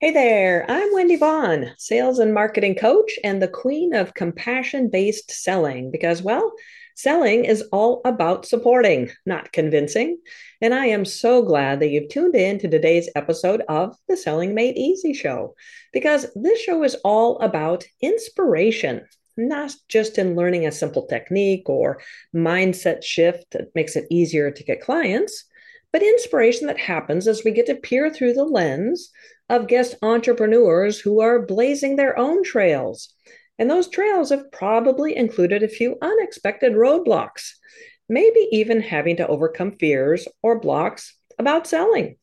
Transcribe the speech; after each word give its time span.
Hey 0.00 0.12
there, 0.12 0.64
I'm 0.68 0.92
Wendy 0.92 1.16
Vaughn, 1.16 1.72
sales 1.76 2.20
and 2.20 2.32
marketing 2.32 2.76
coach 2.76 3.18
and 3.24 3.42
the 3.42 3.48
queen 3.48 3.92
of 3.96 4.14
compassion 4.14 4.90
based 4.90 5.32
selling 5.32 5.90
because, 5.90 6.22
well, 6.22 6.52
selling 6.94 7.44
is 7.44 7.62
all 7.72 8.00
about 8.04 8.46
supporting, 8.46 9.10
not 9.26 9.50
convincing. 9.50 10.18
And 10.60 10.72
I 10.72 10.86
am 10.86 11.04
so 11.04 11.42
glad 11.42 11.80
that 11.80 11.88
you've 11.88 12.10
tuned 12.10 12.36
in 12.36 12.60
to 12.60 12.68
today's 12.68 13.10
episode 13.16 13.62
of 13.68 13.96
the 14.06 14.16
Selling 14.16 14.54
Made 14.54 14.76
Easy 14.76 15.12
show 15.12 15.56
because 15.92 16.28
this 16.36 16.60
show 16.60 16.84
is 16.84 16.94
all 17.02 17.40
about 17.40 17.84
inspiration, 18.00 19.04
not 19.36 19.74
just 19.88 20.16
in 20.16 20.36
learning 20.36 20.64
a 20.64 20.70
simple 20.70 21.08
technique 21.08 21.68
or 21.68 22.00
mindset 22.32 23.02
shift 23.02 23.50
that 23.50 23.74
makes 23.74 23.96
it 23.96 24.06
easier 24.12 24.52
to 24.52 24.62
get 24.62 24.80
clients 24.80 25.44
but 25.90 26.02
inspiration 26.02 26.66
that 26.66 26.78
happens 26.78 27.26
as 27.26 27.44
we 27.44 27.50
get 27.50 27.64
to 27.64 27.74
peer 27.74 28.10
through 28.10 28.34
the 28.34 28.44
lens 28.44 29.10
of 29.48 29.66
guest 29.66 29.96
entrepreneurs 30.02 31.00
who 31.00 31.20
are 31.20 31.46
blazing 31.46 31.96
their 31.96 32.18
own 32.18 32.42
trails. 32.42 33.12
And 33.58 33.70
those 33.70 33.88
trails 33.88 34.30
have 34.30 34.52
probably 34.52 35.16
included 35.16 35.62
a 35.62 35.68
few 35.68 35.96
unexpected 36.00 36.74
roadblocks, 36.74 37.50
maybe 38.08 38.48
even 38.52 38.80
having 38.80 39.16
to 39.16 39.26
overcome 39.26 39.72
fears 39.72 40.28
or 40.42 40.60
blocks 40.60 41.16
about 41.38 41.66
selling. 41.66 42.16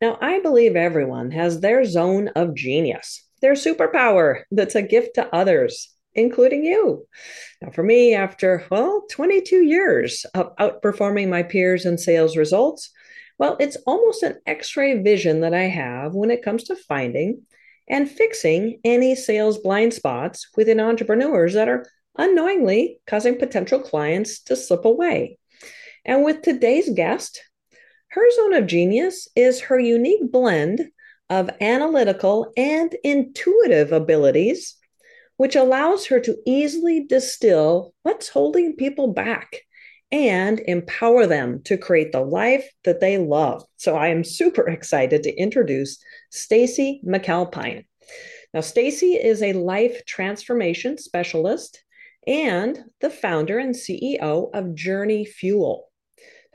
Now, 0.00 0.18
I 0.20 0.40
believe 0.40 0.76
everyone 0.76 1.30
has 1.32 1.60
their 1.60 1.84
zone 1.84 2.28
of 2.28 2.54
genius, 2.54 3.26
their 3.40 3.54
superpower 3.54 4.42
that's 4.50 4.74
a 4.74 4.82
gift 4.82 5.14
to 5.14 5.34
others, 5.34 5.92
including 6.14 6.64
you. 6.64 7.06
Now, 7.62 7.70
for 7.70 7.82
me, 7.82 8.14
after, 8.14 8.64
well, 8.70 9.04
22 9.10 9.64
years 9.64 10.24
of 10.34 10.54
outperforming 10.56 11.28
my 11.28 11.42
peers 11.42 11.86
in 11.86 11.98
sales 11.98 12.36
results, 12.36 12.90
well, 13.38 13.56
it's 13.60 13.76
almost 13.86 14.22
an 14.22 14.38
x 14.46 14.76
ray 14.76 15.02
vision 15.02 15.40
that 15.40 15.54
I 15.54 15.64
have 15.64 16.14
when 16.14 16.30
it 16.30 16.42
comes 16.42 16.64
to 16.64 16.76
finding 16.76 17.42
and 17.88 18.10
fixing 18.10 18.80
any 18.84 19.14
sales 19.14 19.58
blind 19.58 19.94
spots 19.94 20.48
within 20.56 20.80
entrepreneurs 20.80 21.54
that 21.54 21.68
are 21.68 21.86
unknowingly 22.18 23.00
causing 23.06 23.38
potential 23.38 23.80
clients 23.80 24.42
to 24.44 24.56
slip 24.56 24.84
away. 24.84 25.38
And 26.04 26.24
with 26.24 26.42
today's 26.42 26.88
guest, 26.90 27.42
her 28.08 28.30
zone 28.32 28.54
of 28.54 28.66
genius 28.66 29.28
is 29.36 29.60
her 29.62 29.78
unique 29.78 30.30
blend 30.32 30.80
of 31.28 31.50
analytical 31.60 32.52
and 32.56 32.94
intuitive 33.04 33.92
abilities, 33.92 34.76
which 35.36 35.56
allows 35.56 36.06
her 36.06 36.20
to 36.20 36.38
easily 36.46 37.04
distill 37.04 37.92
what's 38.02 38.28
holding 38.28 38.76
people 38.76 39.12
back 39.12 39.65
and 40.12 40.60
empower 40.60 41.26
them 41.26 41.62
to 41.64 41.76
create 41.76 42.12
the 42.12 42.20
life 42.20 42.68
that 42.84 43.00
they 43.00 43.18
love. 43.18 43.64
So 43.76 43.96
I 43.96 44.08
am 44.08 44.24
super 44.24 44.68
excited 44.68 45.22
to 45.24 45.34
introduce 45.34 45.98
Stacy 46.30 47.00
McAlpine. 47.04 47.84
Now 48.54 48.60
Stacy 48.60 49.14
is 49.14 49.42
a 49.42 49.52
life 49.52 50.04
transformation 50.06 50.98
specialist 50.98 51.82
and 52.26 52.84
the 53.00 53.10
founder 53.10 53.58
and 53.58 53.74
CEO 53.74 54.50
of 54.54 54.74
Journey 54.74 55.24
Fuel. 55.24 55.88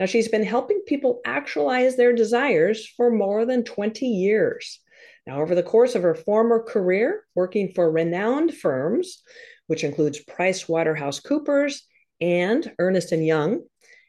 Now 0.00 0.06
she's 0.06 0.28
been 0.28 0.44
helping 0.44 0.82
people 0.86 1.20
actualize 1.24 1.96
their 1.96 2.12
desires 2.12 2.86
for 2.96 3.10
more 3.10 3.44
than 3.44 3.64
20 3.64 4.06
years. 4.06 4.80
Now, 5.26 5.40
over 5.40 5.54
the 5.54 5.62
course 5.62 5.94
of 5.94 6.02
her 6.02 6.16
former 6.16 6.62
career, 6.62 7.24
working 7.34 7.72
for 7.74 7.90
renowned 7.90 8.54
firms, 8.54 9.22
which 9.68 9.84
includes 9.84 10.24
PricewaterhouseCoopers 10.24 11.82
and 12.22 12.72
Ernst 12.78 13.10
& 13.10 13.12
Young 13.12 13.64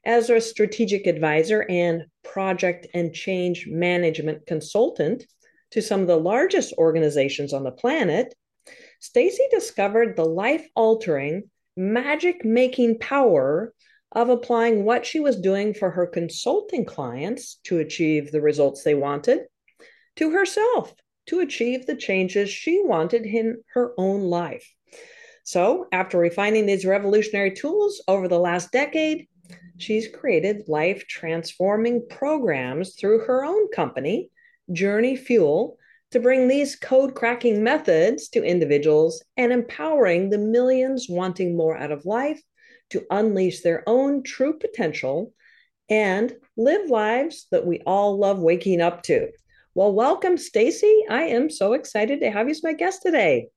as 0.05 0.29
a 0.29 0.39
strategic 0.39 1.07
advisor 1.07 1.65
and 1.69 2.03
project 2.23 2.87
and 2.93 3.13
change 3.13 3.67
management 3.67 4.45
consultant 4.45 5.25
to 5.71 5.81
some 5.81 6.01
of 6.01 6.07
the 6.07 6.17
largest 6.17 6.73
organizations 6.77 7.51
on 7.51 7.63
the 7.63 7.71
planet, 7.71 8.35
Stacy 8.99 9.43
discovered 9.49 10.15
the 10.15 10.25
life-altering, 10.25 11.49
magic-making 11.75 12.99
power 12.99 13.73
of 14.11 14.29
applying 14.29 14.85
what 14.85 15.05
she 15.05 15.19
was 15.19 15.41
doing 15.41 15.73
for 15.73 15.89
her 15.89 16.05
consulting 16.05 16.85
clients 16.85 17.59
to 17.63 17.79
achieve 17.79 18.31
the 18.31 18.41
results 18.41 18.83
they 18.83 18.93
wanted 18.93 19.39
to 20.15 20.29
herself 20.31 20.93
to 21.25 21.39
achieve 21.39 21.85
the 21.85 21.95
changes 21.95 22.49
she 22.49 22.81
wanted 22.83 23.25
in 23.25 23.63
her 23.73 23.93
own 23.97 24.21
life. 24.21 24.71
So, 25.45 25.87
after 25.91 26.17
refining 26.17 26.65
these 26.65 26.85
revolutionary 26.85 27.51
tools 27.51 28.01
over 28.07 28.29
the 28.29 28.39
last 28.39 28.71
decade, 28.71 29.27
she's 29.77 30.07
created 30.07 30.69
life 30.69 31.05
transforming 31.07 32.07
programs 32.09 32.95
through 32.95 33.25
her 33.25 33.43
own 33.43 33.67
company, 33.69 34.31
Journey 34.71 35.17
Fuel, 35.17 35.77
to 36.11 36.21
bring 36.21 36.47
these 36.47 36.77
code 36.77 37.13
cracking 37.13 37.61
methods 37.61 38.29
to 38.29 38.43
individuals 38.43 39.21
and 39.35 39.51
empowering 39.51 40.29
the 40.29 40.37
millions 40.37 41.07
wanting 41.09 41.57
more 41.57 41.75
out 41.75 41.91
of 41.91 42.05
life 42.05 42.41
to 42.91 43.05
unleash 43.09 43.61
their 43.61 43.83
own 43.85 44.23
true 44.23 44.57
potential 44.57 45.33
and 45.89 46.33
live 46.55 46.89
lives 46.89 47.47
that 47.51 47.65
we 47.65 47.81
all 47.85 48.17
love 48.17 48.39
waking 48.39 48.79
up 48.79 49.03
to. 49.03 49.27
Well, 49.75 49.91
welcome, 49.91 50.37
Stacy. 50.37 51.03
I 51.09 51.23
am 51.23 51.49
so 51.49 51.73
excited 51.73 52.21
to 52.21 52.31
have 52.31 52.47
you 52.47 52.51
as 52.51 52.63
my 52.63 52.73
guest 52.73 53.01
today 53.01 53.49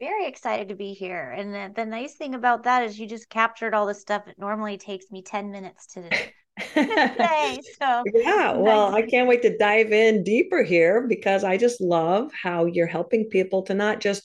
very 0.00 0.26
excited 0.26 0.68
to 0.68 0.74
be 0.74 0.92
here. 0.92 1.30
And 1.36 1.54
the, 1.54 1.72
the 1.74 1.86
nice 1.86 2.14
thing 2.14 2.34
about 2.34 2.64
that 2.64 2.84
is 2.84 2.98
you 2.98 3.06
just 3.06 3.28
captured 3.28 3.74
all 3.74 3.86
the 3.86 3.94
stuff 3.94 4.26
that 4.26 4.38
normally 4.38 4.78
takes 4.78 5.10
me 5.10 5.22
10 5.22 5.50
minutes 5.50 5.86
to 5.94 6.08
say. 6.74 7.60
So 7.80 8.02
yeah, 8.14 8.52
well, 8.52 8.92
nice. 8.92 9.04
I 9.04 9.06
can't 9.06 9.28
wait 9.28 9.42
to 9.42 9.56
dive 9.56 9.92
in 9.92 10.22
deeper 10.22 10.62
here 10.62 11.06
because 11.06 11.44
I 11.44 11.56
just 11.56 11.80
love 11.80 12.30
how 12.32 12.66
you're 12.66 12.86
helping 12.86 13.28
people 13.28 13.62
to 13.62 13.74
not 13.74 14.00
just 14.00 14.22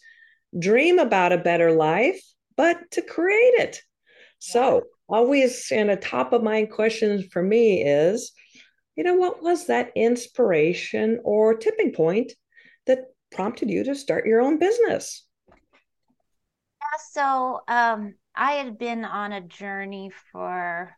dream 0.57 0.99
about 0.99 1.33
a 1.33 1.37
better 1.37 1.71
life, 1.71 2.21
but 2.55 2.77
to 2.91 3.01
create 3.01 3.53
it. 3.55 3.75
Yeah. 3.75 4.53
So 4.53 4.81
always 5.07 5.71
and 5.71 5.89
a 5.89 5.95
top 5.95 6.33
of 6.33 6.43
mind 6.43 6.71
question 6.71 7.23
for 7.29 7.41
me 7.41 7.83
is, 7.83 8.31
you 8.95 9.03
know, 9.03 9.15
what 9.15 9.41
was 9.41 9.67
that 9.67 9.91
inspiration 9.95 11.19
or 11.23 11.55
tipping 11.55 11.93
point 11.93 12.33
that 12.85 13.05
prompted 13.31 13.69
you 13.69 13.83
to 13.83 13.95
start 13.95 14.27
your 14.27 14.41
own 14.41 14.59
business? 14.59 15.25
So 16.97 17.61
um, 17.67 18.15
I 18.35 18.53
had 18.53 18.77
been 18.77 19.05
on 19.05 19.31
a 19.31 19.41
journey 19.41 20.11
for 20.31 20.95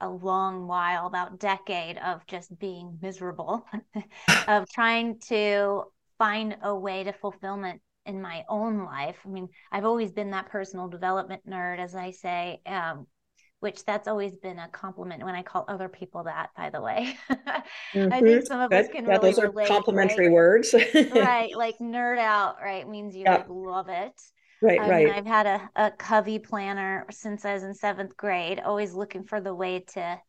a 0.00 0.08
long 0.08 0.66
while, 0.66 1.06
about 1.06 1.40
decade 1.40 1.98
of 1.98 2.26
just 2.26 2.56
being 2.58 2.98
miserable, 3.02 3.64
of 4.48 4.68
trying 4.70 5.18
to 5.28 5.84
find 6.18 6.56
a 6.62 6.74
way 6.74 7.04
to 7.04 7.12
fulfillment 7.12 7.80
in 8.06 8.22
my 8.22 8.44
own 8.48 8.84
life. 8.84 9.16
I 9.24 9.28
mean, 9.28 9.48
I've 9.70 9.84
always 9.84 10.12
been 10.12 10.30
that 10.30 10.48
personal 10.48 10.88
development 10.88 11.42
nerd, 11.48 11.78
as 11.78 11.94
I 11.94 12.12
say, 12.12 12.60
um, 12.66 13.06
which 13.60 13.84
that's 13.84 14.08
always 14.08 14.36
been 14.36 14.58
a 14.58 14.68
compliment 14.68 15.24
when 15.24 15.34
I 15.34 15.42
call 15.42 15.64
other 15.68 15.88
people 15.88 16.24
that, 16.24 16.50
by 16.56 16.70
the 16.70 16.80
way. 16.80 17.16
mm-hmm. 17.30 18.12
I 18.12 18.20
think 18.20 18.46
some 18.46 18.60
of 18.60 18.70
Good. 18.70 18.84
us 18.84 18.90
can 18.90 19.04
yeah, 19.04 19.12
really 19.12 19.30
those 19.30 19.38
are 19.38 19.50
relate, 19.50 19.68
complimentary 19.68 20.26
right? 20.26 20.34
words. 20.34 20.74
right. 20.94 21.56
Like 21.56 21.78
nerd 21.78 22.18
out, 22.18 22.56
right? 22.62 22.88
Means 22.88 23.14
you 23.14 23.22
yeah. 23.22 23.36
like 23.36 23.46
love 23.48 23.88
it. 23.88 24.12
Right, 24.60 24.80
um, 24.80 24.90
right. 24.90 25.08
I've 25.08 25.26
had 25.26 25.46
a, 25.46 25.70
a 25.76 25.90
Covey 25.92 26.38
planner 26.38 27.06
since 27.10 27.44
I 27.44 27.54
was 27.54 27.62
in 27.62 27.74
seventh 27.74 28.16
grade, 28.16 28.60
always 28.60 28.92
looking 28.92 29.24
for 29.24 29.40
the 29.40 29.54
way 29.54 29.80
to 29.94 30.20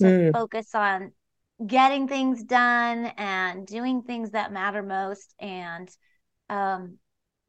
to 0.00 0.04
mm. 0.06 0.32
focus 0.32 0.74
on 0.74 1.12
getting 1.66 2.06
things 2.06 2.44
done 2.44 3.06
and 3.16 3.66
doing 3.66 4.02
things 4.02 4.30
that 4.30 4.52
matter 4.52 4.82
most. 4.82 5.34
And 5.40 5.88
um, 6.48 6.98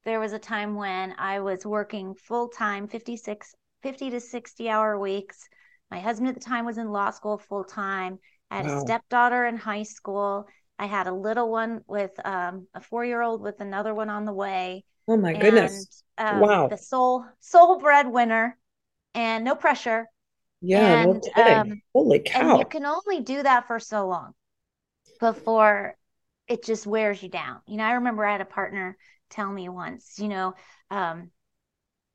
there 0.03 0.19
was 0.19 0.34
a 0.34 0.40
time 0.40 0.75
when 0.75 1.13
I 1.18 1.40
was 1.40 1.66
working 1.66 2.16
full 2.16 2.50
time, 2.50 2.88
56, 2.88 3.53
50 3.84 4.09
to 4.12 4.19
60 4.19 4.69
hour 4.69 5.00
weeks. 5.00 5.47
My 5.91 6.00
husband 6.00 6.29
at 6.29 6.35
the 6.35 6.41
time 6.41 6.66
was 6.66 6.78
in 6.78 6.91
law 6.91 7.12
school 7.12 7.38
full 7.38 7.63
time. 7.63 8.19
I 8.52 8.58
had 8.58 8.66
wow. 8.66 8.78
a 8.78 8.81
stepdaughter 8.81 9.46
in 9.46 9.58
high 9.58 9.84
school. 9.84 10.47
I 10.78 10.85
had 10.85 11.08
a 11.08 11.13
little 11.13 11.52
one 11.52 11.81
with 11.88 12.12
um, 12.25 12.68
a 12.74 12.81
four 12.81 13.06
year 13.06 13.22
old 13.22 13.41
with 13.41 13.59
another 13.59 13.94
one 13.94 14.09
on 14.09 14.26
the 14.26 14.34
way. 14.34 14.85
Oh 15.09 15.17
my 15.17 15.34
goodness. 15.34 16.03
um, 16.17 16.40
wow. 16.40 16.70
The 16.70 16.78
sole 16.78 17.26
sole 17.40 17.79
breadwinner 17.79 18.58
and 19.16 19.44
no 19.44 19.56
pressure. 19.56 20.08
Yeah, 20.61 21.03
and, 21.03 21.23
no 21.35 21.44
um, 21.44 21.82
Holy 21.94 22.20
cow. 22.20 22.59
you 22.59 22.66
can 22.66 22.85
only 22.85 23.22
do 23.22 23.41
that 23.41 23.67
for 23.67 23.79
so 23.79 24.08
long 24.08 24.34
before 25.20 25.96
it 26.47 26.64
just 26.64 26.88
wears 26.88 27.22
you 27.23 27.29
down. 27.29 27.61
You 27.67 27.78
know, 27.78 27.85
I 27.85 27.94
remember 27.94 28.26
I 28.26 28.32
had 28.34 28.41
a 28.41 28.46
partner 28.46 28.97
tell 29.29 29.52
me 29.52 29.70
once, 29.70 30.20
you 30.20 30.28
know, 30.28 30.53
um, 30.91 31.32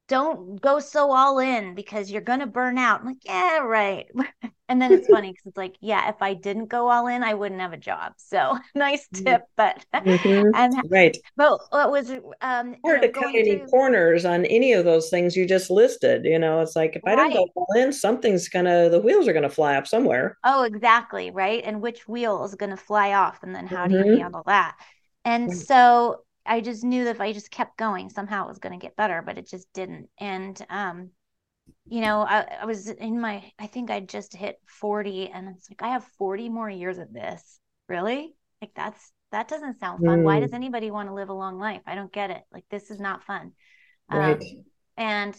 don't 0.08 0.60
go 0.60 0.80
so 0.80 1.12
all 1.12 1.38
in 1.38 1.74
because 1.74 2.10
you're 2.10 2.20
going 2.20 2.40
to 2.40 2.46
burn 2.46 2.76
out. 2.76 3.00
I'm 3.00 3.06
like, 3.06 3.24
yeah, 3.24 3.58
right. 3.58 4.06
and 4.68 4.80
then 4.80 4.92
it's 4.92 5.08
funny 5.10 5.32
because 5.32 5.46
it's 5.46 5.56
like, 5.56 5.76
yeah, 5.80 6.08
if 6.08 6.20
I 6.20 6.34
didn't 6.34 6.66
go 6.66 6.90
all 6.90 7.06
in, 7.06 7.22
I 7.22 7.34
wouldn't 7.34 7.60
have 7.60 7.72
a 7.72 7.78
job. 7.78 8.12
So 8.16 8.58
nice 8.74 9.08
mm-hmm. 9.08 9.24
tip, 9.24 9.42
but 9.56 9.84
mm-hmm. 9.94 10.54
and 10.54 10.74
right. 10.90 11.16
But 11.36 11.58
what 11.70 11.90
was 11.90 12.10
um 12.40 12.76
hard 12.84 13.02
to 13.02 13.08
cut 13.08 13.34
any 13.34 13.58
to... 13.58 13.66
corners 13.66 14.24
on 14.24 14.44
any 14.46 14.72
of 14.72 14.84
those 14.84 15.08
things 15.08 15.36
you 15.36 15.46
just 15.46 15.70
listed. 15.70 16.24
You 16.24 16.38
know, 16.38 16.60
it's 16.60 16.76
like 16.76 16.96
if 16.96 17.02
right. 17.04 17.18
I 17.18 17.28
don't 17.30 17.32
go 17.32 17.52
all 17.56 17.82
in, 17.82 17.92
something's 17.92 18.48
gonna 18.48 18.90
the 18.90 19.00
wheels 19.00 19.26
are 19.26 19.32
gonna 19.32 19.48
fly 19.48 19.76
up 19.76 19.86
somewhere. 19.86 20.36
Oh, 20.44 20.64
exactly, 20.64 21.30
right. 21.30 21.62
And 21.64 21.80
which 21.80 22.06
wheel 22.06 22.44
is 22.44 22.54
gonna 22.54 22.76
fly 22.76 23.14
off, 23.14 23.42
and 23.42 23.54
then 23.54 23.66
how 23.66 23.84
mm-hmm. 23.84 23.92
do 23.92 23.98
you 23.98 24.04
mm-hmm. 24.04 24.22
handle 24.22 24.42
that? 24.46 24.76
And 25.24 25.50
mm. 25.50 25.54
so 25.54 26.20
I 26.46 26.60
just 26.60 26.84
knew 26.84 27.04
that 27.04 27.16
if 27.16 27.20
I 27.20 27.32
just 27.32 27.50
kept 27.50 27.76
going, 27.76 28.10
somehow 28.10 28.44
it 28.44 28.48
was 28.48 28.58
going 28.58 28.78
to 28.78 28.84
get 28.84 28.96
better, 28.96 29.22
but 29.24 29.38
it 29.38 29.48
just 29.48 29.66
didn't. 29.72 30.08
And, 30.18 30.60
um, 30.68 31.10
you 31.86 32.00
know, 32.00 32.20
I, 32.20 32.46
I 32.62 32.64
was 32.66 32.88
in 32.88 33.20
my, 33.20 33.42
I 33.58 33.66
think 33.66 33.90
I 33.90 34.00
just 34.00 34.34
hit 34.34 34.56
40 34.66 35.30
and 35.30 35.48
it's 35.56 35.68
like, 35.70 35.82
I 35.82 35.92
have 35.92 36.04
40 36.18 36.48
more 36.48 36.68
years 36.68 36.98
of 36.98 37.12
this. 37.12 37.58
Really? 37.88 38.34
Like 38.60 38.72
that's, 38.74 39.12
that 39.32 39.48
doesn't 39.48 39.80
sound 39.80 40.04
fun. 40.04 40.20
Mm. 40.20 40.24
Why 40.24 40.40
does 40.40 40.50
mm. 40.50 40.56
anybody 40.56 40.90
want 40.90 41.08
to 41.08 41.14
live 41.14 41.28
a 41.28 41.34
long 41.34 41.58
life? 41.58 41.82
I 41.86 41.94
don't 41.94 42.12
get 42.12 42.30
it. 42.30 42.42
Like 42.52 42.64
this 42.70 42.90
is 42.90 43.00
not 43.00 43.24
fun. 43.24 43.52
Right. 44.10 44.40
Um, 44.40 44.64
and 44.96 45.36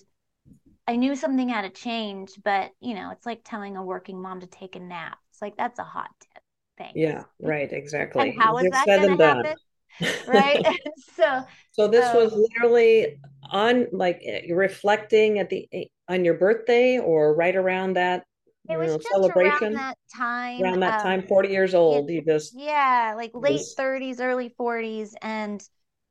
I 0.88 0.96
knew 0.96 1.16
something 1.16 1.50
had 1.50 1.62
to 1.62 1.70
change, 1.70 2.32
but 2.44 2.72
you 2.80 2.94
know, 2.94 3.12
it's 3.12 3.26
like 3.26 3.42
telling 3.44 3.78
a 3.78 3.84
working 3.84 4.22
mom 4.22 4.42
to 4.42 4.48
take 4.48 4.76
a 4.76 4.80
nap. 4.80 5.18
It's 5.32 5.42
like 5.42 5.58
that's 5.58 5.80
a 5.80 5.84
hot 5.84 6.10
tip. 6.20 6.44
Thanks. 6.78 6.94
Yeah, 6.96 7.24
right, 7.40 7.72
exactly. 7.72 8.32
And 8.32 8.42
how 8.42 8.58
is 8.58 8.70
that 8.72 8.86
going 8.86 9.18
to 9.18 9.26
happen? 9.26 9.56
right. 10.28 10.66
so 11.16 11.44
So 11.72 11.88
this 11.88 12.14
was 12.14 12.34
literally 12.34 13.18
on 13.52 13.88
like 13.92 14.22
eh, 14.26 14.54
reflecting 14.54 15.40
at 15.40 15.50
the 15.50 15.68
eh, 15.72 15.86
on 16.08 16.26
your 16.26 16.36
birthday 16.36 17.00
or 17.00 17.36
right 17.36 17.56
around 17.56 17.94
that 17.94 18.26
it 18.68 18.78
was 18.78 18.92
know, 18.92 18.98
just 18.98 19.10
celebration 19.10 19.64
around 19.64 19.74
that 19.74 19.98
time 20.16 20.62
around 20.62 20.80
that 20.80 21.00
um, 21.00 21.02
time 21.02 21.28
40 21.28 21.50
years 21.50 21.76
old 21.76 22.10
it, 22.10 22.14
you 22.14 22.22
just 22.24 22.54
yeah 22.58 23.14
like 23.16 23.32
late 23.36 23.58
just... 23.58 23.78
30s 23.78 24.20
early 24.20 24.54
40s 24.60 25.14
and 25.22 25.62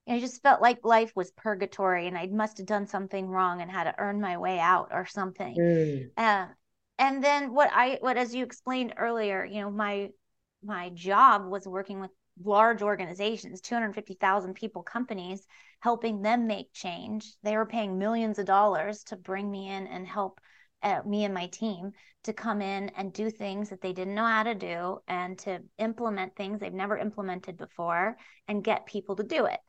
I 0.08 0.20
just 0.20 0.42
felt 0.42 0.60
like 0.60 0.84
life 0.84 1.12
was 1.16 1.30
purgatory 1.30 2.06
and 2.06 2.16
I 2.16 2.26
must 2.26 2.58
have 2.58 2.66
done 2.66 2.86
something 2.86 3.26
wrong 3.26 3.62
and 3.62 3.70
had 3.70 3.84
to 3.84 3.94
earn 3.98 4.20
my 4.20 4.36
way 4.36 4.58
out 4.58 4.90
or 4.92 5.06
something. 5.06 5.56
Mm. 5.56 6.10
Uh, 6.16 6.46
and 6.98 7.24
then 7.24 7.54
what 7.54 7.70
I 7.72 7.98
what 8.00 8.16
as 8.16 8.34
you 8.34 8.44
explained 8.44 8.94
earlier, 8.98 9.44
you 9.44 9.62
know, 9.62 9.70
my 9.70 10.10
my 10.62 10.90
job 10.90 11.46
was 11.46 11.66
working 11.66 12.00
with 12.00 12.10
large 12.42 12.82
organizations, 12.82 13.60
250,000 13.60 14.54
people 14.54 14.82
companies, 14.82 15.46
helping 15.80 16.22
them 16.22 16.46
make 16.46 16.72
change. 16.72 17.34
They 17.42 17.56
were 17.56 17.66
paying 17.66 17.98
millions 17.98 18.38
of 18.38 18.46
dollars 18.46 19.04
to 19.04 19.16
bring 19.16 19.50
me 19.50 19.68
in 19.68 19.86
and 19.86 20.06
help 20.06 20.40
uh, 20.82 21.00
me 21.06 21.24
and 21.24 21.32
my 21.32 21.46
team 21.46 21.92
to 22.24 22.32
come 22.32 22.60
in 22.60 22.90
and 22.90 23.12
do 23.12 23.30
things 23.30 23.70
that 23.70 23.80
they 23.80 23.92
didn't 23.92 24.14
know 24.14 24.26
how 24.26 24.42
to 24.42 24.54
do 24.54 24.98
and 25.08 25.38
to 25.38 25.60
implement 25.78 26.36
things 26.36 26.60
they've 26.60 26.72
never 26.72 26.98
implemented 26.98 27.56
before 27.56 28.16
and 28.48 28.64
get 28.64 28.86
people 28.86 29.16
to 29.16 29.22
do 29.22 29.46
it. 29.46 29.60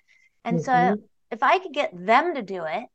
And 0.44 0.60
mm-hmm. 0.60 0.96
so 0.96 1.02
if 1.32 1.42
I 1.42 1.60
could 1.60 1.74
get 1.74 1.92
them 1.94 2.36
to 2.36 2.42
do 2.42 2.66
it, 2.66 2.86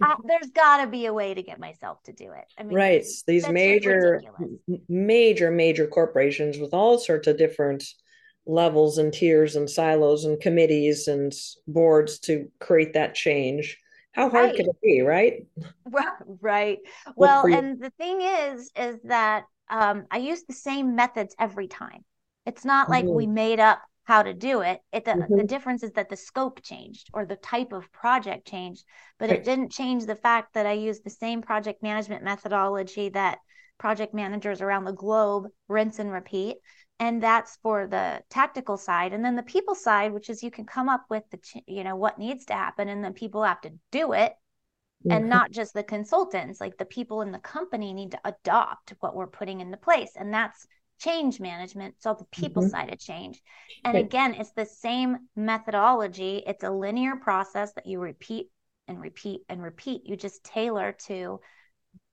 I, 0.00 0.16
there's 0.24 0.50
got 0.52 0.84
to 0.84 0.90
be 0.90 1.06
a 1.06 1.12
way 1.12 1.34
to 1.34 1.42
get 1.42 1.60
myself 1.60 2.02
to 2.04 2.12
do 2.12 2.32
it. 2.32 2.44
I 2.58 2.62
mean, 2.62 2.76
right. 2.76 3.04
These 3.26 3.48
major, 3.48 4.22
major, 4.88 5.50
major 5.50 5.86
corporations 5.86 6.58
with 6.58 6.72
all 6.72 6.98
sorts 6.98 7.26
of 7.26 7.36
different 7.36 7.84
levels 8.46 8.98
and 8.98 9.12
tiers 9.12 9.56
and 9.56 9.68
silos 9.68 10.24
and 10.24 10.40
committees 10.40 11.08
and 11.08 11.32
boards 11.66 12.18
to 12.20 12.48
create 12.60 12.94
that 12.94 13.14
change. 13.14 13.78
How 14.12 14.30
hard 14.30 14.46
right. 14.46 14.56
could 14.56 14.66
it 14.66 14.80
be, 14.82 15.02
right? 15.02 15.44
well 15.84 16.16
Right. 16.40 16.78
Well, 17.16 17.44
and 17.46 17.80
the 17.80 17.90
thing 17.90 18.22
is, 18.22 18.70
is 18.76 18.96
that 19.04 19.44
um, 19.68 20.06
I 20.10 20.18
use 20.18 20.44
the 20.44 20.54
same 20.54 20.94
methods 20.94 21.34
every 21.38 21.68
time. 21.68 22.04
It's 22.46 22.64
not 22.64 22.88
like 22.88 23.04
mm-hmm. 23.04 23.14
we 23.14 23.26
made 23.26 23.60
up 23.60 23.82
how 24.04 24.22
to 24.22 24.32
do 24.32 24.60
it. 24.60 24.80
It 24.92 25.04
the, 25.04 25.12
mm-hmm. 25.12 25.36
the 25.36 25.44
difference 25.44 25.82
is 25.82 25.92
that 25.92 26.08
the 26.08 26.16
scope 26.16 26.62
changed 26.62 27.10
or 27.12 27.26
the 27.26 27.36
type 27.36 27.72
of 27.72 27.90
project 27.92 28.46
changed, 28.46 28.84
but 29.18 29.30
right. 29.30 29.40
it 29.40 29.44
didn't 29.44 29.72
change 29.72 30.06
the 30.06 30.14
fact 30.14 30.54
that 30.54 30.64
I 30.64 30.72
used 30.72 31.02
the 31.04 31.10
same 31.10 31.42
project 31.42 31.82
management 31.82 32.22
methodology 32.22 33.08
that 33.10 33.38
project 33.78 34.14
managers 34.14 34.60
around 34.60 34.84
the 34.84 34.92
globe 34.92 35.48
rinse 35.68 35.98
and 35.98 36.10
repeat. 36.10 36.56
And 36.98 37.22
that's 37.22 37.56
for 37.62 37.86
the 37.86 38.22
tactical 38.30 38.78
side. 38.78 39.12
And 39.12 39.24
then 39.24 39.36
the 39.36 39.42
people 39.42 39.74
side, 39.74 40.12
which 40.12 40.30
is 40.30 40.42
you 40.42 40.50
can 40.50 40.64
come 40.64 40.88
up 40.88 41.04
with 41.10 41.24
the, 41.30 41.38
you 41.66 41.84
know, 41.84 41.96
what 41.96 42.18
needs 42.18 42.46
to 42.46 42.54
happen 42.54 42.88
and 42.88 43.04
then 43.04 43.12
people 43.12 43.42
have 43.42 43.60
to 43.62 43.72
do 43.92 44.12
it. 44.12 44.32
Mm-hmm. 45.04 45.12
And 45.12 45.28
not 45.28 45.50
just 45.50 45.74
the 45.74 45.82
consultants, 45.82 46.60
like 46.60 46.78
the 46.78 46.86
people 46.86 47.20
in 47.20 47.32
the 47.32 47.38
company 47.38 47.92
need 47.92 48.12
to 48.12 48.20
adopt 48.24 48.94
what 49.00 49.14
we're 49.14 49.26
putting 49.26 49.60
into 49.60 49.76
place. 49.76 50.12
And 50.16 50.32
that's 50.32 50.66
change 50.98 51.40
management 51.40 51.94
so 51.98 52.14
the 52.14 52.24
people 52.26 52.62
mm-hmm. 52.62 52.70
side 52.70 52.92
of 52.92 52.98
change 52.98 53.42
and 53.84 53.96
again 53.98 54.34
it's 54.34 54.52
the 54.52 54.64
same 54.64 55.16
methodology 55.36 56.42
it's 56.46 56.64
a 56.64 56.70
linear 56.70 57.16
process 57.16 57.72
that 57.74 57.86
you 57.86 58.00
repeat 58.00 58.46
and 58.88 59.00
repeat 59.00 59.42
and 59.48 59.62
repeat 59.62 60.06
you 60.06 60.16
just 60.16 60.42
tailor 60.42 60.92
to 60.92 61.38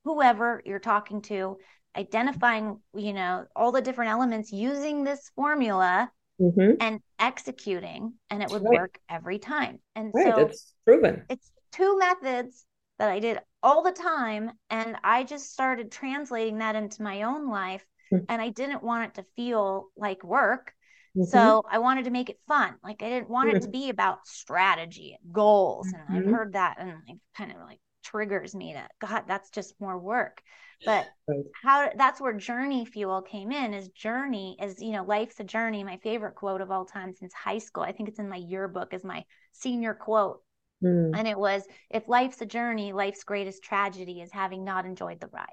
whoever 0.03 0.61
you're 0.65 0.79
talking 0.79 1.21
to 1.21 1.57
identifying 1.95 2.79
you 2.95 3.13
know 3.13 3.45
all 3.55 3.71
the 3.71 3.81
different 3.81 4.11
elements 4.11 4.51
using 4.51 5.03
this 5.03 5.31
formula 5.35 6.11
mm-hmm. 6.41 6.71
and 6.79 6.99
executing 7.19 8.13
and 8.29 8.41
it 8.41 8.49
would 8.49 8.63
right. 8.63 8.79
work 8.79 8.99
every 9.09 9.39
time 9.39 9.79
and 9.95 10.11
right. 10.13 10.33
so 10.33 10.41
it's 10.41 10.73
proven 10.85 11.23
it's 11.29 11.51
two 11.71 11.97
methods 11.99 12.65
that 12.99 13.09
i 13.09 13.19
did 13.19 13.39
all 13.61 13.83
the 13.83 13.91
time 13.91 14.51
and 14.69 14.95
i 15.03 15.23
just 15.23 15.51
started 15.51 15.91
translating 15.91 16.57
that 16.57 16.75
into 16.75 17.03
my 17.03 17.23
own 17.23 17.49
life 17.49 17.85
Mm-hmm. 18.13 18.25
and 18.29 18.41
I 18.41 18.49
didn't 18.49 18.83
want 18.83 19.05
it 19.05 19.13
to 19.15 19.29
feel 19.35 19.87
like 19.97 20.23
work. 20.23 20.73
Mm-hmm. 21.17 21.29
So 21.29 21.63
I 21.69 21.79
wanted 21.79 22.05
to 22.05 22.11
make 22.11 22.29
it 22.29 22.39
fun. 22.47 22.75
Like 22.83 23.01
I 23.01 23.09
didn't 23.09 23.29
want 23.29 23.49
it 23.49 23.53
to 23.53 23.59
mm-hmm. 23.61 23.71
be 23.71 23.89
about 23.89 24.27
strategy 24.27 25.17
and 25.19 25.33
goals. 25.33 25.87
And 25.87 26.01
I've 26.09 26.23
mm-hmm. 26.23 26.33
heard 26.33 26.53
that 26.53 26.77
and 26.79 27.19
kind 27.35 27.51
of 27.51 27.57
like 27.57 27.79
triggers 28.03 28.53
me 28.53 28.73
to 28.73 28.87
God, 29.05 29.23
that's 29.27 29.49
just 29.49 29.79
more 29.79 29.97
work. 29.97 30.41
But 30.85 31.07
right. 31.27 31.43
how 31.63 31.89
that's 31.95 32.21
where 32.21 32.33
journey 32.33 32.85
fuel 32.85 33.21
came 33.21 33.51
in 33.51 33.73
is 33.73 33.89
journey 33.89 34.57
is, 34.61 34.81
you 34.81 34.91
know, 34.91 35.03
life's 35.03 35.39
a 35.39 35.43
journey. 35.43 35.83
My 35.83 35.97
favorite 35.97 36.35
quote 36.35 36.61
of 36.61 36.71
all 36.71 36.85
time 36.85 37.13
since 37.13 37.33
high 37.33 37.59
school. 37.59 37.83
I 37.83 37.91
think 37.91 38.09
it's 38.09 38.19
in 38.19 38.29
my 38.29 38.37
yearbook 38.37 38.93
is 38.93 39.03
my 39.03 39.23
senior 39.51 39.93
quote. 39.93 40.41
Mm. 40.83 41.17
And 41.17 41.27
it 41.27 41.37
was, 41.37 41.63
if 41.89 42.07
life's 42.07 42.41
a 42.41 42.45
journey, 42.45 42.91
life's 42.93 43.23
greatest 43.23 43.63
tragedy 43.63 44.21
is 44.21 44.31
having 44.31 44.63
not 44.63 44.85
enjoyed 44.85 45.19
the 45.19 45.27
ride. 45.27 45.47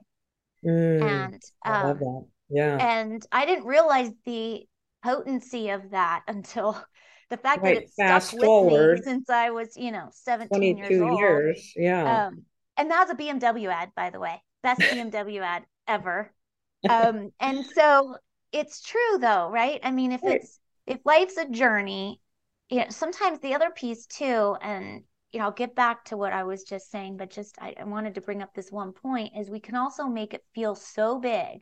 Mm. 0.64 1.02
And 1.02 1.42
um, 1.64 2.26
yeah. 2.48 2.76
And 2.80 3.24
I 3.30 3.46
didn't 3.46 3.66
realize 3.66 4.10
the 4.24 4.66
potency 5.02 5.70
of 5.70 5.90
that 5.90 6.22
until 6.28 6.82
the 7.30 7.36
fact 7.36 7.62
right. 7.62 7.76
that 7.76 7.82
it 7.84 7.90
Fast 7.96 8.28
stuck 8.28 8.44
forward, 8.44 8.98
with 8.98 9.06
me 9.06 9.12
since 9.12 9.30
I 9.30 9.50
was, 9.50 9.76
you 9.76 9.92
know, 9.92 10.08
17 10.12 10.76
years 10.76 11.00
old. 11.00 11.18
years. 11.18 11.72
Yeah. 11.76 12.26
Um, 12.26 12.42
and 12.76 12.90
that 12.90 13.08
was 13.08 13.10
a 13.10 13.14
BMW 13.14 13.68
ad, 13.68 13.90
by 13.96 14.10
the 14.10 14.20
way. 14.20 14.42
Best 14.62 14.80
BMW 14.80 15.40
ad 15.40 15.64
ever. 15.86 16.32
Um, 16.88 17.30
and 17.38 17.66
so 17.74 18.16
it's 18.52 18.80
true 18.80 19.18
though, 19.20 19.50
right? 19.50 19.80
I 19.82 19.90
mean, 19.90 20.12
if 20.12 20.22
right. 20.22 20.40
it's 20.40 20.58
if 20.86 20.98
life's 21.04 21.36
a 21.36 21.46
journey, 21.46 22.22
you 22.70 22.78
know, 22.78 22.86
sometimes 22.88 23.38
the 23.40 23.54
other 23.54 23.68
piece 23.68 24.06
too, 24.06 24.56
and 24.62 25.02
you 25.30 25.38
know, 25.38 25.44
I'll 25.44 25.52
get 25.52 25.74
back 25.76 26.06
to 26.06 26.16
what 26.16 26.32
I 26.32 26.44
was 26.44 26.64
just 26.64 26.90
saying, 26.90 27.18
but 27.18 27.28
just 27.28 27.56
I, 27.60 27.74
I 27.78 27.84
wanted 27.84 28.14
to 28.14 28.22
bring 28.22 28.40
up 28.40 28.54
this 28.54 28.72
one 28.72 28.92
point 28.92 29.32
is 29.38 29.50
we 29.50 29.60
can 29.60 29.76
also 29.76 30.06
make 30.06 30.32
it 30.32 30.42
feel 30.54 30.74
so 30.74 31.18
big 31.18 31.60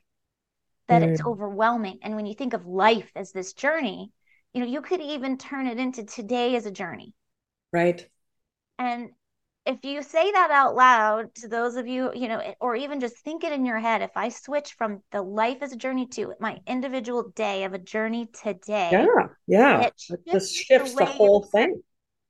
that 0.86 1.02
mm. 1.02 1.08
it's 1.08 1.24
overwhelming. 1.24 1.98
And 2.02 2.14
when 2.16 2.26
you 2.26 2.34
think 2.34 2.54
of 2.54 2.66
life 2.66 3.10
as 3.14 3.32
this 3.32 3.52
journey, 3.52 4.12
you 4.52 4.60
know, 4.60 4.66
you 4.66 4.80
could 4.80 5.00
even 5.00 5.38
turn 5.38 5.66
it 5.66 5.78
into 5.78 6.04
today 6.04 6.56
as 6.56 6.66
a 6.66 6.70
journey. 6.70 7.14
Right. 7.72 8.06
And 8.78 9.10
if 9.66 9.84
you 9.84 10.02
say 10.02 10.32
that 10.32 10.50
out 10.50 10.74
loud 10.74 11.34
to 11.36 11.48
those 11.48 11.76
of 11.76 11.86
you, 11.86 12.10
you 12.14 12.28
know, 12.28 12.54
or 12.60 12.74
even 12.74 13.00
just 13.00 13.18
think 13.18 13.44
it 13.44 13.52
in 13.52 13.66
your 13.66 13.78
head, 13.78 14.02
if 14.02 14.16
I 14.16 14.30
switch 14.30 14.74
from 14.74 15.02
the 15.12 15.20
life 15.20 15.58
as 15.60 15.72
a 15.72 15.76
journey 15.76 16.06
to 16.08 16.34
my 16.40 16.58
individual 16.66 17.30
day 17.34 17.64
of 17.64 17.74
a 17.74 17.78
journey 17.78 18.30
today, 18.42 18.90
yeah, 18.92 19.26
yeah, 19.46 19.80
it, 19.82 19.94
it 20.10 20.32
just 20.32 20.54
shifts 20.54 20.92
the, 20.92 21.00
the 21.00 21.06
whole 21.06 21.42
thing 21.42 21.82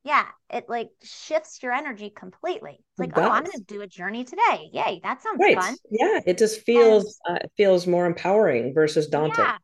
yeah, 0.08 0.24
it 0.50 0.68
like 0.68 0.88
shifts 1.02 1.62
your 1.62 1.72
energy 1.72 2.10
completely. 2.10 2.78
It's 2.78 2.98
like, 2.98 3.10
it 3.10 3.18
oh, 3.18 3.28
I'm 3.28 3.44
going 3.44 3.58
to 3.58 3.64
do 3.64 3.82
a 3.82 3.86
journey 3.86 4.24
today. 4.24 4.70
Yay, 4.72 5.00
that 5.02 5.22
sounds 5.22 5.38
right. 5.38 5.60
fun. 5.60 5.76
Yeah, 5.90 6.20
it 6.24 6.38
just 6.38 6.62
feels 6.62 7.18
and, 7.26 7.38
uh, 7.38 7.46
feels 7.58 7.86
more 7.86 8.06
empowering 8.06 8.72
versus 8.72 9.08
daunting. 9.08 9.44
Yeah. 9.44 9.58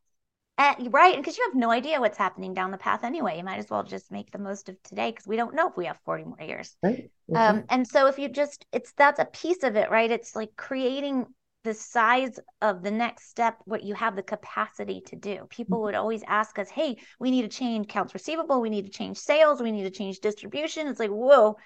And, 0.57 0.93
right, 0.93 1.17
because 1.17 1.37
you 1.37 1.45
have 1.45 1.55
no 1.55 1.69
idea 1.69 1.99
what's 1.99 2.17
happening 2.17 2.53
down 2.53 2.71
the 2.71 2.77
path 2.77 3.03
anyway. 3.03 3.37
You 3.37 3.43
might 3.43 3.59
as 3.59 3.69
well 3.69 3.83
just 3.83 4.11
make 4.11 4.31
the 4.31 4.39
most 4.39 4.69
of 4.69 4.81
today 4.83 5.11
because 5.11 5.27
we 5.27 5.35
don't 5.35 5.53
know 5.53 5.67
if 5.67 5.75
we 5.75 5.85
have 5.85 5.99
40 6.05 6.23
more 6.23 6.41
years. 6.41 6.77
Right. 6.81 7.11
Mm-hmm. 7.29 7.35
Um, 7.35 7.63
and 7.69 7.85
so 7.85 8.07
if 8.07 8.17
you 8.17 8.29
just, 8.29 8.65
it's 8.71 8.93
that's 8.93 9.19
a 9.19 9.25
piece 9.25 9.63
of 9.63 9.75
it, 9.75 9.91
right? 9.91 10.09
It's 10.09 10.35
like 10.35 10.55
creating 10.55 11.25
the 11.65 11.73
size 11.73 12.39
of 12.61 12.83
the 12.83 12.91
next 12.91 13.27
step 13.27 13.57
what 13.65 13.83
you 13.83 13.95
have 13.95 14.15
the 14.15 14.21
capacity 14.21 15.01
to 15.01 15.15
do 15.15 15.47
people 15.49 15.79
mm-hmm. 15.79 15.85
would 15.85 15.95
always 15.95 16.21
ask 16.27 16.59
us 16.59 16.69
hey 16.69 16.95
we 17.19 17.31
need 17.31 17.41
to 17.41 17.47
change 17.47 17.85
accounts 17.85 18.13
receivable 18.13 18.61
we 18.61 18.69
need 18.69 18.85
to 18.85 18.91
change 18.91 19.17
sales 19.17 19.63
we 19.63 19.71
need 19.71 19.83
to 19.83 19.89
change 19.89 20.19
distribution 20.19 20.87
it's 20.87 20.99
like 20.99 21.09
whoa 21.09 21.57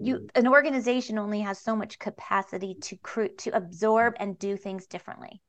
you 0.00 0.26
an 0.34 0.48
organization 0.48 1.18
only 1.18 1.40
has 1.40 1.60
so 1.60 1.76
much 1.76 1.98
capacity 1.98 2.74
to 2.80 2.96
cre- 2.96 3.34
to 3.36 3.50
absorb 3.50 4.14
and 4.18 4.38
do 4.38 4.56
things 4.56 4.86
differently 4.86 5.42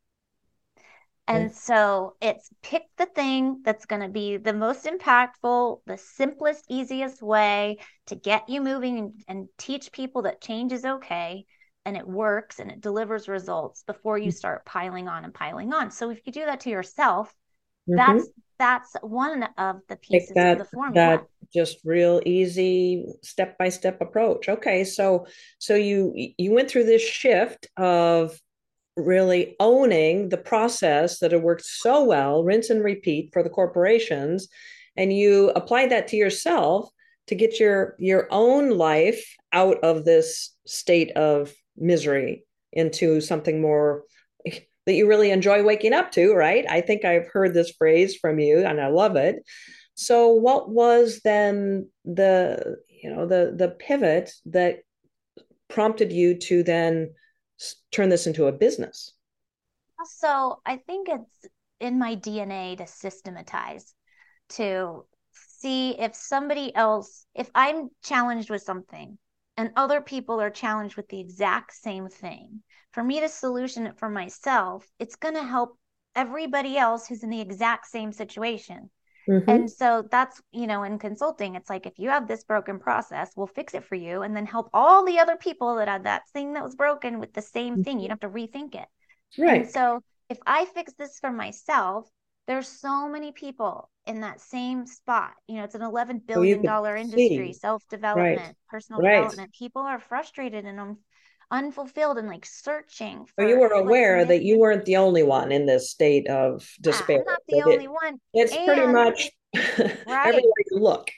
and 1.30 1.56
so 1.56 2.16
it's 2.22 2.50
pick 2.64 2.84
the 2.98 3.06
thing 3.06 3.62
that's 3.64 3.86
going 3.86 4.02
to 4.02 4.10
be 4.10 4.38
the 4.38 4.54
most 4.54 4.86
impactful, 4.86 5.82
the 5.86 5.98
simplest, 5.98 6.66
easiest 6.70 7.22
way 7.22 7.78
to 8.08 8.16
get 8.16 8.50
you 8.50 8.62
moving 8.62 8.98
and, 8.98 9.14
and, 9.28 9.48
teach 9.58 9.92
people 9.92 10.24
that 10.24 10.42
change 10.42 10.72
is 10.72 10.84
okay 10.84 11.46
and 11.86 11.96
it 11.96 12.08
works 12.08 12.60
and 12.60 12.72
it 12.72 12.82
delivers 12.82 13.28
results 13.28 13.84
before 13.84 14.18
you 14.18 14.30
mm. 14.30 14.34
start 14.34 14.66
piling 14.66 15.08
on 15.08 15.24
and 15.24 15.34
piling 15.34 15.72
on. 15.74 15.92
So 15.92 16.10
if 16.10 16.20
you 16.26 16.34
do 16.34 16.46
that 16.46 16.62
to 16.62 16.70
yourself, 16.70 17.34
mm-hmm. 17.90 17.96
that's 17.96 18.30
that's 18.58 18.96
one 19.02 19.48
of 19.58 19.78
the 19.88 19.96
pieces 19.96 20.34
that, 20.36 20.54
of 20.54 20.58
the 20.60 20.66
formula. 20.66 20.94
That 20.94 21.26
just 21.54 21.78
real 21.86 22.22
easy 22.26 23.06
step 23.24 23.58
by 23.58 23.70
step 23.70 24.02
approach. 24.02 24.50
Okay, 24.50 24.84
so 24.84 25.28
so 25.60 25.76
you 25.76 26.14
you 26.16 26.54
went 26.54 26.70
through 26.70 26.86
this 26.86 27.02
shift 27.02 27.68
of 27.78 28.38
really 29.02 29.56
owning 29.60 30.30
the 30.30 30.38
process 30.38 31.20
that 31.20 31.32
had 31.32 31.44
worked 31.44 31.66
so 31.66 32.04
well, 32.04 32.44
rinse 32.44 32.70
and 32.70 32.84
repeat 32.84 33.32
for 33.34 33.44
the 33.44 33.50
corporations, 33.50 34.48
and 34.96 35.14
you 35.14 35.50
apply 35.56 35.88
that 35.88 36.08
to 36.10 36.18
yourself 36.18 36.90
to 37.28 37.36
get 37.36 37.60
your 37.60 37.96
your 38.00 38.28
own 38.32 38.72
life 38.72 39.24
out 39.54 39.78
of 39.84 40.06
this 40.06 40.56
state 40.66 41.12
of 41.12 41.54
misery 41.78 42.44
into 42.72 43.22
something 43.22 43.62
more 43.62 44.04
that 44.46 44.94
you 44.94 45.08
really 45.08 45.32
enjoy 45.32 45.64
waking 45.64 45.94
up 45.94 46.12
to, 46.12 46.34
right? 46.34 46.66
I 46.68 46.82
think 46.82 47.06
I've 47.06 47.28
heard 47.28 47.54
this 47.54 47.72
phrase 47.78 48.16
from 48.16 48.40
you 48.40 48.66
and 48.66 48.82
I 48.82 48.88
love 48.88 49.16
it. 49.16 49.44
So 49.94 50.30
what 50.30 50.70
was 50.70 51.20
then 51.24 51.90
the 52.06 52.78
you 52.90 53.14
know 53.14 53.26
the 53.28 53.54
the 53.56 53.70
pivot 53.70 54.32
that 54.48 54.80
prompted 55.68 56.12
you 56.12 56.36
to 56.36 56.64
then 56.64 57.14
turn 57.92 58.10
this 58.10 58.28
into 58.28 58.48
a 58.48 58.52
business? 58.52 59.14
So 60.20 60.62
I 60.66 60.78
think 60.78 61.10
it's 61.10 61.46
in 61.80 62.00
my 62.00 62.16
DNA 62.16 62.78
to 62.78 62.88
systematize, 62.88 63.94
to 64.50 65.06
see 65.60 65.92
if 66.00 66.16
somebody 66.16 66.74
else, 66.76 67.26
if 67.36 67.50
I'm 67.54 67.90
challenged 68.04 68.50
with 68.50 68.62
something 68.62 69.18
and 69.58 69.72
other 69.76 70.02
people 70.02 70.40
are 70.40 70.50
challenged 70.50 70.96
with 70.96 71.10
the 71.10 71.20
exact 71.20 71.74
same 71.74 72.08
thing, 72.08 72.62
for 72.92 73.04
me 73.04 73.20
to 73.20 73.30
solution 73.30 73.88
it 73.88 74.00
for 74.00 74.10
myself, 74.10 74.86
it's 75.00 75.16
going 75.16 75.36
to 75.36 75.44
help 75.44 75.78
everybody 76.16 76.78
else 76.78 77.08
who's 77.08 77.24
in 77.24 77.30
the 77.30 77.42
exact 77.42 77.88
same 77.88 78.12
situation. 78.12 78.90
Mm-hmm. 79.30 79.50
And 79.50 79.72
so 79.72 80.08
that's, 80.10 80.42
you 80.52 80.66
know, 80.66 80.84
in 80.84 80.98
consulting, 80.98 81.56
it's 81.56 81.70
like 81.70 81.86
if 81.86 82.00
you 82.00 82.10
have 82.10 82.28
this 82.28 82.44
broken 82.44 82.80
process, 82.80 83.32
we'll 83.36 83.48
fix 83.48 83.74
it 83.76 83.86
for 83.86 83.96
you 83.96 84.24
and 84.24 84.36
then 84.36 84.46
help 84.46 84.70
all 84.74 85.06
the 85.06 85.20
other 85.20 85.36
people 85.36 85.76
that 85.76 85.88
had 85.88 86.06
that 86.06 86.28
thing 86.34 86.54
that 86.54 86.64
was 86.64 86.76
broken 86.76 87.20
with 87.20 87.34
the 87.34 87.42
same 87.42 87.74
mm-hmm. 87.74 87.84
thing. 87.84 88.00
You 88.00 88.08
don't 88.08 88.22
have 88.22 88.32
to 88.32 88.36
rethink 88.36 88.76
it. 88.76 88.88
Right. 89.38 89.62
And 89.62 89.70
so 89.70 90.02
if 90.30 90.40
I 90.48 90.66
fix 90.66 90.94
this 90.94 91.20
for 91.20 91.32
myself, 91.32 92.10
there's 92.48 92.68
so 92.68 93.08
many 93.08 93.32
people 93.32 93.92
in 94.08 94.22
that 94.22 94.42
same 94.42 94.88
spot. 94.88 95.34
You 95.48 95.58
know, 95.58 95.64
it's 95.66 95.76
an 95.76 95.82
$11 95.82 96.26
billion 96.26 96.66
industry, 96.66 97.54
self 97.54 97.88
development, 97.90 98.40
right. 98.40 98.56
personal 98.68 99.02
right. 99.02 99.18
development. 99.18 99.54
People 99.54 99.84
are 99.84 100.00
frustrated 100.00 100.66
and 100.66 100.80
unfulfilled 101.52 102.18
and 102.18 102.28
like 102.28 102.46
searching. 102.46 103.26
For, 103.36 103.48
you 103.48 103.60
were 103.60 103.70
aware 103.70 104.26
that 104.26 104.44
you 104.44 104.60
weren't 104.60 104.86
the 104.86 104.98
only 104.98 105.24
one 105.24 105.52
in 105.52 105.66
this 105.66 105.90
state 105.90 106.28
of 106.28 106.68
ah, 106.70 106.78
despair. 106.82 107.20
I'm 107.20 107.26
not 107.26 107.42
the 107.48 107.62
only 107.64 107.86
it, 107.86 107.92
one. 107.92 108.20
It's 108.34 108.56
and, 108.56 108.66
pretty 108.66 108.88
much 108.88 109.30
right. 109.56 110.28
everywhere 110.28 110.54
you 110.72 110.80
look. 110.80 111.10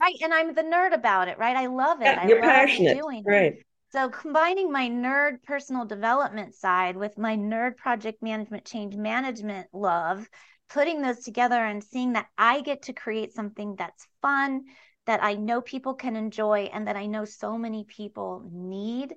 Right. 0.00 0.16
And 0.22 0.34
I'm 0.34 0.54
the 0.54 0.62
nerd 0.62 0.92
about 0.92 1.28
it, 1.28 1.38
right? 1.38 1.56
I 1.56 1.66
love 1.66 2.00
it. 2.00 2.04
Yeah, 2.04 2.26
you're 2.26 2.40
passionate. 2.40 3.00
Right. 3.24 3.54
It. 3.54 3.66
So 3.92 4.08
combining 4.08 4.72
my 4.72 4.88
nerd 4.88 5.42
personal 5.44 5.84
development 5.84 6.54
side 6.54 6.96
with 6.96 7.16
my 7.16 7.36
nerd 7.36 7.76
project 7.76 8.22
management 8.22 8.64
change 8.64 8.96
management 8.96 9.68
love 9.72 10.28
putting 10.68 11.02
those 11.02 11.20
together 11.20 11.64
and 11.64 11.82
seeing 11.82 12.14
that 12.14 12.26
I 12.36 12.60
get 12.60 12.82
to 12.82 12.92
create 12.92 13.32
something 13.32 13.76
that's 13.76 14.06
fun, 14.22 14.64
that 15.06 15.22
I 15.22 15.34
know 15.34 15.60
people 15.60 15.94
can 15.94 16.16
enjoy, 16.16 16.70
and 16.72 16.88
that 16.88 16.96
I 16.96 17.06
know 17.06 17.24
so 17.24 17.56
many 17.56 17.84
people 17.84 18.48
need, 18.50 19.14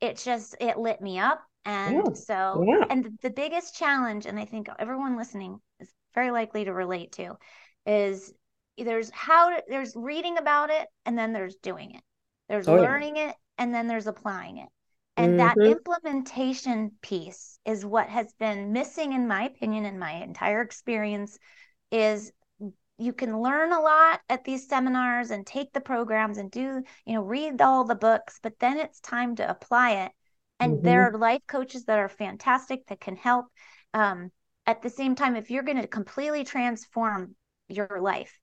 it 0.00 0.18
just 0.18 0.56
it 0.60 0.78
lit 0.78 1.00
me 1.00 1.18
up. 1.18 1.40
And 1.64 1.96
yeah. 1.96 2.12
so, 2.14 2.64
yeah. 2.66 2.84
and 2.88 3.18
the 3.20 3.30
biggest 3.30 3.76
challenge, 3.76 4.24
and 4.24 4.38
I 4.38 4.46
think 4.46 4.68
everyone 4.78 5.18
listening 5.18 5.60
is 5.80 5.92
very 6.14 6.30
likely 6.30 6.64
to 6.64 6.72
relate 6.72 7.12
to, 7.12 7.36
is 7.84 8.32
there's 8.78 9.10
how 9.10 9.60
there's 9.68 9.92
reading 9.94 10.38
about 10.38 10.70
it, 10.70 10.88
and 11.04 11.18
then 11.18 11.32
there's 11.32 11.56
doing 11.56 11.94
it. 11.94 12.00
There's 12.48 12.68
oh, 12.68 12.76
learning 12.76 13.16
yeah. 13.16 13.30
it, 13.30 13.36
and 13.58 13.74
then 13.74 13.86
there's 13.86 14.06
applying 14.06 14.58
it. 14.58 14.68
And 15.16 15.38
mm-hmm. 15.38 15.60
that 15.60 15.70
implementation 15.70 16.92
piece 17.02 17.58
is 17.66 17.84
what 17.84 18.08
has 18.08 18.32
been 18.38 18.72
missing, 18.72 19.12
in 19.12 19.26
my 19.28 19.44
opinion, 19.44 19.84
in 19.84 19.98
my 19.98 20.12
entire 20.12 20.62
experience. 20.62 21.38
Is 21.90 22.32
you 22.98 23.12
can 23.12 23.40
learn 23.40 23.72
a 23.72 23.80
lot 23.80 24.20
at 24.28 24.44
these 24.44 24.68
seminars 24.68 25.30
and 25.30 25.46
take 25.46 25.72
the 25.72 25.80
programs 25.80 26.38
and 26.38 26.50
do, 26.50 26.82
you 27.06 27.14
know, 27.14 27.22
read 27.22 27.62
all 27.62 27.84
the 27.84 27.94
books, 27.94 28.40
but 28.42 28.58
then 28.58 28.78
it's 28.78 29.00
time 29.00 29.36
to 29.36 29.48
apply 29.48 30.04
it. 30.04 30.12
And 30.60 30.74
mm-hmm. 30.74 30.84
there 30.84 31.08
are 31.08 31.16
life 31.16 31.42
coaches 31.46 31.84
that 31.84 31.98
are 31.98 32.08
fantastic 32.08 32.86
that 32.86 33.00
can 33.00 33.16
help. 33.16 33.46
Um, 33.94 34.30
at 34.66 34.82
the 34.82 34.90
same 34.90 35.14
time, 35.14 35.36
if 35.36 35.50
you're 35.50 35.62
going 35.62 35.80
to 35.80 35.86
completely 35.86 36.44
transform 36.44 37.36
your 37.68 38.00
life, 38.00 38.38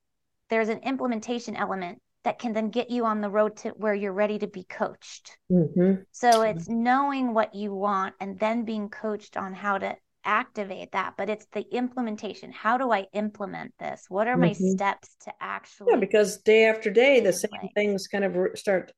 there's 0.48 0.70
an 0.70 0.80
implementation 0.80 1.54
element 1.54 2.00
that 2.24 2.38
can 2.38 2.52
then 2.52 2.70
get 2.70 2.90
you 2.90 3.04
on 3.04 3.20
the 3.20 3.30
road 3.30 3.56
to 3.58 3.68
where 3.70 3.94
you're 3.94 4.12
ready 4.12 4.38
to 4.38 4.48
be 4.48 4.64
coached. 4.64 5.36
Mm-hmm. 5.52 6.02
So 6.10 6.42
it's 6.42 6.68
knowing 6.68 7.34
what 7.34 7.54
you 7.54 7.72
want 7.72 8.14
and 8.20 8.38
then 8.38 8.64
being 8.64 8.88
coached 8.88 9.36
on 9.36 9.54
how 9.54 9.78
to 9.78 9.96
activate 10.26 10.92
that. 10.92 11.14
But 11.16 11.30
it's 11.30 11.46
the 11.52 11.64
implementation. 11.70 12.52
How 12.52 12.76
do 12.76 12.92
I 12.92 13.06
implement 13.14 13.72
this? 13.78 14.04
What 14.08 14.26
are 14.26 14.36
mm-hmm. 14.36 14.40
my 14.40 14.74
steps 14.74 15.16
to 15.24 15.32
actually? 15.40 15.92
Yeah, 15.92 16.00
because 16.00 16.38
day 16.38 16.66
after 16.66 16.90
day, 16.90 17.20
the 17.20 17.32
same 17.32 17.50
play. 17.50 17.70
things 17.74 18.08
kind 18.08 18.24
of 18.24 18.58
start 18.58 18.92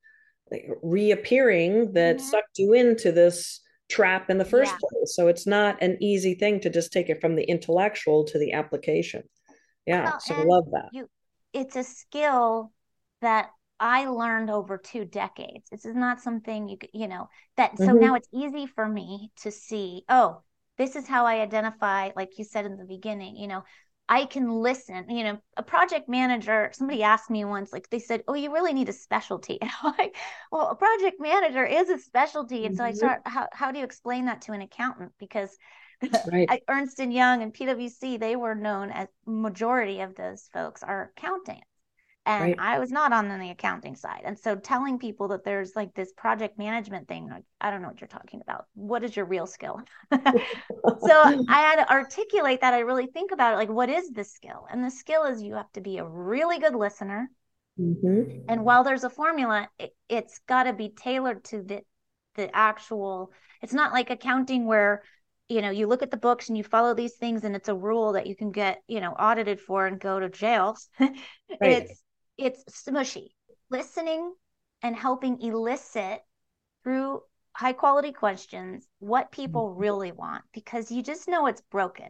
reappearing 0.82 1.92
that 1.92 2.16
mm-hmm. 2.16 2.26
sucked 2.26 2.58
you 2.58 2.73
into 2.73 3.12
this 3.12 3.61
trap 3.88 4.30
in 4.30 4.38
the 4.38 4.44
first 4.44 4.73
yeah. 4.73 4.78
place. 4.80 5.14
So 5.14 5.28
it's 5.28 5.47
not 5.47 5.82
an 5.82 5.97
easy 6.00 6.35
thing 6.35 6.61
to 6.61 6.70
just 6.70 6.92
take 6.92 7.08
it 7.08 7.20
from 7.20 7.37
the 7.37 7.44
intellectual 7.44 8.25
to 8.25 8.38
the 8.38 8.52
application. 8.52 9.23
Yeah, 9.87 10.04
well, 10.04 10.20
so 10.20 10.35
I 10.35 10.44
love 10.44 10.64
that. 10.73 10.88
You, 10.92 11.08
it's 11.52 11.76
a 11.76 11.85
skill 11.85 12.73
that 13.23 13.50
I 13.80 14.06
learned 14.06 14.50
over 14.50 14.76
two 14.76 15.04
decades. 15.04 15.70
This 15.70 15.85
is 15.85 15.94
not 15.94 16.20
something 16.20 16.68
you 16.68 16.78
you 16.92 17.08
know 17.08 17.28
that 17.56 17.78
so 17.78 17.87
mm-hmm. 17.87 18.00
now 18.00 18.14
it's 18.14 18.28
easy 18.32 18.66
for 18.66 18.87
me 18.87 19.30
to 19.42 19.50
see, 19.50 20.04
oh, 20.08 20.42
this 20.78 20.97
is 20.97 21.06
how 21.06 21.26
I 21.26 21.40
identify, 21.40 22.11
like 22.16 22.38
you 22.38 22.44
said 22.44 22.64
in 22.64 22.76
the 22.76 22.85
beginning, 22.85 23.37
you 23.37 23.49
know, 23.49 23.64
I 24.08 24.25
can 24.25 24.50
listen. 24.50 25.11
You 25.11 25.25
know, 25.25 25.38
a 25.56 25.62
project 25.62 26.08
manager, 26.08 26.70
somebody 26.73 27.02
asked 27.02 27.28
me 27.28 27.44
once, 27.44 27.73
like 27.73 27.90
they 27.90 27.99
said, 27.99 28.23
Oh, 28.26 28.35
you 28.35 28.52
really 28.52 28.73
need 28.73 28.88
a 28.88 28.92
specialty. 28.92 29.58
And 29.61 29.70
I'm 29.82 29.94
like, 29.99 30.16
well, 30.50 30.68
a 30.68 30.76
project 30.76 31.20
manager 31.20 31.66
is 31.66 31.90
a 31.90 31.99
specialty. 31.99 32.64
And 32.64 32.75
mm-hmm. 32.75 32.78
so 32.78 32.85
I 32.85 32.90
mm-hmm. 32.90 32.97
start, 32.97 33.23
how, 33.25 33.49
how 33.52 33.73
do 33.73 33.78
you 33.78 33.85
explain 33.85 34.26
that 34.26 34.42
to 34.42 34.52
an 34.52 34.62
accountant? 34.62 35.12
Because 35.18 35.56
right. 36.32 36.62
Ernst 36.68 37.00
and 37.00 37.12
Young 37.12 37.42
and 37.42 37.52
PwC, 37.52 38.18
they 38.18 38.37
were 38.37 38.54
known 38.54 38.90
as 38.90 39.08
majority 39.26 40.00
of 40.00 40.14
those 40.14 40.49
folks 40.52 40.82
are 40.82 41.12
accountants 41.16 41.66
and 42.28 42.42
right. 42.42 42.56
I 42.58 42.78
was 42.78 42.90
not 42.90 43.14
on 43.14 43.26
the 43.26 43.49
accounting 43.49 43.97
side. 43.97 44.20
And 44.23 44.38
so 44.38 44.54
telling 44.54 44.99
people 44.99 45.28
that 45.28 45.44
there's 45.44 45.75
like 45.75 45.94
this 45.94 46.12
project 46.12 46.58
management 46.58 47.08
thing, 47.08 47.26
like, 47.26 47.44
I 47.58 47.70
don't 47.70 47.80
know 47.80 47.88
what 47.88 48.02
you're 48.02 48.08
talking 48.08 48.42
about. 48.42 48.66
What 48.75 49.02
is 49.02 49.16
your 49.16 49.25
real 49.25 49.47
skill? 49.47 49.80
so 50.12 50.20
I 50.20 51.42
had 51.49 51.76
to 51.76 51.90
articulate 51.90 52.61
that. 52.61 52.75
I 52.75 52.80
really 52.80 53.06
think 53.06 53.32
about 53.32 53.54
it 53.54 53.56
like, 53.56 53.70
what 53.70 53.88
is 53.88 54.11
the 54.11 54.25
skill? 54.25 54.66
And 54.70 54.85
the 54.85 54.90
skill 54.90 55.25
is 55.25 55.42
you 55.42 55.54
have 55.54 55.73
to 55.73 55.80
be 55.80 55.97
a 55.97 56.04
really 56.04 56.58
good 56.58 56.75
listener. 56.75 57.30
Mm-hmm. 57.80 58.42
And 58.47 58.62
while 58.62 58.85
there's 58.85 59.04
a 59.04 59.11
formula, 59.11 59.70
it, 59.78 59.97
it's 60.11 60.38
got 60.47 60.64
to 60.64 60.75
be 60.75 60.90
tailored 60.90 61.44
to 61.44 61.62
the 61.62 61.80
the 62.35 62.54
actual. 62.54 63.32
It's 63.62 63.73
not 63.73 63.92
like 63.92 64.11
accounting 64.11 64.66
where 64.66 65.02
you 65.49 65.62
know 65.62 65.70
you 65.70 65.87
look 65.87 66.02
at 66.02 66.11
the 66.11 66.18
books 66.18 66.49
and 66.49 66.58
you 66.58 66.64
follow 66.64 66.92
these 66.92 67.14
things 67.14 67.44
and 67.44 67.56
it's 67.56 67.70
a 67.70 67.75
rule 67.75 68.12
that 68.12 68.26
you 68.26 68.37
can 68.37 68.50
get 68.50 68.82
you 68.87 69.00
know 69.00 69.12
audited 69.12 69.61
for 69.61 69.87
and 69.87 69.99
go 69.99 70.20
to 70.20 70.28
jail. 70.28 70.76
right. 71.00 71.14
It's 71.62 72.02
it's 72.38 72.64
smushy. 72.64 73.28
Listening 73.71 74.33
and 74.83 74.97
helping 74.97 75.42
elicit 75.42 76.21
through 76.83 77.21
high 77.52 77.73
quality 77.73 78.12
questions 78.12 78.87
what 79.00 79.33
people 79.33 79.71
mm-hmm. 79.71 79.80
really 79.80 80.12
want 80.12 80.45
because 80.52 80.90
you 80.90 81.02
just 81.02 81.28
know 81.28 81.47
it's 81.47 81.62
broken. 81.71 82.07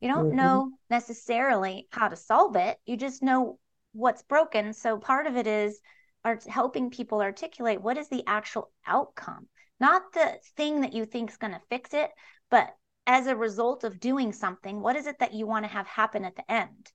You 0.00 0.08
don't 0.12 0.28
mm-hmm. 0.28 0.36
know 0.36 0.70
necessarily 0.90 1.88
how 1.90 2.08
to 2.08 2.16
solve 2.16 2.56
it. 2.56 2.78
You 2.84 2.96
just 2.96 3.22
know 3.22 3.58
what's 3.92 4.22
broken. 4.22 4.72
So 4.72 4.98
part 4.98 5.26
of 5.26 5.36
it 5.36 5.46
is 5.46 5.80
art- 6.24 6.44
helping 6.44 6.90
people 6.90 7.20
articulate 7.20 7.80
what 7.80 7.96
is 7.96 8.08
the 8.08 8.24
actual 8.26 8.70
outcome, 8.86 9.48
not 9.80 10.02
the 10.12 10.38
thing 10.56 10.82
that 10.82 10.92
you 10.92 11.04
think 11.04 11.30
is 11.30 11.36
going 11.36 11.52
to 11.52 11.60
fix 11.70 11.94
it, 11.94 12.10
but 12.50 12.74
as 13.06 13.26
a 13.26 13.36
result 13.36 13.84
of 13.84 14.00
doing 14.00 14.32
something, 14.32 14.80
what 14.80 14.96
is 14.96 15.06
it 15.06 15.18
that 15.20 15.32
you 15.32 15.46
want 15.46 15.64
to 15.64 15.70
have 15.70 15.86
happen 15.86 16.24
at 16.24 16.36
the 16.36 16.50
end? 16.50 16.92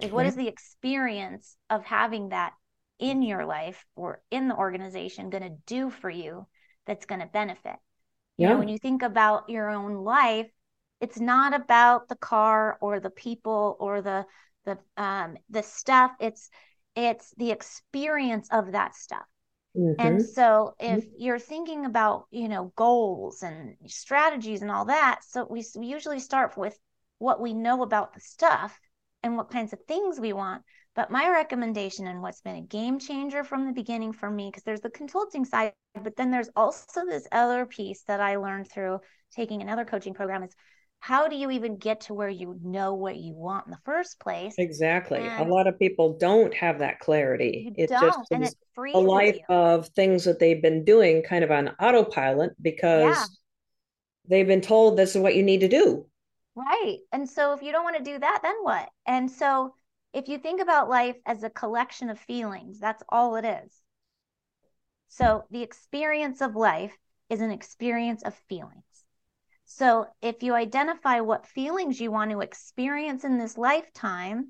Like, 0.00 0.12
what 0.12 0.26
is 0.26 0.36
the 0.36 0.48
experience 0.48 1.56
of 1.70 1.84
having 1.84 2.28
that 2.28 2.52
in 2.98 3.22
your 3.22 3.44
life 3.44 3.84
or 3.96 4.22
in 4.30 4.48
the 4.48 4.56
organization 4.56 5.30
going 5.30 5.42
to 5.42 5.56
do 5.66 5.90
for 5.90 6.10
you 6.10 6.46
that's 6.86 7.06
going 7.06 7.20
to 7.20 7.26
benefit? 7.26 7.76
You 8.36 8.46
yeah. 8.46 8.52
know, 8.52 8.58
when 8.58 8.68
you 8.68 8.78
think 8.78 9.02
about 9.02 9.48
your 9.48 9.70
own 9.70 9.94
life, 10.04 10.48
it's 11.00 11.18
not 11.18 11.54
about 11.54 12.08
the 12.08 12.16
car 12.16 12.78
or 12.80 13.00
the 13.00 13.10
people 13.10 13.76
or 13.80 14.02
the 14.02 14.24
the 14.64 14.78
um 14.96 15.36
the 15.50 15.62
stuff. 15.62 16.12
It's 16.20 16.50
it's 16.94 17.32
the 17.36 17.50
experience 17.50 18.48
of 18.50 18.72
that 18.72 18.94
stuff. 18.94 19.26
Mm-hmm. 19.76 20.00
And 20.04 20.24
so 20.24 20.74
if 20.80 21.04
mm-hmm. 21.04 21.14
you're 21.18 21.38
thinking 21.38 21.84
about, 21.84 22.26
you 22.30 22.48
know, 22.48 22.72
goals 22.74 23.42
and 23.42 23.76
strategies 23.86 24.62
and 24.62 24.70
all 24.70 24.86
that, 24.86 25.20
so 25.22 25.46
we, 25.48 25.64
we 25.76 25.86
usually 25.86 26.18
start 26.18 26.56
with 26.56 26.76
what 27.18 27.40
we 27.40 27.54
know 27.54 27.82
about 27.82 28.14
the 28.14 28.20
stuff 28.20 28.78
and 29.22 29.36
what 29.36 29.50
kinds 29.50 29.72
of 29.72 29.80
things 29.86 30.20
we 30.20 30.32
want. 30.32 30.62
But 30.94 31.10
my 31.10 31.30
recommendation 31.30 32.06
and 32.06 32.22
what's 32.22 32.40
been 32.40 32.56
a 32.56 32.62
game 32.62 32.98
changer 32.98 33.44
from 33.44 33.66
the 33.66 33.72
beginning 33.72 34.12
for 34.12 34.30
me, 34.30 34.48
because 34.48 34.64
there's 34.64 34.80
the 34.80 34.90
consulting 34.90 35.44
side, 35.44 35.72
but 36.02 36.16
then 36.16 36.30
there's 36.30 36.50
also 36.56 37.04
this 37.06 37.26
other 37.30 37.66
piece 37.66 38.02
that 38.08 38.20
I 38.20 38.36
learned 38.36 38.70
through 38.70 39.00
taking 39.34 39.62
another 39.62 39.84
coaching 39.84 40.14
program 40.14 40.42
is 40.42 40.54
how 41.00 41.28
do 41.28 41.36
you 41.36 41.50
even 41.50 41.76
get 41.76 42.02
to 42.02 42.14
where 42.14 42.28
you 42.28 42.58
know 42.62 42.94
what 42.94 43.16
you 43.16 43.32
want 43.34 43.66
in 43.66 43.70
the 43.70 43.78
first 43.84 44.18
place? 44.18 44.54
Exactly. 44.58 45.18
And 45.18 45.48
a 45.48 45.52
lot 45.52 45.68
of 45.68 45.78
people 45.78 46.18
don't 46.18 46.52
have 46.54 46.80
that 46.80 46.98
clarity. 46.98 47.72
It 47.76 47.90
just 47.90 48.18
and 48.32 48.44
it 48.44 48.54
a 48.92 48.98
life 48.98 49.36
you. 49.36 49.54
of 49.54 49.88
things 49.90 50.24
that 50.24 50.40
they've 50.40 50.60
been 50.60 50.84
doing 50.84 51.22
kind 51.22 51.44
of 51.44 51.50
on 51.50 51.68
autopilot 51.80 52.60
because 52.60 53.16
yeah. 53.16 53.24
they've 54.28 54.46
been 54.46 54.60
told 54.60 54.96
this 54.96 55.14
is 55.14 55.22
what 55.22 55.36
you 55.36 55.42
need 55.42 55.60
to 55.60 55.68
do. 55.68 56.06
Right. 56.58 56.98
And 57.12 57.30
so 57.30 57.52
if 57.52 57.62
you 57.62 57.70
don't 57.70 57.84
want 57.84 57.98
to 57.98 58.02
do 58.02 58.18
that, 58.18 58.40
then 58.42 58.56
what? 58.62 58.88
And 59.06 59.30
so 59.30 59.74
if 60.12 60.28
you 60.28 60.38
think 60.38 60.60
about 60.60 60.88
life 60.88 61.14
as 61.24 61.44
a 61.44 61.50
collection 61.50 62.10
of 62.10 62.18
feelings, 62.18 62.80
that's 62.80 63.02
all 63.08 63.36
it 63.36 63.44
is. 63.44 63.80
So 65.06 65.44
the 65.52 65.62
experience 65.62 66.40
of 66.40 66.56
life 66.56 66.96
is 67.30 67.42
an 67.42 67.52
experience 67.52 68.24
of 68.24 68.34
feelings. 68.48 68.82
So 69.66 70.08
if 70.20 70.42
you 70.42 70.54
identify 70.54 71.20
what 71.20 71.46
feelings 71.46 72.00
you 72.00 72.10
want 72.10 72.32
to 72.32 72.40
experience 72.40 73.22
in 73.22 73.38
this 73.38 73.56
lifetime, 73.56 74.48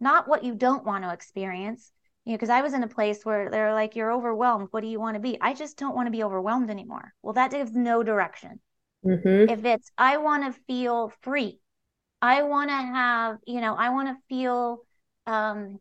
not 0.00 0.26
what 0.26 0.44
you 0.44 0.54
don't 0.54 0.86
want 0.86 1.04
to 1.04 1.12
experience, 1.12 1.92
you 2.24 2.32
know, 2.32 2.36
because 2.36 2.48
I 2.48 2.62
was 2.62 2.72
in 2.72 2.82
a 2.82 2.88
place 2.88 3.26
where 3.26 3.50
they're 3.50 3.74
like, 3.74 3.94
you're 3.94 4.12
overwhelmed. 4.12 4.68
What 4.70 4.80
do 4.80 4.88
you 4.88 4.98
want 4.98 5.16
to 5.16 5.20
be? 5.20 5.38
I 5.38 5.52
just 5.52 5.76
don't 5.76 5.94
want 5.94 6.06
to 6.06 6.12
be 6.12 6.24
overwhelmed 6.24 6.70
anymore. 6.70 7.12
Well, 7.20 7.34
that 7.34 7.50
gives 7.50 7.74
no 7.74 8.02
direction. 8.02 8.60
Mm-hmm. 9.04 9.50
If 9.50 9.64
it's, 9.64 9.90
I 9.98 10.18
want 10.18 10.44
to 10.44 10.60
feel 10.66 11.12
free, 11.22 11.60
I 12.20 12.42
want 12.42 12.70
to 12.70 12.76
have, 12.76 13.38
you 13.46 13.60
know, 13.60 13.74
I 13.74 13.90
want 13.90 14.08
to 14.08 14.16
feel 14.28 14.78
um, 15.26 15.80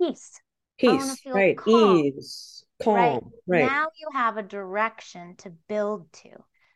peace. 0.00 0.40
Peace, 0.78 1.22
right? 1.26 1.56
Calm, 1.56 1.96
Ease, 1.96 2.64
calm, 2.82 2.94
right? 2.94 3.22
right? 3.46 3.64
Now 3.64 3.86
you 3.98 4.08
have 4.12 4.36
a 4.36 4.42
direction 4.42 5.36
to 5.36 5.50
build 5.68 6.12
to 6.12 6.28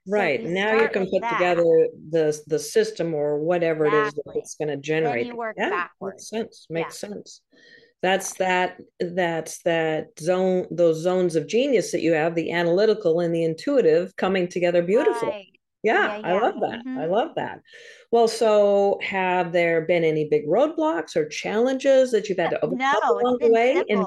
right 0.07 0.41
so 0.43 0.49
now 0.49 0.81
you 0.81 0.89
can 0.89 1.07
put 1.09 1.21
that, 1.21 1.33
together 1.33 1.89
the 2.11 2.39
the 2.47 2.59
system 2.59 3.15
or 3.15 3.39
whatever 3.39 3.87
exactly. 3.87 4.01
it 4.01 4.07
is 4.07 4.15
that 4.15 4.33
it's 4.37 4.55
going 4.55 4.69
to 4.69 4.77
generate 4.77 5.27
you 5.27 5.37
work 5.37 5.55
yeah, 5.59 5.87
makes 6.01 6.29
sense 6.29 6.67
makes 6.71 7.03
yeah. 7.03 7.09
sense 7.11 7.43
that's 8.03 8.35
that 8.35 8.79
that's 8.99 9.63
that 9.63 10.07
zone 10.19 10.67
those 10.71 10.99
zones 11.03 11.37
of 11.37 11.47
genius 11.47 11.93
that 11.93 12.01
you 12.01 12.13
have 12.13 12.35
the 12.35 12.51
analytical 12.51 13.21
and 13.21 13.35
the 13.35 13.45
intuitive 13.45 14.15
coming 14.17 14.49
together 14.49 14.83
beautifully 14.83 15.29
right. 15.29 15.50
Yeah, 15.83 16.19
yeah, 16.19 16.27
i 16.27 16.33
love 16.41 16.61
that. 16.61 16.81
Mm-hmm. 16.81 16.99
i 16.99 17.07
love 17.07 17.31
that. 17.37 17.61
Well 18.11 18.29
so 18.29 18.99
have 19.03 19.53
there 19.53 19.83
been 19.83 20.05
any 20.05 20.29
big 20.29 20.47
roadblocks 20.47 21.17
or 21.17 21.29
challenges 21.29 22.11
that 22.11 22.29
you've 22.29 22.39
had 22.39 22.51
to 22.51 22.65
overcome 22.65 22.79
no, 22.79 23.21
along 23.21 23.39
the 23.41 23.51
way 23.51 23.83
in 23.89 24.05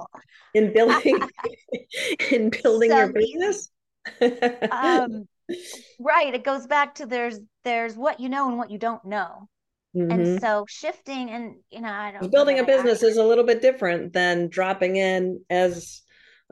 in 0.53 0.73
building 0.73 1.19
in 2.31 2.49
building 2.49 2.91
so 2.91 2.97
your 2.97 3.13
business? 3.13 3.69
um 4.71 5.27
right 5.99 6.33
it 6.33 6.43
goes 6.43 6.67
back 6.67 6.95
to 6.95 7.05
there's 7.05 7.39
there's 7.63 7.95
what 7.95 8.19
you 8.19 8.29
know 8.29 8.47
and 8.47 8.57
what 8.57 8.71
you 8.71 8.77
don't 8.77 9.03
know. 9.05 9.47
Mm-hmm. 9.95 10.11
and 10.11 10.41
so 10.41 10.65
shifting 10.67 11.29
and 11.29 11.53
you 11.69 11.79
know 11.79 11.91
i 11.91 12.11
don't 12.11 12.31
building 12.31 12.57
a 12.57 12.63
business 12.63 13.03
is 13.03 13.17
a 13.17 13.23
little 13.23 13.43
bit 13.43 13.61
different 13.61 14.11
than 14.11 14.47
dropping 14.47 14.95
in 14.95 15.39
as 15.51 16.01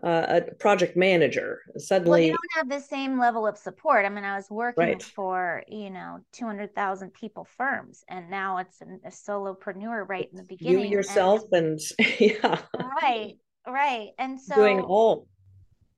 uh, 0.03 0.25
a 0.41 0.55
project 0.55 0.97
manager 0.97 1.61
suddenly 1.77 2.09
well, 2.09 2.19
you 2.19 2.29
don't 2.29 2.55
have 2.55 2.69
the 2.69 2.87
same 2.87 3.19
level 3.19 3.45
of 3.45 3.57
support 3.57 4.03
i 4.05 4.09
mean 4.09 4.23
i 4.23 4.35
was 4.35 4.49
working 4.49 4.83
right. 4.83 5.03
for 5.03 5.63
you 5.67 5.89
know 5.89 6.19
200000 6.33 7.13
people 7.13 7.45
firms 7.57 8.03
and 8.07 8.29
now 8.29 8.57
it's 8.57 8.81
a, 8.81 8.85
a 9.07 9.11
solopreneur 9.11 10.07
right 10.07 10.29
in 10.31 10.37
the 10.37 10.43
beginning 10.43 10.85
you 10.85 10.89
yourself 10.89 11.43
and, 11.51 11.79
and 11.99 12.09
yeah 12.19 12.59
right 13.01 13.35
right 13.67 14.09
and 14.17 14.41
so 14.41 14.55
doing 14.55 14.81
all 14.81 15.27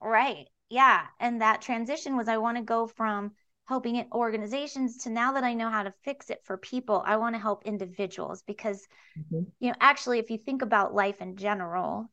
right 0.01 0.47
yeah 0.69 1.03
and 1.19 1.41
that 1.41 1.61
transition 1.61 2.17
was 2.17 2.27
i 2.27 2.37
want 2.37 2.57
to 2.57 2.63
go 2.63 2.87
from 2.87 3.31
helping 3.65 3.95
it 3.95 4.07
organizations 4.11 4.97
to 4.97 5.09
now 5.09 5.31
that 5.31 5.45
i 5.45 5.53
know 5.53 5.69
how 5.69 5.83
to 5.83 5.93
fix 6.03 6.29
it 6.29 6.41
for 6.43 6.57
people 6.57 7.01
i 7.05 7.15
want 7.15 7.33
to 7.33 7.41
help 7.41 7.65
individuals 7.65 8.43
because 8.45 8.85
mm-hmm. 9.17 9.43
you 9.59 9.69
know 9.69 9.75
actually 9.79 10.19
if 10.19 10.29
you 10.29 10.37
think 10.37 10.61
about 10.61 10.93
life 10.93 11.21
in 11.21 11.37
general 11.37 12.09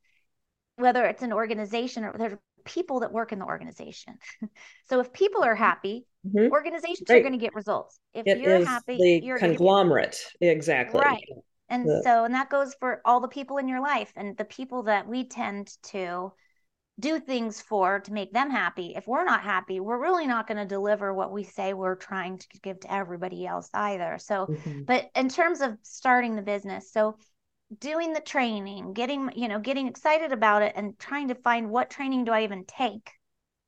whether 0.81 1.05
it's 1.05 1.23
an 1.23 1.33
organization 1.33 2.05
or 2.05 2.15
there's 2.17 2.37
people 2.65 3.01
that 3.01 3.13
work 3.13 3.33
in 3.33 3.39
the 3.39 3.45
organization 3.45 4.19
so 4.89 5.01
if 5.01 5.13
people 5.13 5.43
are 5.43 5.55
happy 5.55 6.07
mm-hmm. 6.27 6.53
organizations 6.53 7.09
right. 7.09 7.19
are 7.19 7.21
going 7.21 7.33
to 7.33 7.39
get 7.39 7.55
results 7.55 7.99
if 8.13 8.27
it 8.27 8.39
you're 8.39 8.65
happy 8.65 9.21
you're 9.23 9.39
conglomerate 9.39 10.19
exactly 10.41 11.01
right 11.01 11.25
and 11.69 11.89
the... 11.89 12.03
so 12.05 12.25
and 12.25 12.35
that 12.35 12.51
goes 12.51 12.75
for 12.79 13.01
all 13.05 13.21
the 13.21 13.29
people 13.29 13.57
in 13.57 13.67
your 13.67 13.81
life 13.81 14.13
and 14.17 14.37
the 14.37 14.45
people 14.45 14.83
that 14.83 15.09
we 15.09 15.27
tend 15.27 15.71
to 15.83 16.33
do 17.01 17.19
things 17.19 17.61
for 17.61 18.01
to 18.01 18.13
make 18.13 18.33
them 18.33 18.51
happy. 18.51 18.93
If 18.95 19.07
we're 19.09 19.25
not 19.25 19.43
happy, 19.43 19.81
we're 19.81 20.01
really 20.01 20.27
not 20.27 20.47
going 20.47 20.59
to 20.59 20.67
deliver 20.67 21.13
what 21.13 21.33
we 21.33 21.45
say 21.45 21.73
we're 21.73 21.97
trying 21.97 22.39
to 22.39 22.47
give 22.63 22.79
to 22.81 22.93
everybody 22.93 23.47
else 23.47 23.69
either. 23.73 24.19
So, 24.21 24.47
mm-hmm. 24.47 24.83
but 24.83 25.11
in 25.17 25.29
terms 25.29 25.63
of 25.63 25.79
starting 25.83 26.37
the 26.37 26.43
business, 26.43 26.93
so 26.93 27.17
doing 27.79 28.13
the 28.13 28.21
training, 28.21 28.93
getting, 28.93 29.31
you 29.35 29.49
know, 29.49 29.59
getting 29.59 29.87
excited 29.87 30.33
about 30.33 30.63
it 30.63 30.73
and 30.77 30.99
trying 30.99 31.29
to 31.29 31.35
find 31.35 31.71
what 31.71 31.91
training 31.91 32.25
do 32.25 32.33
I 32.33 32.45
even 32.45 32.65
take? 32.65 33.11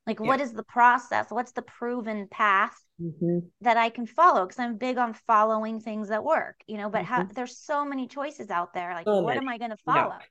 Like, 0.07 0.19
yeah. 0.19 0.27
what 0.27 0.41
is 0.41 0.53
the 0.53 0.65
process? 0.65 1.27
What's 1.31 1.53
the 1.53 1.63
proven 1.63 2.27
path 2.29 2.77
mm-hmm. 3.01 3.47
that 3.61 3.77
I 3.77 3.89
can 3.89 4.07
follow? 4.07 4.45
Because 4.45 4.59
I'm 4.59 4.77
big 4.77 4.99
on 4.99 5.15
following 5.27 5.81
things 5.81 6.09
that 6.09 6.25
work, 6.25 6.57
you 6.67 6.77
know, 6.77 6.91
but 6.91 7.05
mm-hmm. 7.05 7.15
how, 7.15 7.29
there's 7.33 7.59
so 7.59 7.85
many 7.85 8.09
choices 8.09 8.51
out 8.51 8.75
there. 8.75 8.95
Like, 8.95 9.07
so 9.07 9.21
what 9.21 9.35
many. 9.35 9.47
am 9.47 9.49
I 9.49 9.59
going 9.59 9.71
to 9.71 9.77
follow? 9.85 10.17
Yeah 10.19 10.27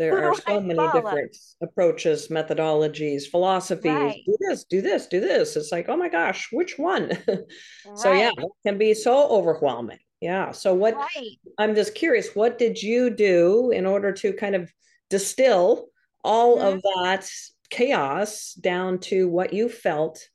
there 0.00 0.26
are 0.26 0.34
so 0.34 0.60
many 0.60 0.80
different 0.92 1.36
approaches 1.62 2.28
methodologies 2.28 3.24
philosophies 3.30 3.92
right. 3.92 4.22
do 4.24 4.36
this 4.40 4.64
do 4.64 4.80
this 4.80 5.06
do 5.06 5.20
this 5.20 5.56
it's 5.56 5.70
like 5.70 5.88
oh 5.88 5.96
my 5.96 6.08
gosh 6.08 6.48
which 6.52 6.78
one 6.78 7.10
right. 7.28 7.38
so 7.94 8.12
yeah 8.12 8.30
it 8.36 8.48
can 8.66 8.78
be 8.78 8.94
so 8.94 9.28
overwhelming 9.28 9.98
yeah 10.20 10.50
so 10.52 10.74
what 10.74 10.94
right. 10.94 11.38
i'm 11.58 11.74
just 11.74 11.94
curious 11.94 12.34
what 12.34 12.58
did 12.58 12.82
you 12.82 13.10
do 13.10 13.70
in 13.70 13.86
order 13.86 14.12
to 14.12 14.32
kind 14.32 14.54
of 14.54 14.72
distill 15.08 15.86
all 16.24 16.58
mm-hmm. 16.58 16.76
of 16.76 16.82
that 16.82 17.28
chaos 17.70 18.54
down 18.54 18.98
to 18.98 19.28
what 19.28 19.52
you 19.52 19.68
felt 19.68 20.28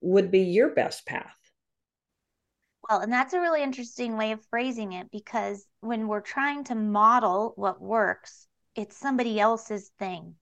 would 0.00 0.30
be 0.30 0.40
your 0.40 0.70
best 0.70 1.06
path 1.06 1.34
well, 2.88 3.00
and 3.00 3.12
that's 3.12 3.34
a 3.34 3.40
really 3.40 3.62
interesting 3.62 4.16
way 4.16 4.32
of 4.32 4.40
phrasing 4.48 4.94
it 4.94 5.10
because 5.10 5.66
when 5.80 6.08
we're 6.08 6.22
trying 6.22 6.64
to 6.64 6.74
model 6.74 7.52
what 7.56 7.82
works, 7.82 8.46
it's 8.74 8.96
somebody 8.96 9.38
else's 9.38 9.90
thing 9.98 10.34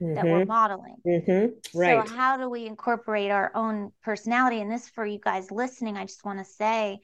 mm-hmm. 0.00 0.14
that 0.14 0.24
we're 0.24 0.40
mm-hmm. 0.40 0.48
modeling. 0.48 0.96
Mm-hmm. 1.06 1.78
Right. 1.78 2.06
So 2.06 2.14
how 2.14 2.36
do 2.36 2.48
we 2.48 2.66
incorporate 2.66 3.32
our 3.32 3.50
own 3.54 3.90
personality? 4.02 4.60
And 4.60 4.70
this 4.70 4.88
for 4.88 5.04
you 5.04 5.18
guys 5.18 5.50
listening, 5.50 5.96
I 5.96 6.04
just 6.04 6.24
want 6.24 6.38
to 6.38 6.44
say, 6.44 7.00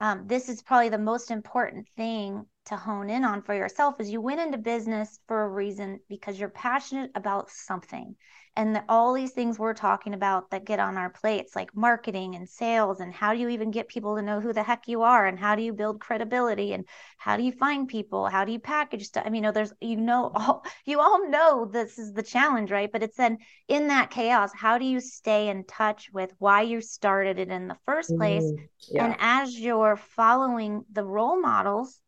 um, 0.00 0.26
this 0.26 0.48
is 0.48 0.62
probably 0.62 0.88
the 0.88 0.98
most 0.98 1.30
important 1.30 1.86
thing 1.96 2.46
to 2.66 2.76
hone 2.76 3.08
in 3.10 3.24
on 3.24 3.42
for 3.42 3.54
yourself 3.54 4.00
is 4.00 4.10
you 4.10 4.20
went 4.20 4.40
into 4.40 4.58
business 4.58 5.18
for 5.28 5.42
a 5.42 5.48
reason 5.48 6.00
because 6.08 6.38
you're 6.38 6.48
passionate 6.48 7.10
about 7.14 7.50
something. 7.50 8.16
And 8.58 8.74
the, 8.74 8.82
all 8.88 9.12
these 9.12 9.32
things 9.32 9.58
we're 9.58 9.74
talking 9.74 10.14
about 10.14 10.50
that 10.50 10.64
get 10.64 10.80
on 10.80 10.96
our 10.96 11.10
plates 11.10 11.54
like 11.54 11.76
marketing 11.76 12.34
and 12.34 12.48
sales 12.48 13.00
and 13.00 13.12
how 13.12 13.34
do 13.34 13.38
you 13.38 13.50
even 13.50 13.70
get 13.70 13.86
people 13.86 14.16
to 14.16 14.22
know 14.22 14.40
who 14.40 14.54
the 14.54 14.62
heck 14.62 14.88
you 14.88 15.02
are 15.02 15.26
and 15.26 15.38
how 15.38 15.54
do 15.54 15.62
you 15.62 15.74
build 15.74 16.00
credibility 16.00 16.72
and 16.72 16.86
how 17.18 17.36
do 17.36 17.42
you 17.42 17.52
find 17.52 17.86
people? 17.86 18.26
How 18.26 18.46
do 18.46 18.52
you 18.52 18.58
package 18.58 19.04
stuff? 19.04 19.24
I 19.26 19.28
mean 19.28 19.36
you 19.36 19.48
know 19.48 19.52
there's 19.52 19.74
you 19.80 19.96
know 19.96 20.32
all 20.34 20.64
you 20.86 21.00
all 21.00 21.28
know 21.28 21.66
this 21.66 21.98
is 21.98 22.14
the 22.14 22.22
challenge 22.22 22.70
right? 22.70 22.90
But 22.90 23.02
it's 23.02 23.16
then 23.18 23.38
in 23.68 23.88
that 23.88 24.10
chaos 24.10 24.50
how 24.54 24.78
do 24.78 24.86
you 24.86 25.00
stay 25.00 25.48
in 25.50 25.64
touch 25.64 26.08
with 26.10 26.32
why 26.38 26.62
you 26.62 26.80
started 26.80 27.38
it 27.38 27.50
in 27.50 27.68
the 27.68 27.76
first 27.84 28.16
place? 28.16 28.44
Mm, 28.44 28.68
yeah. 28.88 29.04
and 29.04 29.16
as 29.20 29.56
you're 29.60 29.96
following 29.96 30.84
the 30.90 31.04
role 31.04 31.38
models 31.38 32.00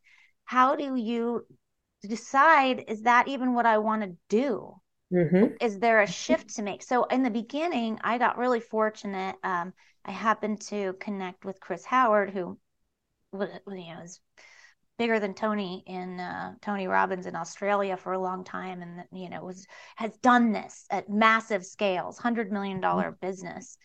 how 0.49 0.75
do 0.75 0.97
you 0.97 1.45
decide 2.03 2.85
is 2.89 3.03
that 3.03 3.29
even 3.29 3.55
what 3.55 3.67
i 3.67 3.77
want 3.77 4.03
to 4.03 4.17
do 4.29 4.73
Mm-hmm. 5.13 5.55
Is 5.61 5.79
there 5.79 6.03
a 6.03 6.07
shift 6.07 6.55
to 6.57 6.63
make? 6.63 6.83
So 6.83 7.05
in 7.05 7.23
the 7.23 7.31
beginning, 7.31 7.99
I 8.03 8.19
got 8.19 8.37
really 8.37 8.61
fortunate. 8.61 9.37
Um, 9.43 9.73
I 10.05 10.11
happened 10.11 10.61
to 10.69 10.95
connect 11.01 11.45
with 11.45 11.61
Chris 11.61 11.85
Howard, 11.85 12.31
who, 12.31 12.59
you 13.33 13.39
know, 13.67 14.01
is 14.05 14.21
bigger 14.99 15.19
than 15.19 15.33
Tony 15.33 15.83
in 15.87 16.21
uh, 16.21 16.55
Tony 16.61 16.89
Robbins 16.89 17.27
in 17.27 17.37
Australia 17.37 17.97
for 17.97 18.13
a 18.13 18.19
long 18.19 18.45
time, 18.45 18.83
and 18.83 19.05
you 19.13 19.31
know 19.31 19.45
was 19.45 19.67
has 19.97 20.15
done 20.19 20.53
this 20.53 20.85
at 20.91 21.09
massive 21.09 21.65
scales, 21.65 22.19
hundred 22.19 22.53
million 22.53 22.81
mm-hmm. 22.81 22.99
mm-hmm. 22.99 23.27
business, 23.27 23.79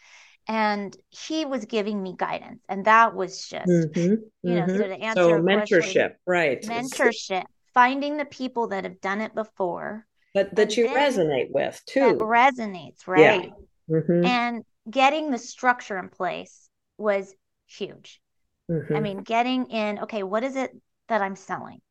and 0.48 0.96
he 1.10 1.46
was 1.46 1.66
giving 1.66 2.02
me 2.02 2.16
guidance, 2.18 2.64
and 2.68 2.86
that 2.86 3.16
was 3.16 3.48
just 3.48 3.68
mm-hmm. 3.68 4.16
you 4.44 4.56
know 4.56 4.68
so 4.68 4.78
to 4.78 4.84
mm-hmm. 4.84 5.04
answer 5.04 5.22
so 5.22 5.42
mentorship, 5.42 5.80
question, 5.80 6.12
right? 6.26 6.62
Mentorship, 6.64 7.44
finding 7.74 8.18
the 8.18 8.26
people 8.26 8.68
that 8.68 8.84
have 8.84 9.02
done 9.02 9.22
it 9.22 9.34
before 9.34 10.06
but 10.34 10.56
that 10.56 10.76
you 10.78 10.88
resonate 10.88 11.52
with 11.52 11.82
too. 11.86 12.16
resonates, 12.16 13.06
right? 13.08 13.52
Yeah. 13.88 13.98
Mm-hmm. 13.98 14.26
And 14.26 14.64
getting 14.90 15.30
the 15.30 15.38
structure 15.38 15.98
in 15.98 16.10
place 16.10 16.70
was 16.98 17.34
huge. 17.68 18.20
Mm-hmm. 18.70 18.96
I 18.96 19.00
mean, 19.00 19.18
getting 19.20 19.68
in, 19.68 20.00
okay, 20.00 20.24
what 20.24 20.44
is 20.44 20.56
it 20.56 20.72
that 21.08 21.22
I'm 21.22 21.36
selling? 21.36 21.82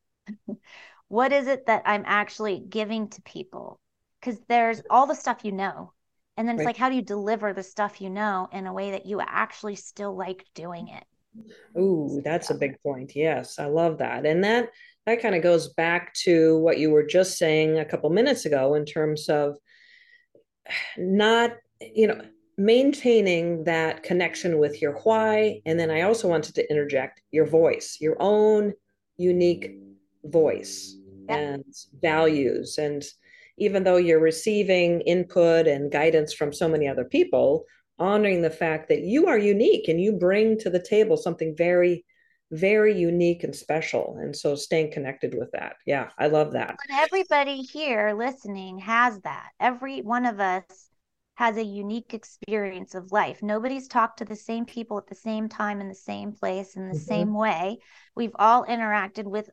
what 1.08 1.32
is 1.32 1.46
it 1.46 1.66
that 1.66 1.82
I'm 1.86 2.02
actually 2.04 2.58
giving 2.58 3.08
to 3.08 3.22
people? 3.22 3.78
Because 4.20 4.40
there's 4.48 4.82
all 4.90 5.06
the 5.06 5.14
stuff 5.14 5.44
you 5.44 5.52
know. 5.52 5.92
And 6.42 6.48
then 6.48 6.56
it's 6.56 6.64
right. 6.66 6.70
like, 6.70 6.76
how 6.76 6.88
do 6.88 6.96
you 6.96 7.02
deliver 7.02 7.52
the 7.52 7.62
stuff 7.62 8.00
you 8.00 8.10
know 8.10 8.48
in 8.50 8.66
a 8.66 8.72
way 8.72 8.90
that 8.90 9.06
you 9.06 9.20
actually 9.20 9.76
still 9.76 10.16
like 10.16 10.44
doing 10.56 10.88
it? 10.88 11.04
Ooh, 11.80 12.20
that's 12.24 12.50
a 12.50 12.54
big 12.56 12.82
point. 12.82 13.12
Yes, 13.14 13.60
I 13.60 13.66
love 13.66 13.98
that. 13.98 14.26
And 14.26 14.42
that 14.42 14.70
that 15.06 15.22
kind 15.22 15.36
of 15.36 15.44
goes 15.44 15.68
back 15.68 16.12
to 16.24 16.58
what 16.58 16.80
you 16.80 16.90
were 16.90 17.06
just 17.06 17.38
saying 17.38 17.78
a 17.78 17.84
couple 17.84 18.10
minutes 18.10 18.44
ago 18.44 18.74
in 18.74 18.84
terms 18.84 19.28
of 19.28 19.56
not, 20.98 21.52
you 21.80 22.08
know, 22.08 22.20
maintaining 22.58 23.62
that 23.62 24.02
connection 24.02 24.58
with 24.58 24.82
your 24.82 24.94
why. 25.04 25.60
And 25.64 25.78
then 25.78 25.92
I 25.92 26.00
also 26.00 26.26
wanted 26.26 26.56
to 26.56 26.68
interject 26.68 27.22
your 27.30 27.46
voice, 27.46 27.98
your 28.00 28.16
own 28.18 28.72
unique 29.16 29.76
voice 30.24 30.96
yeah. 31.28 31.36
and 31.36 31.64
values. 32.00 32.78
And 32.78 33.04
even 33.62 33.84
though 33.84 33.96
you're 33.96 34.20
receiving 34.20 35.00
input 35.02 35.66
and 35.66 35.92
guidance 35.92 36.32
from 36.32 36.52
so 36.52 36.68
many 36.68 36.88
other 36.88 37.04
people, 37.04 37.64
honoring 37.98 38.42
the 38.42 38.50
fact 38.50 38.88
that 38.88 39.02
you 39.02 39.26
are 39.28 39.38
unique 39.38 39.88
and 39.88 40.00
you 40.00 40.12
bring 40.12 40.58
to 40.58 40.70
the 40.70 40.82
table 40.82 41.16
something 41.16 41.54
very 41.56 42.04
very 42.54 42.94
unique 42.94 43.44
and 43.44 43.56
special. 43.56 44.18
And 44.20 44.36
so 44.36 44.54
staying 44.54 44.92
connected 44.92 45.34
with 45.34 45.50
that. 45.52 45.76
Yeah 45.86 46.10
i 46.18 46.26
love 46.26 46.52
that. 46.52 46.76
And 46.88 47.00
everybody 47.00 47.62
here 47.62 48.14
listening 48.14 48.78
has 48.78 49.18
that. 49.20 49.50
Every 49.58 50.02
one 50.02 50.26
of 50.26 50.38
us 50.38 50.64
has 51.36 51.56
a 51.56 51.64
unique 51.64 52.12
experience 52.12 52.94
of 52.94 53.10
life. 53.10 53.42
Nobody's 53.42 53.88
talked 53.88 54.18
to 54.18 54.24
the 54.26 54.36
same 54.36 54.66
people 54.66 54.98
at 54.98 55.06
the 55.06 55.14
same 55.14 55.48
time 55.48 55.80
in 55.80 55.88
the 55.88 55.94
same 55.94 56.32
place 56.32 56.76
in 56.76 56.88
the 56.88 56.94
mm-hmm. 56.94 57.04
same 57.04 57.34
way. 57.34 57.78
We've 58.14 58.36
all 58.38 58.66
interacted 58.66 59.24
with 59.24 59.48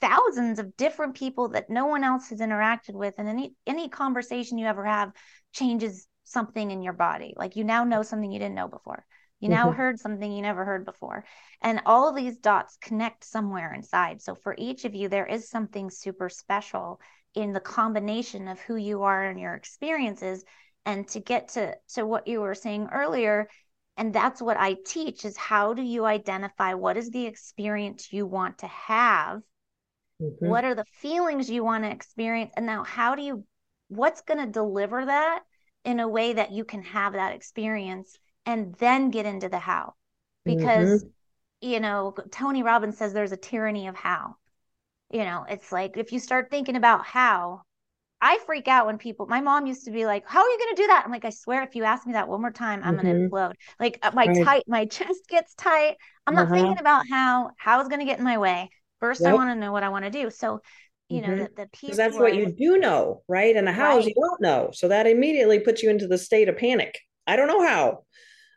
thousands 0.00 0.58
of 0.58 0.76
different 0.76 1.14
people 1.14 1.48
that 1.50 1.70
no 1.70 1.86
one 1.86 2.04
else 2.04 2.28
has 2.30 2.40
interacted 2.40 2.94
with 2.94 3.14
and 3.18 3.28
any 3.28 3.54
any 3.66 3.88
conversation 3.88 4.58
you 4.58 4.66
ever 4.66 4.84
have 4.84 5.12
changes 5.52 6.06
something 6.24 6.70
in 6.70 6.82
your 6.82 6.92
body 6.92 7.34
like 7.36 7.56
you 7.56 7.64
now 7.64 7.84
know 7.84 8.02
something 8.02 8.30
you 8.30 8.38
didn't 8.38 8.54
know 8.54 8.68
before 8.68 9.04
you 9.40 9.48
now 9.48 9.68
mm-hmm. 9.68 9.76
heard 9.76 9.98
something 9.98 10.30
you 10.30 10.42
never 10.42 10.64
heard 10.66 10.84
before. 10.84 11.24
And 11.62 11.80
all 11.86 12.08
of 12.08 12.14
these 12.14 12.36
dots 12.36 12.76
connect 12.80 13.24
somewhere 13.24 13.72
inside. 13.72 14.20
So 14.20 14.34
for 14.34 14.54
each 14.56 14.84
of 14.84 14.94
you, 14.94 15.08
there 15.08 15.26
is 15.26 15.48
something 15.48 15.90
super 15.90 16.28
special 16.28 17.00
in 17.34 17.52
the 17.52 17.60
combination 17.60 18.48
of 18.48 18.60
who 18.60 18.76
you 18.76 19.02
are 19.02 19.24
and 19.24 19.40
your 19.40 19.54
experiences. 19.54 20.44
And 20.84 21.08
to 21.08 21.20
get 21.20 21.48
to, 21.50 21.74
to 21.94 22.04
what 22.04 22.26
you 22.26 22.40
were 22.40 22.54
saying 22.54 22.90
earlier, 22.92 23.48
and 23.96 24.14
that's 24.14 24.42
what 24.42 24.58
I 24.58 24.76
teach 24.84 25.24
is 25.24 25.36
how 25.36 25.72
do 25.72 25.82
you 25.82 26.04
identify 26.04 26.74
what 26.74 26.98
is 26.98 27.10
the 27.10 27.26
experience 27.26 28.12
you 28.12 28.26
want 28.26 28.58
to 28.58 28.66
have? 28.66 29.40
Mm-hmm. 30.20 30.48
What 30.48 30.64
are 30.64 30.74
the 30.74 30.84
feelings 30.84 31.50
you 31.50 31.64
want 31.64 31.84
to 31.84 31.90
experience? 31.90 32.52
And 32.56 32.66
now 32.66 32.84
how 32.84 33.14
do 33.14 33.22
you 33.22 33.44
what's 33.88 34.22
going 34.22 34.38
to 34.38 34.50
deliver 34.50 35.04
that 35.04 35.42
in 35.84 36.00
a 36.00 36.08
way 36.08 36.32
that 36.32 36.52
you 36.52 36.64
can 36.64 36.82
have 36.82 37.14
that 37.14 37.34
experience 37.34 38.18
and 38.46 38.74
then 38.76 39.10
get 39.10 39.26
into 39.26 39.48
the 39.48 39.58
how 39.58 39.94
because 40.44 41.02
mm-hmm. 41.04 41.68
you 41.68 41.80
know 41.80 42.14
tony 42.30 42.62
robbins 42.62 42.96
says 42.96 43.12
there's 43.12 43.32
a 43.32 43.36
tyranny 43.36 43.88
of 43.88 43.96
how 43.96 44.36
you 45.10 45.24
know 45.24 45.44
it's 45.48 45.72
like 45.72 45.96
if 45.96 46.12
you 46.12 46.18
start 46.18 46.50
thinking 46.50 46.76
about 46.76 47.04
how 47.04 47.60
i 48.20 48.38
freak 48.46 48.68
out 48.68 48.86
when 48.86 48.98
people 48.98 49.26
my 49.26 49.40
mom 49.40 49.66
used 49.66 49.84
to 49.84 49.90
be 49.90 50.06
like 50.06 50.24
how 50.26 50.40
are 50.40 50.48
you 50.48 50.58
going 50.58 50.76
to 50.76 50.82
do 50.82 50.86
that 50.86 51.02
i'm 51.04 51.10
like 51.10 51.24
i 51.24 51.30
swear 51.30 51.62
if 51.62 51.74
you 51.74 51.84
ask 51.84 52.06
me 52.06 52.12
that 52.12 52.28
one 52.28 52.40
more 52.40 52.50
time 52.50 52.80
i'm 52.84 52.96
mm-hmm. 52.96 53.06
going 53.06 53.16
to 53.16 53.28
implode 53.28 53.54
like 53.78 53.98
uh, 54.02 54.10
my 54.14 54.26
right. 54.26 54.44
tight 54.44 54.64
my 54.66 54.84
chest 54.86 55.20
gets 55.28 55.54
tight 55.54 55.96
i'm 56.26 56.34
not 56.34 56.46
uh-huh. 56.46 56.54
thinking 56.54 56.78
about 56.78 57.04
how 57.10 57.50
how 57.58 57.80
is 57.80 57.88
going 57.88 58.00
to 58.00 58.06
get 58.06 58.18
in 58.18 58.24
my 58.24 58.38
way 58.38 58.70
first 59.00 59.22
yep. 59.22 59.30
i 59.30 59.34
want 59.34 59.50
to 59.50 59.54
know 59.54 59.72
what 59.72 59.82
i 59.82 59.88
want 59.88 60.04
to 60.04 60.10
do 60.10 60.30
so 60.30 60.60
you 61.08 61.20
know 61.20 61.28
mm-hmm. 61.28 61.42
the, 61.42 61.50
the 61.56 61.68
because 61.72 61.96
that's 61.96 62.18
what 62.18 62.36
you 62.36 62.52
do 62.52 62.78
know 62.78 63.22
right 63.28 63.56
and 63.56 63.66
the 63.66 63.72
hows 63.72 64.04
right. 64.04 64.06
you 64.06 64.14
don't 64.14 64.40
know 64.40 64.70
so 64.72 64.88
that 64.88 65.06
immediately 65.06 65.58
puts 65.58 65.82
you 65.82 65.90
into 65.90 66.06
the 66.06 66.18
state 66.18 66.48
of 66.48 66.56
panic 66.56 66.98
i 67.26 67.34
don't 67.34 67.48
know 67.48 67.66
how 67.66 68.00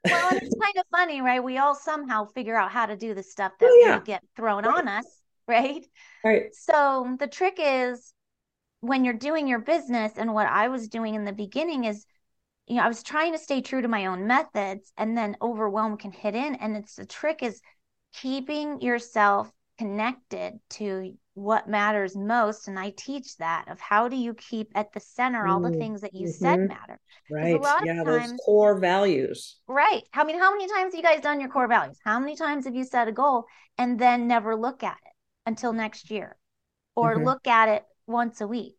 well, 0.06 0.30
it's 0.36 0.56
kind 0.56 0.78
of 0.78 0.84
funny, 0.92 1.22
right? 1.22 1.44
We 1.44 1.58
all 1.58 1.76
somehow 1.76 2.26
figure 2.26 2.58
out 2.58 2.72
how 2.72 2.86
to 2.86 2.96
do 2.96 3.14
the 3.14 3.24
stuff 3.24 3.54
that 3.60 3.70
oh, 3.70 3.84
yeah. 3.86 4.00
we 4.00 4.04
get 4.04 4.24
thrown 4.36 4.66
right. 4.66 4.80
on 4.80 4.88
us, 4.88 5.06
right? 5.48 5.86
Right. 6.24 6.54
So 6.54 7.16
the 7.20 7.28
trick 7.28 7.58
is 7.60 8.14
when 8.82 9.06
you're 9.06 9.14
doing 9.14 9.48
your 9.48 9.60
business, 9.60 10.14
and 10.18 10.34
what 10.34 10.48
I 10.48 10.68
was 10.68 10.90
doing 10.90 11.16
in 11.16 11.26
the 11.26 11.32
beginning 11.32 11.86
is, 11.86 12.06
you 12.68 12.76
know, 12.76 12.84
I 12.84 12.88
was 12.88 13.04
trying 13.04 13.34
to 13.34 13.40
stay 13.40 13.62
true 13.62 13.82
to 13.82 13.88
my 13.88 14.08
own 14.08 14.28
methods, 14.28 14.92
and 14.98 15.18
then 15.18 15.38
overwhelm 15.42 15.98
can 15.98 16.12
hit 16.12 16.36
in. 16.36 16.56
And 16.56 16.76
it's 16.76 16.96
the 16.96 17.06
trick 17.06 17.42
is 17.42 17.62
keeping 18.14 18.82
yourself 18.82 19.50
connected 19.78 20.60
to 20.70 21.14
what 21.36 21.68
matters 21.68 22.16
most 22.16 22.68
and 22.68 22.78
i 22.78 22.94
teach 22.96 23.36
that 23.38 23.66
of 23.68 23.80
how 23.80 24.08
do 24.08 24.16
you 24.16 24.36
keep 24.36 24.70
at 24.76 24.94
the 24.94 25.00
center 25.00 25.48
all 25.48 25.60
the 25.60 25.70
mm, 25.70 25.80
things 25.80 26.02
that 26.02 26.14
you 26.14 26.28
mm-hmm. 26.28 26.46
said 26.46 26.60
matter? 26.68 27.00
Right. 27.32 27.60
yeah 27.84 28.04
times, 28.04 28.32
those 28.32 28.40
core 28.46 28.80
values. 28.80 29.58
Right. 29.68 30.04
How 30.12 30.24
I 30.24 30.26
many 30.26 30.38
how 30.38 30.52
many 30.52 30.68
times 30.68 30.94
have 30.94 30.96
you 30.96 31.04
guys 31.04 31.22
done 31.22 31.40
your 31.40 31.50
core 31.50 31.68
values? 31.68 31.98
How 32.04 32.20
many 32.20 32.36
times 32.36 32.66
have 32.66 32.76
you 32.76 32.84
set 32.84 33.08
a 33.08 33.12
goal 33.12 33.46
and 33.78 33.98
then 33.98 34.28
never 34.28 34.56
look 34.56 34.84
at 34.84 34.98
it 35.06 35.14
until 35.46 35.74
next 35.74 36.12
year? 36.12 36.36
Or 36.96 37.16
mm-hmm. 37.16 37.26
look 37.26 37.48
at 37.48 37.70
it 37.70 37.84
once 38.06 38.42
a 38.42 38.48
week. 38.48 38.76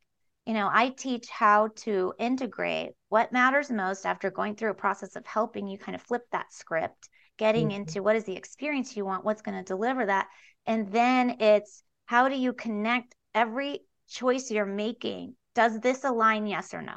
You 0.46 0.52
know 0.52 0.68
i 0.70 0.90
teach 0.90 1.26
how 1.30 1.70
to 1.85 2.12
integrate 2.18 2.90
what 3.09 3.33
matters 3.33 3.70
most 3.70 4.04
after 4.04 4.30
going 4.30 4.57
through 4.57 4.72
a 4.72 4.74
process 4.74 5.16
of 5.16 5.26
helping 5.26 5.66
you 5.66 5.78
kind 5.78 5.94
of 5.94 6.02
flip 6.02 6.22
that 6.33 6.52
script 6.52 7.09
getting 7.38 7.68
mm-hmm. 7.68 7.80
into 7.80 8.02
what 8.02 8.14
is 8.14 8.24
the 8.24 8.37
experience 8.37 8.94
you 8.94 9.07
want 9.07 9.24
what's 9.24 9.40
going 9.40 9.57
to 9.57 9.64
deliver 9.64 10.04
that 10.04 10.28
and 10.66 10.90
then 10.90 11.37
it's 11.40 11.83
how 12.07 12.29
do 12.29 12.37
you 12.37 12.53
connect 12.53 13.14
every 13.35 13.81
choice 14.09 14.50
you're 14.50 14.66
making? 14.66 15.35
Does 15.55 15.81
this 15.81 16.05
align, 16.05 16.46
yes 16.46 16.74
or 16.74 16.83
no? 16.83 16.94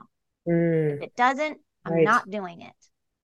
Mm, 0.47 0.97
if 0.97 1.01
it 1.03 1.15
doesn't, 1.15 1.57
I'm 1.85 1.93
right. 1.93 2.03
not 2.03 2.29
doing 2.29 2.61
it. 2.61 2.73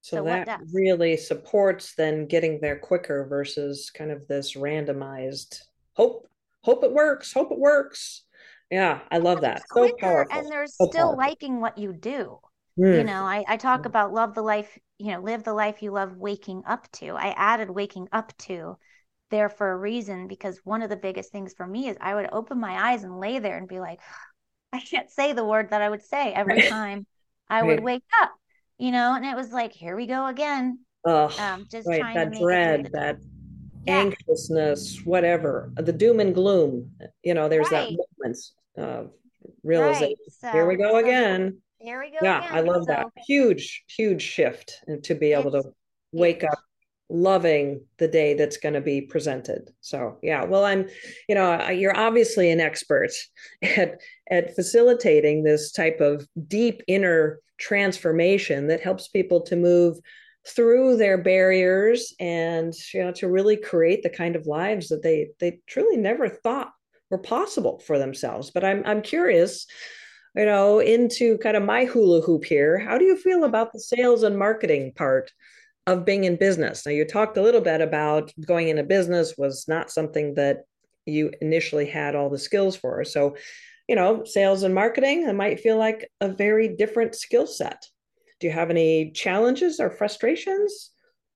So, 0.02 0.18
so 0.18 0.24
that 0.26 0.60
really 0.74 1.16
supports 1.16 1.96
then 1.96 2.26
getting 2.26 2.60
there 2.60 2.78
quicker 2.78 3.26
versus 3.26 3.90
kind 3.90 4.12
of 4.12 4.28
this 4.28 4.56
randomized 4.56 5.62
hope, 5.94 6.28
hope 6.62 6.84
it 6.84 6.92
works, 6.92 7.32
hope 7.32 7.52
it 7.52 7.60
works. 7.60 8.24
Yeah, 8.70 9.00
I 9.12 9.20
love 9.20 9.42
that. 9.42 9.62
So 9.74 9.90
powerful. 9.98 10.38
And 10.38 10.52
there's 10.52 10.76
so 10.76 10.88
still 10.88 11.16
powerful. 11.16 11.18
liking 11.18 11.62
what 11.62 11.78
you 11.78 11.94
do. 11.94 12.40
Mm. 12.78 12.98
You 12.98 13.04
know, 13.04 13.24
I, 13.24 13.46
I 13.48 13.58
talk 13.58 13.84
mm. 13.84 13.86
about 13.86 14.14
love 14.14 14.34
the 14.34 14.42
life, 14.42 14.78
you 14.98 15.12
know, 15.12 15.22
live 15.22 15.44
the 15.44 15.54
life 15.54 15.82
you 15.82 15.92
love 15.92 16.18
waking 16.18 16.64
up 16.66 16.92
to. 16.94 17.10
I 17.10 17.34
added 17.38 17.70
waking 17.70 18.10
up 18.12 18.36
to 18.40 18.78
there 19.34 19.50
for 19.50 19.72
a 19.72 19.76
reason 19.76 20.28
because 20.28 20.62
one 20.64 20.84
of 20.84 20.92
the 20.92 20.96
biggest 20.96 21.32
things 21.32 21.56
for 21.58 21.66
me 21.66 21.90
is 21.90 21.98
I 22.00 22.14
would 22.14 22.30
open 22.32 22.60
my 22.60 22.92
eyes 22.92 23.04
and 23.04 23.20
lay 23.20 23.40
there 23.40 23.58
and 23.58 23.68
be 23.68 23.80
like, 23.80 24.00
I 24.72 24.80
can't 24.80 25.10
say 25.10 25.34
the 25.34 25.44
word 25.44 25.72
that 25.72 25.82
I 25.82 25.90
would 25.90 26.04
say 26.04 26.32
every 26.34 26.62
time 26.62 27.08
I 27.50 27.62
right. 27.62 27.70
would 27.70 27.84
wake 27.84 28.04
up, 28.22 28.32
you 28.78 28.92
know, 28.92 29.16
and 29.16 29.26
it 29.26 29.36
was 29.36 29.52
like, 29.52 29.74
here 29.74 29.96
we 29.96 30.06
go 30.06 30.28
again. 30.28 30.80
Oh, 31.04 31.36
um, 31.40 31.66
just 31.72 31.88
right. 31.88 32.00
trying 32.00 32.16
that 32.16 32.34
to 32.34 32.40
dread, 32.40 32.90
that 32.94 33.18
yeah. 33.88 34.02
anxiousness, 34.02 35.00
whatever, 35.04 35.72
the 35.78 35.92
doom 35.92 36.20
and 36.20 36.36
gloom. 36.36 36.92
You 37.24 37.34
know, 37.34 37.50
there's 37.50 37.70
that 37.70 37.90
moment 37.90 38.38
of 38.78 39.12
realization. 39.64 40.16
So, 40.30 40.52
here 40.52 40.68
we 40.68 40.76
go 40.76 40.92
so 40.92 40.98
again. 40.98 41.58
Here 41.80 42.00
we 42.00 42.12
go. 42.12 42.18
Yeah, 42.22 42.46
again. 42.46 42.56
I 42.56 42.62
love 42.62 42.84
so, 42.84 42.94
that. 42.94 43.08
Huge, 43.26 43.84
huge 43.88 44.22
shift 44.22 44.80
to 45.02 45.16
be 45.16 45.34
able 45.34 45.52
to 45.52 45.64
wake 46.12 46.44
up 46.44 46.60
loving 47.10 47.82
the 47.98 48.08
day 48.08 48.34
that's 48.34 48.58
going 48.58 48.74
to 48.74 48.82
be 48.82 49.02
presented. 49.02 49.70
So, 49.82 50.18
yeah, 50.24 50.46
well, 50.46 50.66
I'm, 50.66 50.88
you 51.28 51.36
know, 51.36 51.70
you're 51.70 51.98
obviously 51.98 52.50
an 52.52 52.60
expert 52.60 53.12
at 53.62 54.02
at 54.30 54.56
facilitating 54.56 55.44
this 55.44 55.72
type 55.72 56.00
of 56.00 56.28
deep 56.48 56.82
inner 56.88 57.40
transformation 57.58 58.68
that 58.68 58.82
helps 58.82 59.08
people 59.08 59.42
to 59.42 59.56
move 59.56 59.98
through 60.46 60.98
their 60.98 61.18
barriers 61.18 62.14
and 62.20 62.74
you 62.94 63.02
know 63.02 63.12
to 63.14 63.30
really 63.30 63.56
create 63.56 64.04
the 64.04 64.10
kind 64.10 64.36
of 64.36 64.46
lives 64.46 64.90
that 64.90 65.02
they 65.02 65.30
they 65.40 65.60
truly 65.68 65.96
never 65.96 66.28
thought 66.28 66.72
were 67.10 67.18
possible 67.18 67.80
for 67.80 67.98
themselves. 67.98 68.52
But 68.52 68.66
I'm 68.66 68.84
I'm 68.86 69.02
curious 69.02 69.66
you 70.36 70.46
know 70.46 70.80
into 70.80 71.38
kind 71.38 71.56
of 71.56 71.64
my 71.64 71.86
hula 71.86 72.22
hoop 72.22 72.44
here 72.44 72.80
how 72.80 72.98
do 72.98 73.06
you 73.06 73.16
feel 73.16 73.44
about 73.44 73.72
the 73.72 73.80
sales 73.80 74.24
and 74.24 74.38
marketing 74.38 74.92
part 74.96 75.32
of 75.86 76.06
being 76.06 76.24
in 76.24 76.38
business. 76.38 76.86
Now, 76.86 76.92
you 76.92 77.06
talked 77.06 77.38
a 77.38 77.42
little 77.42 77.62
bit 77.62 77.82
about 77.82 78.32
going 78.46 78.70
into 78.70 78.84
business 78.84 79.36
was 79.38 79.66
not 79.68 79.92
something 79.92 80.36
that 80.36 80.64
you 81.06 81.32
initially 81.42 81.86
had 81.86 82.16
all 82.16 82.30
the 82.30 82.38
skills 82.38 82.76
for. 82.76 83.04
So, 83.04 83.36
you 83.88 83.96
know, 83.96 84.24
sales 84.24 84.64
and 84.64 84.74
marketing, 84.74 85.28
it 85.28 85.34
might 85.34 85.60
feel 85.60 85.78
like 85.78 86.10
a 86.22 86.30
very 86.30 86.70
different 86.70 87.16
skill 87.16 87.46
set. 87.46 87.86
Do 88.40 88.48
you 88.48 88.54
have 88.54 88.70
any 88.70 89.12
challenges 89.12 89.80
or 89.80 89.90
frustrations 89.90 90.92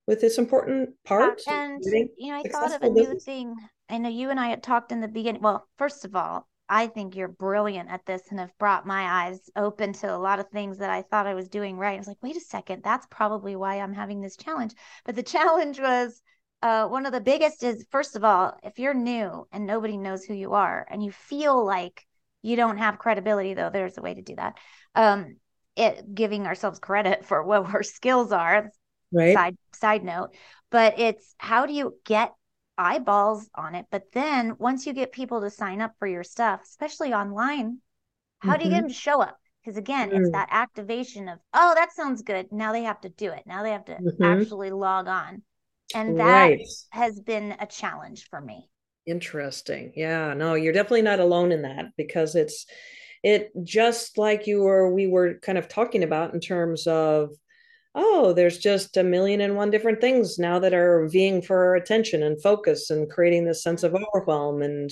with 0.06 0.20
this 0.20 0.38
important 0.38 0.90
part? 1.04 1.42
and, 1.46 1.82
you 2.16 2.32
know, 2.32 2.38
I 2.38 2.48
thought 2.48 2.74
of 2.74 2.82
a 2.82 2.90
business? 2.90 3.08
new 3.08 3.20
thing. 3.20 3.54
I 3.90 3.98
know 3.98 4.08
you 4.08 4.30
and 4.30 4.40
I 4.40 4.48
had 4.48 4.62
talked 4.62 4.92
in 4.92 5.00
the 5.00 5.08
beginning. 5.08 5.42
Well, 5.42 5.66
first 5.76 6.04
of 6.04 6.16
all, 6.16 6.48
I 6.68 6.86
think 6.86 7.16
you're 7.16 7.28
brilliant 7.28 7.90
at 7.90 8.04
this 8.04 8.22
and 8.30 8.38
have 8.38 8.56
brought 8.58 8.86
my 8.86 9.26
eyes 9.26 9.40
open 9.56 9.92
to 9.94 10.14
a 10.14 10.18
lot 10.18 10.38
of 10.38 10.48
things 10.48 10.78
that 10.78 10.90
I 10.90 11.02
thought 11.02 11.26
I 11.26 11.34
was 11.34 11.48
doing 11.48 11.76
right. 11.76 11.94
I 11.94 11.98
was 11.98 12.06
like, 12.06 12.22
wait 12.22 12.36
a 12.36 12.40
second, 12.40 12.82
that's 12.82 13.06
probably 13.10 13.56
why 13.56 13.80
I'm 13.80 13.94
having 13.94 14.20
this 14.20 14.36
challenge. 14.36 14.74
But 15.04 15.16
the 15.16 15.22
challenge 15.34 15.80
was 15.80 16.20
uh, 16.62 16.86
one 16.88 17.06
of 17.06 17.12
the 17.12 17.20
biggest 17.20 17.62
is 17.62 17.86
first 17.90 18.16
of 18.16 18.24
all, 18.24 18.58
if 18.62 18.78
you're 18.78 18.94
new 18.94 19.46
and 19.52 19.66
nobody 19.66 19.96
knows 19.96 20.24
who 20.24 20.34
you 20.34 20.54
are 20.54 20.86
and 20.90 21.02
you 21.02 21.12
feel 21.12 21.64
like 21.64 22.04
you 22.42 22.56
don't 22.56 22.78
have 22.78 22.98
credibility, 22.98 23.54
though 23.54 23.70
there's 23.70 23.98
a 23.98 24.02
way 24.02 24.14
to 24.14 24.22
do 24.22 24.36
that. 24.36 24.58
Um, 24.94 25.36
it 25.76 26.14
giving 26.14 26.46
ourselves 26.46 26.78
credit 26.78 27.24
for 27.24 27.42
what 27.42 27.72
our 27.72 27.82
skills 27.82 28.32
are. 28.32 28.70
Right. 29.10 29.34
Side 29.34 29.56
side 29.72 30.04
note, 30.04 30.34
but 30.70 30.98
it's 30.98 31.34
how 31.38 31.64
do 31.64 31.72
you 31.72 31.94
get 32.04 32.34
eyeballs 32.78 33.50
on 33.54 33.74
it? 33.74 33.86
But 33.90 34.12
then 34.12 34.54
once 34.58 34.86
you 34.86 34.92
get 34.92 35.12
people 35.12 35.40
to 35.42 35.50
sign 35.50 35.80
up 35.80 35.92
for 35.98 36.06
your 36.06 36.24
stuff, 36.24 36.60
especially 36.64 37.12
online, 37.12 37.78
how 38.38 38.52
mm-hmm. 38.52 38.58
do 38.58 38.64
you 38.64 38.70
get 38.70 38.76
mm-hmm. 38.76 38.82
them 38.84 38.88
to 38.88 38.94
show 38.94 39.20
up? 39.20 39.36
Because 39.62 39.76
again, 39.76 40.10
mm. 40.10 40.20
it's 40.20 40.30
that 40.30 40.48
activation 40.50 41.28
of, 41.28 41.38
oh, 41.52 41.74
that 41.74 41.92
sounds 41.92 42.22
good. 42.22 42.46
Now 42.52 42.72
they 42.72 42.84
have 42.84 43.00
to 43.02 43.10
do 43.10 43.30
it. 43.32 43.42
Now 43.44 43.62
they 43.62 43.72
have 43.72 43.84
to 43.86 43.96
mm-hmm. 43.96 44.22
actually 44.22 44.70
log 44.70 45.08
on. 45.08 45.42
And 45.94 46.18
that 46.20 46.48
right. 46.48 46.60
has 46.90 47.18
been 47.20 47.56
a 47.58 47.66
challenge 47.66 48.28
for 48.30 48.40
me. 48.40 48.68
Interesting. 49.06 49.92
Yeah, 49.96 50.34
no, 50.34 50.54
you're 50.54 50.72
definitely 50.72 51.02
not 51.02 51.18
alone 51.18 51.50
in 51.50 51.62
that 51.62 51.86
because 51.96 52.34
it's 52.34 52.66
it 53.22 53.50
just 53.64 54.18
like 54.18 54.46
you 54.46 54.62
were 54.62 54.92
we 54.92 55.06
were 55.06 55.38
kind 55.40 55.58
of 55.58 55.66
talking 55.66 56.02
about 56.02 56.34
in 56.34 56.40
terms 56.40 56.86
of 56.86 57.30
oh, 57.94 58.32
there's 58.32 58.58
just 58.58 58.96
a 58.96 59.02
million 59.02 59.40
and 59.40 59.56
one 59.56 59.70
different 59.70 60.00
things 60.00 60.38
now 60.38 60.58
that 60.58 60.74
are 60.74 61.08
vying 61.08 61.42
for 61.42 61.56
our 61.64 61.74
attention 61.74 62.22
and 62.22 62.40
focus 62.42 62.90
and 62.90 63.10
creating 63.10 63.44
this 63.44 63.62
sense 63.62 63.82
of 63.82 63.94
overwhelm 63.94 64.62
and 64.62 64.90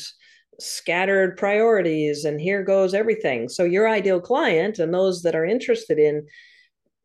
scattered 0.58 1.36
priorities 1.36 2.24
and 2.24 2.40
here 2.40 2.62
goes 2.62 2.94
everything. 2.94 3.48
So 3.48 3.64
your 3.64 3.88
ideal 3.88 4.20
client 4.20 4.78
and 4.78 4.92
those 4.92 5.22
that 5.22 5.34
are 5.34 5.44
interested 5.44 5.98
in 5.98 6.26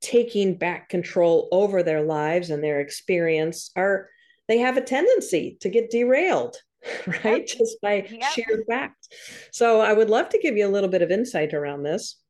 taking 0.01 0.56
back 0.56 0.89
control 0.89 1.47
over 1.51 1.84
their 1.84 2.01
lives 2.01 2.49
and 2.49 2.63
their 2.63 2.80
experience 2.80 3.71
are 3.75 4.10
they 4.47 4.58
have 4.58 4.77
a 4.77 4.82
tendency 4.82 5.58
to 5.62 5.69
get 5.69 5.91
derailed 5.91 6.58
right 7.23 7.47
yep. 7.47 7.47
just 7.47 7.80
by 7.82 8.08
yep. 8.10 8.32
sheer 8.32 8.63
fact 8.67 9.08
so 9.51 9.80
i 9.80 9.93
would 9.93 10.10
love 10.10 10.27
to 10.30 10.39
give 10.39 10.58
you 10.58 10.67
a 10.67 10.71
little 10.71 10.89
bit 10.89 11.04
of 11.04 11.12
insight 11.12 11.54
around 11.54 11.84
this 11.84 12.20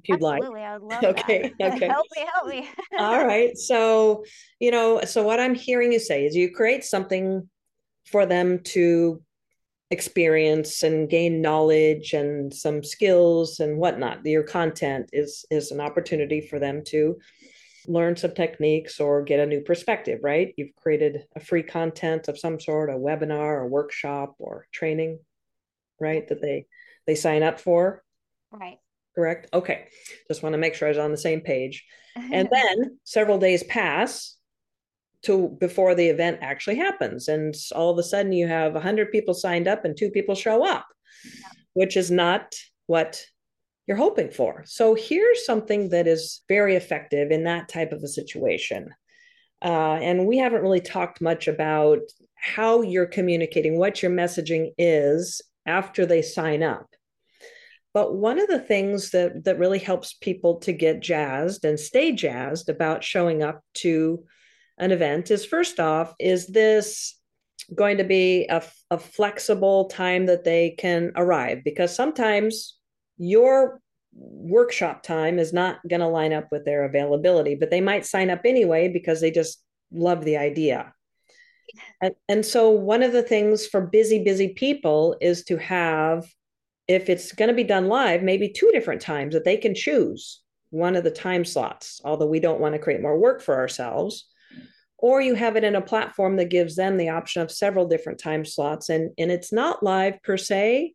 if 0.00 0.08
you'd 0.08 0.22
Absolutely, 0.22 0.60
like 0.60 0.68
i 0.68 0.78
would 0.78 0.82
love 0.88 1.04
okay 1.04 1.52
that. 1.58 1.72
okay 1.74 1.88
help 1.88 2.06
me 2.16 2.26
help 2.34 2.48
me 2.48 2.68
all 2.98 3.24
right 3.24 3.56
so 3.56 4.24
you 4.60 4.70
know 4.70 5.00
so 5.04 5.22
what 5.22 5.40
i'm 5.40 5.54
hearing 5.54 5.92
you 5.92 5.98
say 5.98 6.24
is 6.24 6.34
you 6.34 6.50
create 6.50 6.84
something 6.84 7.48
for 8.06 8.26
them 8.26 8.60
to 8.60 9.22
experience 9.90 10.82
and 10.82 11.08
gain 11.08 11.40
knowledge 11.40 12.12
and 12.12 12.52
some 12.52 12.82
skills 12.82 13.60
and 13.60 13.78
whatnot. 13.78 14.24
Your 14.24 14.42
content 14.42 15.08
is 15.12 15.44
is 15.50 15.70
an 15.70 15.80
opportunity 15.80 16.40
for 16.40 16.58
them 16.58 16.82
to 16.88 17.18
learn 17.86 18.16
some 18.16 18.34
techniques 18.34 19.00
or 19.00 19.22
get 19.22 19.40
a 19.40 19.46
new 19.46 19.62
perspective, 19.62 20.20
right? 20.22 20.52
You've 20.56 20.76
created 20.76 21.24
a 21.34 21.40
free 21.40 21.62
content 21.62 22.28
of 22.28 22.38
some 22.38 22.60
sort, 22.60 22.90
a 22.90 22.94
webinar, 22.94 23.64
a 23.64 23.66
workshop, 23.66 24.34
or 24.38 24.66
training, 24.72 25.20
right? 26.00 26.26
That 26.28 26.42
they 26.42 26.66
they 27.06 27.14
sign 27.14 27.42
up 27.42 27.58
for. 27.58 28.02
Right. 28.50 28.78
Correct. 29.18 29.48
Okay. 29.52 29.86
Just 30.28 30.44
want 30.44 30.52
to 30.52 30.58
make 30.58 30.76
sure 30.76 30.86
I 30.86 30.92
was 30.92 30.98
on 30.98 31.10
the 31.10 31.18
same 31.18 31.40
page. 31.40 31.84
And 32.14 32.48
then 32.52 33.00
several 33.02 33.38
days 33.38 33.64
pass 33.64 34.36
to 35.22 35.56
before 35.58 35.96
the 35.96 36.06
event 36.06 36.38
actually 36.40 36.76
happens 36.76 37.26
and 37.26 37.52
all 37.74 37.90
of 37.90 37.98
a 37.98 38.04
sudden 38.04 38.32
you 38.32 38.46
have 38.46 38.74
100 38.74 39.10
people 39.10 39.34
signed 39.34 39.66
up 39.66 39.84
and 39.84 39.96
two 39.96 40.10
people 40.10 40.36
show 40.36 40.64
up 40.64 40.86
yeah. 41.24 41.48
which 41.72 41.96
is 41.96 42.08
not 42.08 42.54
what 42.86 43.20
you're 43.88 43.96
hoping 43.96 44.30
for 44.30 44.62
so 44.64 44.94
here's 44.94 45.44
something 45.44 45.88
that 45.88 46.06
is 46.06 46.42
very 46.48 46.76
effective 46.76 47.32
in 47.32 47.42
that 47.42 47.68
type 47.68 47.90
of 47.90 48.00
a 48.04 48.06
situation 48.06 48.94
uh, 49.64 49.98
and 50.00 50.24
we 50.24 50.38
haven't 50.38 50.62
really 50.62 50.80
talked 50.80 51.20
much 51.20 51.48
about 51.48 51.98
how 52.36 52.80
you're 52.82 53.04
communicating 53.04 53.76
what 53.76 54.00
your 54.00 54.12
messaging 54.12 54.70
is 54.78 55.42
after 55.66 56.06
they 56.06 56.22
sign 56.22 56.62
up 56.62 56.87
but 57.94 58.14
one 58.14 58.38
of 58.38 58.48
the 58.48 58.60
things 58.60 59.10
that 59.10 59.44
that 59.44 59.58
really 59.58 59.78
helps 59.78 60.12
people 60.14 60.56
to 60.60 60.72
get 60.72 61.00
jazzed 61.00 61.64
and 61.64 61.78
stay 61.78 62.12
jazzed 62.12 62.68
about 62.68 63.04
showing 63.04 63.42
up 63.42 63.62
to 63.74 64.24
an 64.78 64.92
event 64.92 65.30
is 65.30 65.44
first 65.44 65.80
off, 65.80 66.14
is 66.18 66.46
this 66.46 67.18
going 67.74 67.98
to 67.98 68.04
be 68.04 68.46
a, 68.48 68.62
a 68.90 68.98
flexible 68.98 69.86
time 69.86 70.26
that 70.26 70.44
they 70.44 70.70
can 70.78 71.12
arrive? 71.16 71.62
Because 71.64 71.94
sometimes 71.94 72.78
your 73.16 73.80
workshop 74.14 75.02
time 75.02 75.38
is 75.38 75.52
not 75.52 75.78
going 75.88 76.00
to 76.00 76.08
line 76.08 76.32
up 76.32 76.48
with 76.50 76.64
their 76.64 76.84
availability, 76.84 77.54
but 77.54 77.70
they 77.70 77.80
might 77.80 78.06
sign 78.06 78.30
up 78.30 78.40
anyway 78.44 78.88
because 78.88 79.20
they 79.20 79.30
just 79.30 79.62
love 79.92 80.24
the 80.24 80.36
idea. 80.36 80.92
And, 82.00 82.14
and 82.28 82.46
so, 82.46 82.70
one 82.70 83.02
of 83.02 83.12
the 83.12 83.22
things 83.22 83.66
for 83.66 83.80
busy, 83.80 84.24
busy 84.24 84.48
people 84.54 85.16
is 85.20 85.44
to 85.44 85.58
have, 85.58 86.26
if 86.88 87.10
it's 87.10 87.32
going 87.32 87.48
to 87.48 87.54
be 87.54 87.64
done 87.64 87.86
live, 87.86 88.22
maybe 88.22 88.48
two 88.48 88.70
different 88.72 89.02
times 89.02 89.34
that 89.34 89.44
they 89.44 89.58
can 89.58 89.74
choose 89.74 90.40
one 90.70 90.96
of 90.96 91.04
the 91.04 91.10
time 91.10 91.44
slots, 91.44 92.00
although 92.04 92.26
we 92.26 92.40
don't 92.40 92.60
want 92.60 92.74
to 92.74 92.78
create 92.78 93.02
more 93.02 93.18
work 93.18 93.42
for 93.42 93.56
ourselves. 93.56 94.26
Or 94.96 95.20
you 95.20 95.34
have 95.34 95.56
it 95.56 95.64
in 95.64 95.76
a 95.76 95.80
platform 95.80 96.36
that 96.36 96.50
gives 96.50 96.74
them 96.74 96.96
the 96.96 97.10
option 97.10 97.42
of 97.42 97.52
several 97.52 97.86
different 97.86 98.18
time 98.18 98.44
slots 98.44 98.88
and 98.88 99.10
and 99.16 99.30
it's 99.30 99.52
not 99.52 99.82
live 99.82 100.20
per 100.24 100.36
se. 100.36 100.94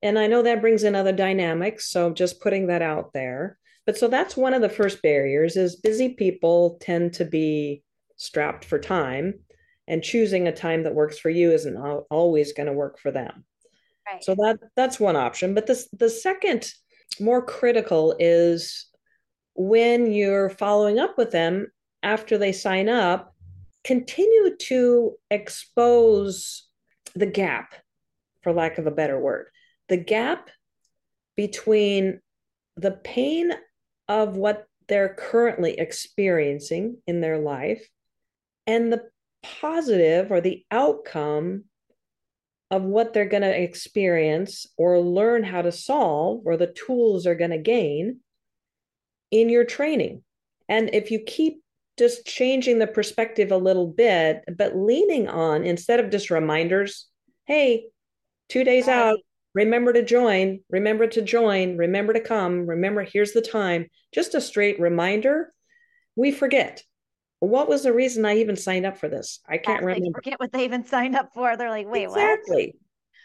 And 0.00 0.18
i 0.18 0.26
know 0.26 0.42
that 0.42 0.62
brings 0.62 0.84
in 0.84 0.94
other 0.94 1.12
dynamics 1.12 1.90
so 1.90 2.12
just 2.12 2.40
putting 2.40 2.68
that 2.68 2.80
out 2.80 3.12
there. 3.12 3.58
But 3.84 3.98
so 3.98 4.08
that's 4.08 4.36
one 4.36 4.54
of 4.54 4.62
the 4.62 4.68
first 4.68 5.02
barriers 5.02 5.56
is 5.56 5.76
busy 5.76 6.10
people 6.10 6.78
tend 6.80 7.14
to 7.14 7.24
be 7.24 7.82
strapped 8.16 8.64
for 8.64 8.78
time 8.78 9.40
and 9.88 10.02
choosing 10.02 10.46
a 10.46 10.52
time 10.52 10.84
that 10.84 10.94
works 10.94 11.18
for 11.18 11.28
you 11.28 11.50
isn't 11.50 11.76
always 12.10 12.52
going 12.52 12.68
to 12.68 12.72
work 12.72 12.98
for 12.98 13.10
them 13.10 13.44
right. 14.06 14.22
so 14.22 14.34
that 14.34 14.58
that's 14.76 15.00
one 15.00 15.16
option 15.16 15.54
but 15.54 15.66
this 15.66 15.88
the 15.98 16.10
second 16.10 16.72
more 17.20 17.44
critical 17.44 18.14
is 18.18 18.86
when 19.54 20.10
you're 20.10 20.48
following 20.50 20.98
up 20.98 21.18
with 21.18 21.30
them 21.30 21.66
after 22.02 22.38
they 22.38 22.52
sign 22.52 22.88
up 22.88 23.32
continue 23.84 24.56
to 24.56 25.16
expose 25.30 26.68
the 27.14 27.26
gap, 27.26 27.74
for 28.42 28.52
lack 28.52 28.78
of 28.78 28.86
a 28.86 28.92
better 28.92 29.18
word, 29.18 29.46
the 29.88 29.96
gap 29.96 30.50
between 31.36 32.20
the 32.76 32.90
pain 32.90 33.52
of 34.08 34.36
what 34.36 34.66
they're 34.88 35.14
currently 35.14 35.78
experiencing 35.78 36.98
in 37.06 37.20
their 37.20 37.38
life 37.38 37.86
and 38.66 38.92
the 38.92 39.02
positive 39.42 40.30
or 40.30 40.40
the 40.40 40.64
outcome 40.70 41.64
of 42.72 42.82
what 42.82 43.12
they're 43.12 43.26
going 43.26 43.42
to 43.42 43.62
experience 43.62 44.66
or 44.78 44.98
learn 44.98 45.44
how 45.44 45.60
to 45.60 45.70
solve 45.70 46.40
or 46.46 46.56
the 46.56 46.72
tools 46.72 47.24
they're 47.24 47.34
going 47.34 47.50
to 47.50 47.58
gain 47.58 48.20
in 49.30 49.50
your 49.50 49.64
training. 49.64 50.22
And 50.70 50.88
if 50.94 51.10
you 51.10 51.20
keep 51.20 51.62
just 51.98 52.24
changing 52.26 52.78
the 52.78 52.86
perspective 52.86 53.52
a 53.52 53.58
little 53.58 53.86
bit, 53.86 54.42
but 54.56 54.74
leaning 54.74 55.28
on 55.28 55.64
instead 55.64 56.00
of 56.00 56.10
just 56.10 56.30
reminders, 56.30 57.08
hey, 57.46 57.88
two 58.48 58.64
days 58.64 58.86
right. 58.86 58.96
out, 58.96 59.18
remember 59.54 59.92
to 59.92 60.02
join, 60.02 60.60
remember 60.70 61.06
to 61.06 61.20
join, 61.20 61.76
remember 61.76 62.14
to 62.14 62.20
come, 62.20 62.66
remember, 62.66 63.02
here's 63.02 63.32
the 63.32 63.42
time, 63.42 63.88
just 64.14 64.34
a 64.34 64.40
straight 64.40 64.80
reminder, 64.80 65.52
we 66.16 66.32
forget. 66.32 66.82
What 67.42 67.68
was 67.68 67.82
the 67.82 67.92
reason 67.92 68.24
I 68.24 68.36
even 68.36 68.56
signed 68.56 68.86
up 68.86 68.98
for 68.98 69.08
this? 69.08 69.40
I 69.48 69.58
can't 69.58 69.82
remember. 69.82 70.04
They 70.04 70.12
forget 70.14 70.38
what 70.38 70.52
they 70.52 70.64
even 70.64 70.84
signed 70.84 71.16
up 71.16 71.32
for. 71.34 71.56
They're 71.56 71.70
like, 71.70 71.88
wait, 71.88 72.06
what 72.06 72.20
exactly. 72.20 72.66
What? 72.66 72.76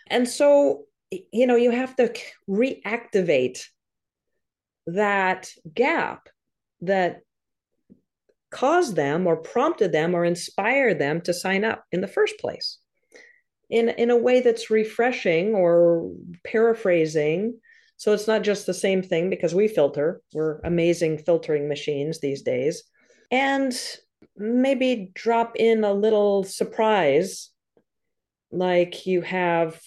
And 0.08 0.28
so, 0.28 0.86
you 1.12 1.46
know, 1.46 1.56
you 1.56 1.70
have 1.70 1.96
to 1.98 2.12
reactivate 2.50 3.64
that 4.88 5.52
gap 5.72 6.30
that 6.82 7.20
caused 8.50 8.96
them 8.96 9.28
or 9.28 9.38
prompted 9.38 9.92
them 9.92 10.16
or 10.16 10.26
inspired 10.26 10.98
them 10.98 11.22
to 11.22 11.32
sign 11.32 11.64
up 11.64 11.84
in 11.92 12.02
the 12.02 12.08
first 12.08 12.40
place 12.40 12.80
in 13.70 13.90
in 13.90 14.10
a 14.10 14.18
way 14.18 14.40
that's 14.40 14.72
refreshing 14.72 15.54
or 15.54 16.10
paraphrasing 16.44 17.60
so 17.98 18.14
it's 18.14 18.28
not 18.28 18.42
just 18.42 18.66
the 18.66 18.74
same 18.74 19.04
thing 19.04 19.30
because 19.30 19.54
we 19.54 19.68
filter 19.68 20.22
we're 20.34 20.60
amazing 20.64 21.18
filtering 21.18 21.68
machines 21.68 22.22
these 22.22 22.42
days 22.42 22.84
and 23.32 23.78
maybe 24.36 25.12
drop 25.14 25.56
in 25.56 25.84
a 25.84 25.94
little 25.94 26.44
surprise 26.44 27.50
like 28.52 29.06
you 29.06 29.22
have 29.22 29.80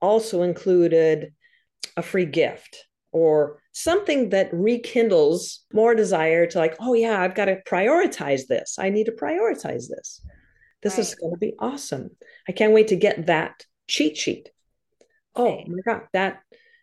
also 0.00 0.42
included 0.42 1.32
a 1.96 2.02
free 2.02 2.26
gift 2.26 2.86
or 3.12 3.60
something 3.72 4.30
that 4.30 4.52
rekindles 4.52 5.64
more 5.72 5.94
desire 5.94 6.46
to 6.46 6.58
like 6.58 6.76
oh 6.80 6.94
yeah 6.94 7.20
i've 7.20 7.34
got 7.34 7.46
to 7.46 7.60
prioritize 7.68 8.46
this. 8.46 8.78
I 8.78 8.90
need 8.90 9.06
to 9.06 9.12
prioritize 9.12 9.88
this. 9.88 10.20
This 10.82 10.94
right. 10.94 11.00
is 11.00 11.14
going 11.14 11.32
to 11.32 11.38
be 11.38 11.54
awesome. 11.58 12.10
I 12.48 12.52
can't 12.52 12.72
wait 12.72 12.88
to 12.88 12.96
get 12.96 13.26
that 13.26 13.64
cheat 13.88 14.16
sheet. 14.16 14.50
Oh 15.34 15.62
my 15.66 15.80
god 15.86 16.02
that 16.12 16.40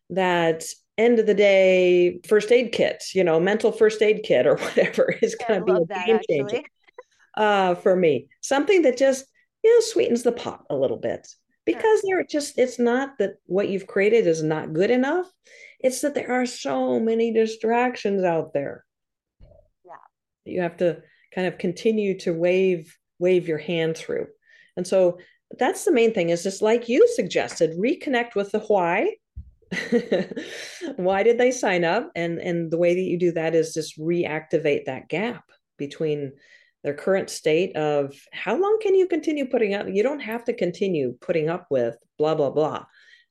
that 0.10 0.66
end 0.98 1.20
of 1.20 1.26
the 1.26 1.34
day 1.34 2.20
first 2.28 2.52
aid 2.52 2.72
kit 2.72 3.04
you 3.16 3.24
know 3.24 3.40
mental 3.40 3.72
first 3.72 4.02
aid 4.02 4.22
kit 4.24 4.46
or 4.46 4.58
whatever 4.64 5.12
is 5.22 5.36
going 5.36 5.60
to 5.60 5.66
be 5.66 5.72
a 5.72 6.06
game 6.06 6.20
changer 6.30 6.62
uh, 7.36 7.76
for 7.76 7.96
me 7.96 8.28
something 8.42 8.84
that 8.84 8.98
just 8.98 9.26
you 9.64 9.74
know, 9.74 9.80
sweetens 9.80 10.24
the 10.24 10.32
pot 10.32 10.66
a 10.70 10.76
little 10.76 10.98
bit 10.98 11.28
because 11.66 12.02
they're 12.02 12.26
just, 12.26 12.58
it's 12.58 12.78
not 12.78 13.18
that 13.20 13.36
what 13.46 13.70
you've 13.70 13.88
created 13.88 14.28
is 14.28 14.44
not 14.44 14.74
good 14.74 14.92
enough. 14.92 15.32
It's 15.80 16.02
that 16.02 16.14
there 16.14 16.32
are 16.32 16.46
so 16.46 17.00
many 17.00 17.32
distractions 17.32 18.24
out 18.24 18.54
there. 18.54 18.84
Yeah. 19.86 19.94
You 20.46 20.62
have 20.62 20.78
to 20.78 21.02
kind 21.34 21.48
of 21.48 21.58
continue 21.58 22.20
to 22.20 22.34
wave, 22.34 22.96
wave 23.20 23.48
your 23.48 23.58
hand 23.58 23.98
through. 23.98 24.28
And 24.76 24.86
so 24.86 25.20
that's 25.58 25.86
the 25.86 25.94
main 25.94 26.14
thing 26.14 26.30
is 26.30 26.44
just 26.44 26.62
like 26.62 26.90
you 26.90 27.08
suggested, 27.16 27.78
reconnect 27.78 28.36
with 28.36 28.52
the 28.52 28.60
why. 28.60 29.16
why 30.98 31.24
did 31.24 31.38
they 31.38 31.52
sign 31.52 31.84
up? 31.84 32.12
And 32.16 32.38
and 32.38 32.70
the 32.70 32.78
way 32.78 32.94
that 32.94 33.02
you 33.02 33.18
do 33.18 33.32
that 33.32 33.56
is 33.56 33.74
just 33.74 34.00
reactivate 34.00 34.86
that 34.86 35.10
gap 35.10 35.46
between 35.78 36.34
their 36.84 36.94
current 36.94 37.30
state 37.30 37.76
of 37.76 38.14
how 38.32 38.56
long 38.56 38.78
can 38.82 38.96
you 38.96 39.08
continue 39.08 39.46
putting 39.46 39.74
up 39.74 39.88
you 39.90 40.04
don't 40.04 40.20
have 40.20 40.44
to 40.44 40.54
continue 40.54 41.16
putting 41.22 41.50
up 41.50 41.68
with 41.70 41.96
blah 42.18 42.36
blah 42.36 42.50
blah 42.50 42.84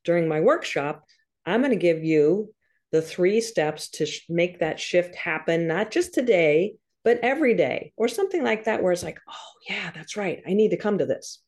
during 0.03 0.27
my 0.27 0.39
workshop 0.39 1.03
i'm 1.45 1.61
going 1.61 1.71
to 1.71 1.77
give 1.77 2.03
you 2.03 2.53
the 2.91 3.01
three 3.01 3.41
steps 3.41 3.89
to 3.89 4.05
sh- 4.05 4.25
make 4.29 4.59
that 4.59 4.79
shift 4.79 5.15
happen 5.15 5.67
not 5.67 5.91
just 5.91 6.13
today 6.13 6.73
but 7.03 7.19
every 7.21 7.53
day 7.53 7.93
or 7.97 8.07
something 8.07 8.43
like 8.43 8.65
that 8.65 8.81
where 8.81 8.91
it's 8.91 9.03
like 9.03 9.19
oh 9.29 9.51
yeah 9.69 9.91
that's 9.93 10.17
right 10.17 10.41
i 10.47 10.53
need 10.53 10.69
to 10.69 10.77
come 10.77 10.97
to 10.97 11.05
this 11.05 11.39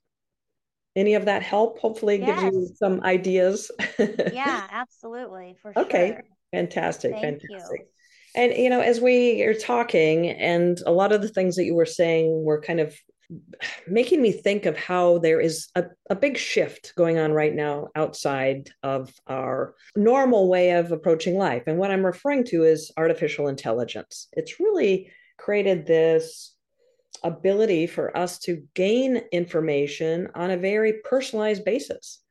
any 0.95 1.15
of 1.15 1.25
that 1.25 1.43
help 1.43 1.79
hopefully 1.79 2.19
yes. 2.19 2.41
gives 2.41 2.55
you 2.55 2.69
some 2.75 3.01
ideas 3.01 3.71
yeah 3.99 4.67
absolutely 4.71 5.55
for 5.61 5.77
okay 5.77 6.09
sure. 6.09 6.23
fantastic 6.53 7.11
Thank 7.11 7.41
fantastic 7.41 7.79
you. 7.81 7.85
And 8.35 8.53
you 8.53 8.69
know 8.69 8.81
as 8.81 8.99
we 8.99 9.41
are 9.43 9.53
talking 9.53 10.29
and 10.29 10.79
a 10.85 10.91
lot 10.91 11.11
of 11.11 11.21
the 11.21 11.29
things 11.29 11.55
that 11.55 11.65
you 11.65 11.75
were 11.75 11.85
saying 11.85 12.43
were 12.43 12.61
kind 12.61 12.79
of 12.79 12.95
making 13.87 14.21
me 14.21 14.31
think 14.31 14.67
of 14.67 14.77
how 14.77 15.17
there 15.17 15.41
is 15.41 15.67
a, 15.75 15.85
a 16.11 16.15
big 16.15 16.37
shift 16.37 16.93
going 16.95 17.17
on 17.17 17.31
right 17.31 17.55
now 17.55 17.87
outside 17.95 18.69
of 18.83 19.11
our 19.25 19.73
normal 19.95 20.47
way 20.47 20.71
of 20.71 20.91
approaching 20.91 21.37
life 21.37 21.63
and 21.65 21.77
what 21.77 21.91
i'm 21.91 22.05
referring 22.05 22.43
to 22.43 22.63
is 22.63 22.91
artificial 22.97 23.47
intelligence 23.47 24.27
it's 24.33 24.59
really 24.59 25.11
created 25.37 25.85
this 25.85 26.55
ability 27.23 27.87
for 27.87 28.15
us 28.15 28.39
to 28.39 28.63
gain 28.73 29.17
information 29.31 30.27
on 30.35 30.51
a 30.51 30.57
very 30.57 30.93
personalized 31.03 31.65
basis. 31.65 32.21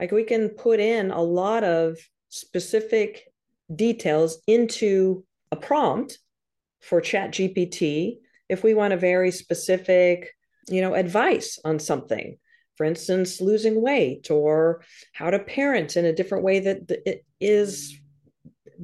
Like 0.00 0.12
we 0.12 0.24
can 0.24 0.50
put 0.50 0.80
in 0.80 1.10
a 1.10 1.22
lot 1.22 1.64
of 1.64 1.98
specific 2.28 3.32
details 3.74 4.38
into 4.46 5.24
a 5.54 5.66
prompt 5.68 6.18
for 6.80 7.00
chat 7.00 7.30
gpt 7.30 8.18
if 8.48 8.62
we 8.62 8.74
want 8.74 8.92
a 8.92 9.06
very 9.10 9.30
specific 9.30 10.34
you 10.68 10.80
know 10.80 10.94
advice 10.94 11.58
on 11.64 11.78
something. 11.78 12.38
For 12.76 12.84
instance 12.84 13.40
losing 13.40 13.80
weight 13.80 14.30
or 14.32 14.82
how 15.12 15.30
to 15.30 15.38
parent 15.38 15.96
in 15.96 16.04
a 16.04 16.12
different 16.12 16.42
way 16.42 16.58
that 16.60 16.78
it 17.06 17.24
is 17.38 17.96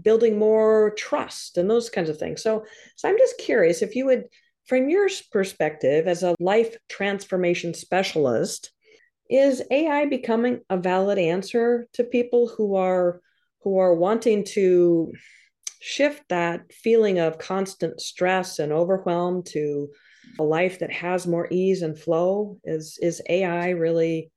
building 0.01 0.39
more 0.39 0.95
trust 0.97 1.59
and 1.59 1.69
those 1.69 1.91
kinds 1.91 2.09
of 2.09 2.17
things. 2.17 2.43
So 2.43 2.65
so 2.97 3.09
i'm 3.09 3.19
just 3.19 3.39
curious 3.39 3.83
if 3.83 3.97
you 3.97 4.07
would 4.07 4.25
from 4.67 4.89
your 4.89 5.09
perspective 5.33 6.07
as 6.07 6.23
a 6.23 6.37
life 6.39 6.77
transformation 6.89 7.75
specialist, 7.75 8.71
is 9.29 9.65
AI 9.69 10.07
becoming 10.07 10.61
a 10.71 10.77
valid 10.77 11.19
answer 11.19 11.89
to 11.95 12.05
people 12.05 12.47
who 12.47 12.77
are 12.77 13.21
who 13.63 13.79
are 13.79 13.95
wanting 13.95 14.45
to 14.45 15.13
shift 15.81 16.23
that 16.29 16.73
feeling 16.73 17.19
of 17.19 17.39
constant 17.39 18.01
stress 18.01 18.59
and 18.59 18.73
overwhelm 18.73 19.43
to 19.43 19.89
a 20.39 20.43
life 20.45 20.79
that 20.79 20.93
has 20.93 21.27
more 21.27 21.49
ease 21.51 21.83
and 21.83 21.99
flow? 21.99 22.59
Is 22.65 22.99
is 23.03 23.23
AI 23.29 23.71
really 23.71 24.31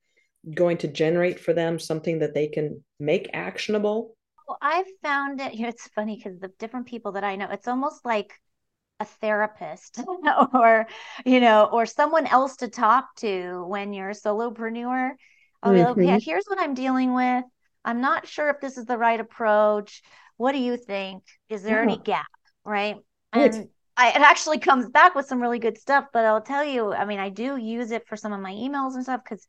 going 0.52 0.78
to 0.78 0.88
generate 0.88 1.40
for 1.40 1.54
them 1.54 1.78
something 1.80 2.20
that 2.20 2.34
they 2.34 2.48
can 2.48 2.84
make 3.00 3.30
actionable? 3.34 4.16
Well, 4.48 4.58
I've 4.62 4.88
found 5.02 5.40
it. 5.40 5.54
You 5.56 5.64
know, 5.64 5.70
it's 5.70 5.88
funny 5.90 6.16
because 6.16 6.40
the 6.40 6.52
different 6.60 6.88
people 6.88 7.14
that 7.14 7.24
I 7.24 7.36
know, 7.36 7.50
it's 7.52 7.68
almost 7.68 8.04
like 8.06 8.34
a 9.00 9.06
therapist 9.06 10.02
or 10.54 10.88
you 11.26 11.40
know 11.40 11.66
or 11.72 11.86
someone 11.86 12.28
else 12.28 12.58
to 12.58 12.68
talk 12.68 13.14
to 13.16 13.66
when 13.68 13.92
you're 13.92 14.12
a 14.12 14.16
solopreneur 14.16 15.12
mm-hmm. 15.66 16.00
okay 16.00 16.20
here's 16.20 16.46
what 16.46 16.60
i'm 16.60 16.74
dealing 16.74 17.14
with 17.14 17.44
i'm 17.84 18.02
not 18.02 18.28
sure 18.28 18.50
if 18.50 18.62
this 18.62 18.78
is 18.78 18.86
the 18.86 18.98
right 18.98 19.20
approach 19.20 20.04
what 20.38 20.52
do 20.52 20.60
you 20.60 20.78
think? 20.78 21.24
Is 21.50 21.64
there 21.64 21.78
yeah. 21.78 21.92
any 21.92 21.98
gap 21.98 22.28
right? 22.66 22.98
And 23.32 23.70
I, 23.96 24.10
it 24.10 24.22
actually 24.22 24.60
comes 24.60 24.90
back 24.90 25.16
with 25.16 25.28
some 25.28 25.40
really 25.40 25.60
good 25.60 25.78
stuff 25.78 26.06
but 26.12 26.26
i'll 26.26 26.42
tell 26.42 26.64
you 26.64 26.94
i 26.94 27.06
mean 27.06 27.20
i 27.20 27.30
do 27.30 27.58
use 27.58 27.92
it 27.92 28.08
for 28.08 28.16
some 28.16 28.34
of 28.34 28.40
my 28.40 28.52
emails 28.52 28.96
and 28.96 29.04
stuff 29.04 29.22
because 29.24 29.46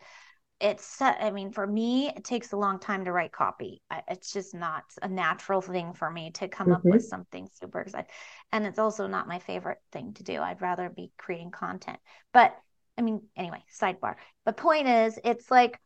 it's 0.60 1.00
i 1.00 1.30
mean 1.30 1.50
for 1.50 1.66
me 1.66 2.08
it 2.08 2.24
takes 2.24 2.52
a 2.52 2.56
long 2.56 2.78
time 2.78 3.04
to 3.04 3.12
write 3.12 3.32
copy. 3.32 3.82
It's 4.08 4.32
just 4.32 4.54
not 4.54 4.84
a 5.02 5.08
natural 5.08 5.60
thing 5.60 5.92
for 5.94 6.10
me 6.10 6.30
to 6.32 6.48
come 6.48 6.68
mm-hmm. 6.68 6.76
up 6.76 6.84
with 6.84 7.04
something 7.04 7.48
super 7.52 7.80
exciting. 7.80 8.10
And 8.52 8.64
it's 8.64 8.78
also 8.78 9.06
not 9.06 9.26
my 9.26 9.40
favorite 9.40 9.78
thing 9.92 10.14
to 10.14 10.22
do. 10.22 10.40
I'd 10.40 10.62
rather 10.62 10.88
be 10.88 11.10
creating 11.18 11.50
content. 11.50 11.98
But 12.32 12.56
i 12.96 13.02
mean 13.02 13.22
anyway 13.36 13.64
sidebar. 13.78 14.14
The 14.46 14.52
point 14.52 14.86
is 14.86 15.18
it's 15.24 15.50
like 15.50 15.78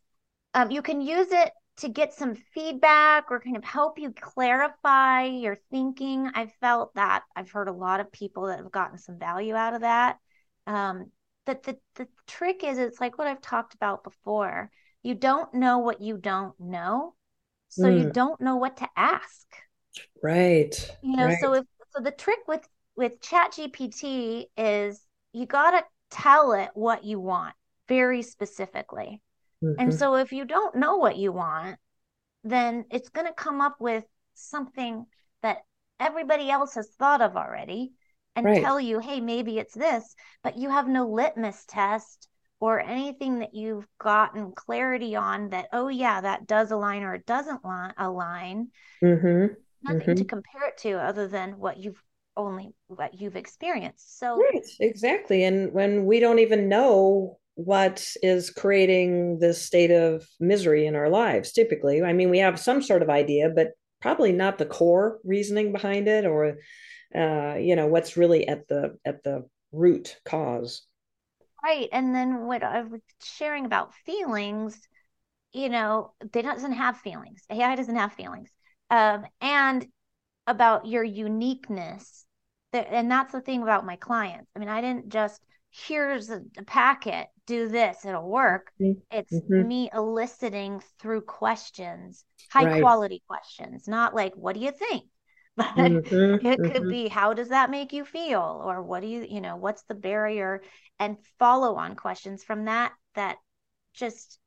um, 0.55 0.71
you 0.71 0.83
can 0.83 1.01
use 1.01 1.33
it 1.33 1.51
to 1.79 1.89
get 1.89 2.13
some 2.13 2.35
feedback 2.35 3.31
or 3.31 3.41
kind 3.41 3.57
of 3.57 3.65
help 3.65 3.99
you 3.99 4.13
clarify 4.13 5.25
your 5.25 5.57
thinking 5.71 6.31
i 6.35 6.47
felt 6.61 6.95
that 6.95 7.23
i've 7.37 7.51
heard 7.51 7.69
a 7.69 7.73
lot 7.73 8.01
of 8.01 8.11
people 8.13 8.47
that 8.47 8.59
have 8.59 8.73
gotten 8.73 8.99
some 8.99 9.19
value 9.19 9.55
out 9.55 9.75
of 9.75 9.83
that 9.83 10.19
um, 10.69 11.11
but 11.49 11.63
the, 11.63 11.79
the 11.95 12.07
trick 12.27 12.63
is 12.63 12.77
it's 12.77 13.01
like 13.01 13.17
what 13.17 13.27
I've 13.27 13.41
talked 13.41 13.73
about 13.73 14.05
before. 14.05 14.71
You 15.03 15.15
don't 15.15 15.53
know 15.55 15.79
what 15.79 16.03
you 16.03 16.19
don't 16.19 16.53
know. 16.61 17.15
So 17.69 17.85
mm. 17.85 17.99
you 17.99 18.11
don't 18.11 18.39
know 18.39 18.57
what 18.57 18.77
to 18.77 18.89
ask. 18.95 19.47
Right. 20.23 20.75
You 21.03 21.17
know, 21.17 21.25
right. 21.25 21.39
so 21.41 21.55
if 21.55 21.65
so 21.97 22.03
the 22.03 22.11
trick 22.11 22.41
with 22.47 22.69
with 22.97 23.19
chat 23.23 23.53
gpt 23.53 24.45
is 24.59 25.01
you 25.33 25.47
got 25.47 25.71
to 25.71 25.85
tell 26.11 26.53
it 26.53 26.69
what 26.75 27.05
you 27.05 27.19
want 27.19 27.55
very 27.89 28.21
specifically 28.21 29.23
mm-hmm. 29.63 29.81
and 29.81 29.95
so 29.95 30.17
if 30.17 30.33
you 30.33 30.45
don't 30.45 30.77
know 30.77 30.97
what 30.97 31.17
you 31.17 31.33
want 31.33 31.79
then 32.45 32.85
it's 32.91 33.09
going 33.09 33.27
to 33.27 33.33
come 33.33 33.61
up 33.61 33.77
with 33.81 34.05
something 34.35 35.05
that 35.43 35.59
everybody 36.01 36.51
else 36.51 36.75
has 36.75 36.89
thought 36.99 37.21
of 37.21 37.37
already 37.37 37.93
and 38.37 38.47
right. 38.47 38.63
tell 38.63 38.79
you, 38.79 39.01
hey, 39.01 39.21
maybe 39.21 39.59
it's 39.59 39.75
this, 39.75 40.15
but 40.43 40.57
you 40.57 40.71
have 40.71 40.87
no 40.87 41.09
litmus 41.09 41.65
test 41.67 42.29
or 42.61 42.81
anything 42.81 43.41
that 43.41 43.55
you've 43.55 43.87
gotten 44.01 44.53
clarity 44.53 45.17
on 45.17 45.49
that, 45.51 45.67
oh, 45.73 45.89
yeah, 45.89 46.21
that 46.21 46.47
does 46.47 46.71
align 46.71 47.03
or 47.03 47.15
it 47.15 47.27
doesn't 47.27 47.61
align. 47.99 48.69
Mm-hmm. 49.03 49.55
Nothing 49.83 50.01
mm-hmm. 50.01 50.15
to 50.15 50.25
compare 50.25 50.69
it 50.69 50.79
to 50.79 50.93
other 50.93 51.29
than 51.29 51.59
what 51.59 51.79
you've 51.79 52.03
only 52.37 52.71
what 52.87 53.21
you've 53.21 53.37
experienced. 53.37 54.19
So, 54.19 54.37
right, 54.37 54.65
exactly. 54.79 55.43
And 55.45 55.73
when 55.73 56.05
we 56.05 56.21
don't 56.21 56.39
even 56.39 56.69
know 56.69 57.39
what 57.59 58.07
is 58.23 58.51
creating 58.51 59.41
this 59.41 59.61
state 59.61 59.91
of 59.91 60.25
misery 60.39 60.87
in 60.87 60.95
our 60.95 61.09
lives, 61.09 61.51
typically, 61.51 62.01
I 62.01 62.13
mean, 62.13 62.31
we 62.31 62.39
have 62.39 62.61
some 62.61 62.81
sort 62.81 63.03
of 63.03 63.11
idea, 63.11 63.51
but 63.53 63.73
probably 64.01 64.31
not 64.31 64.59
the 64.59 64.65
core 64.65 65.19
reasoning 65.25 65.73
behind 65.73 66.07
it 66.07 66.25
or 66.25 66.59
uh, 67.17 67.57
you 67.59 67.75
know 67.75 67.89
what's 67.89 68.17
really 68.17 68.47
at 68.47 68.69
the 68.69 68.97
at 69.05 69.25
the 69.25 69.45
root 69.73 70.21
cause. 70.25 70.83
Right. 71.65 71.89
And 71.91 72.15
then 72.15 72.47
what 72.47 72.63
i 72.63 72.83
was 72.83 73.01
sharing 73.25 73.65
about 73.65 73.93
feelings 74.07 74.81
you 75.53 75.69
know 75.69 76.13
they 76.33 76.43
doesn't 76.43 76.75
have 76.75 76.99
feelings. 76.99 77.43
Ai 77.51 77.75
doesn't 77.75 77.97
have 77.97 78.13
feelings. 78.13 78.51
Um, 78.89 79.25
and 79.41 79.85
about 80.47 80.87
your 80.87 81.03
uniqueness 81.03 82.25
and 82.73 83.11
that's 83.11 83.33
the 83.33 83.41
thing 83.41 83.63
about 83.63 83.85
my 83.85 83.97
clients. 83.97 84.49
I 84.55 84.61
mean 84.61 84.69
i 84.69 84.81
didn't 84.81 85.09
just 85.09 85.41
here's 85.71 86.31
a, 86.31 86.41
a 86.57 86.63
packet 86.65 87.27
do 87.47 87.69
this 87.69 88.05
it'll 88.05 88.29
work 88.29 88.71
mm-hmm. 88.81 88.99
it's 89.11 89.33
mm-hmm. 89.33 89.67
me 89.67 89.91
eliciting 89.93 90.83
through 90.99 91.21
questions 91.21 92.25
high 92.51 92.65
right. 92.65 92.83
quality 92.83 93.23
questions 93.29 93.87
not 93.87 94.15
like 94.15 94.35
what 94.35 94.55
do 94.55 94.61
you 94.61 94.73
think 94.73 95.05
but 95.59 95.67
mm-hmm, 95.75 96.47
it 96.47 96.57
could 96.57 96.83
mm-hmm. 96.83 96.91
be 96.91 97.09
how 97.09 97.35
does 97.35 97.49
that 97.49 97.71
make 97.71 97.93
you 97.93 98.05
feel 98.05 98.63
or 98.65 98.83
what 98.83 99.03
do 99.03 99.09
you 99.09 99.27
you 99.29 99.41
know 99.41 99.57
what's 99.57 99.83
the 99.85 99.95
barrier 99.95 100.63
and 100.99 101.17
follow 101.39 101.75
on 101.77 101.97
questions 101.97 102.45
from 102.45 102.67
that 102.67 102.93
that 103.15 103.37
just 103.93 104.39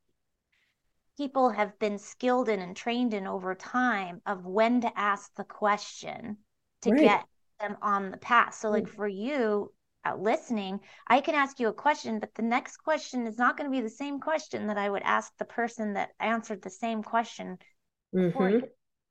people 1.18 1.50
have 1.50 1.78
been 1.78 1.98
skilled 1.98 2.48
in 2.48 2.60
and 2.60 2.74
trained 2.74 3.12
in 3.12 3.26
over 3.26 3.54
time 3.54 4.22
of 4.26 4.46
when 4.46 4.80
to 4.80 4.98
ask 4.98 5.30
the 5.36 5.44
question 5.44 6.38
to 6.80 6.90
right. 6.90 7.00
get 7.00 7.24
them 7.60 7.76
on 7.82 8.10
the 8.10 8.16
path 8.16 8.54
so 8.54 8.70
like 8.70 8.84
mm. 8.84 8.94
for 8.94 9.06
you 9.06 9.70
listening 10.18 10.80
i 11.06 11.20
can 11.20 11.34
ask 11.34 11.60
you 11.60 11.68
a 11.68 11.72
question 11.72 12.18
but 12.18 12.34
the 12.34 12.42
next 12.42 12.78
question 12.78 13.26
is 13.26 13.38
not 13.38 13.56
going 13.56 13.70
to 13.70 13.76
be 13.76 13.82
the 13.82 13.88
same 13.88 14.20
question 14.20 14.66
that 14.66 14.78
i 14.78 14.88
would 14.88 15.02
ask 15.02 15.32
the 15.38 15.44
person 15.44 15.94
that 15.94 16.10
answered 16.20 16.60
the 16.62 16.70
same 16.70 17.02
question 17.02 17.56
mm-hmm 18.14 18.58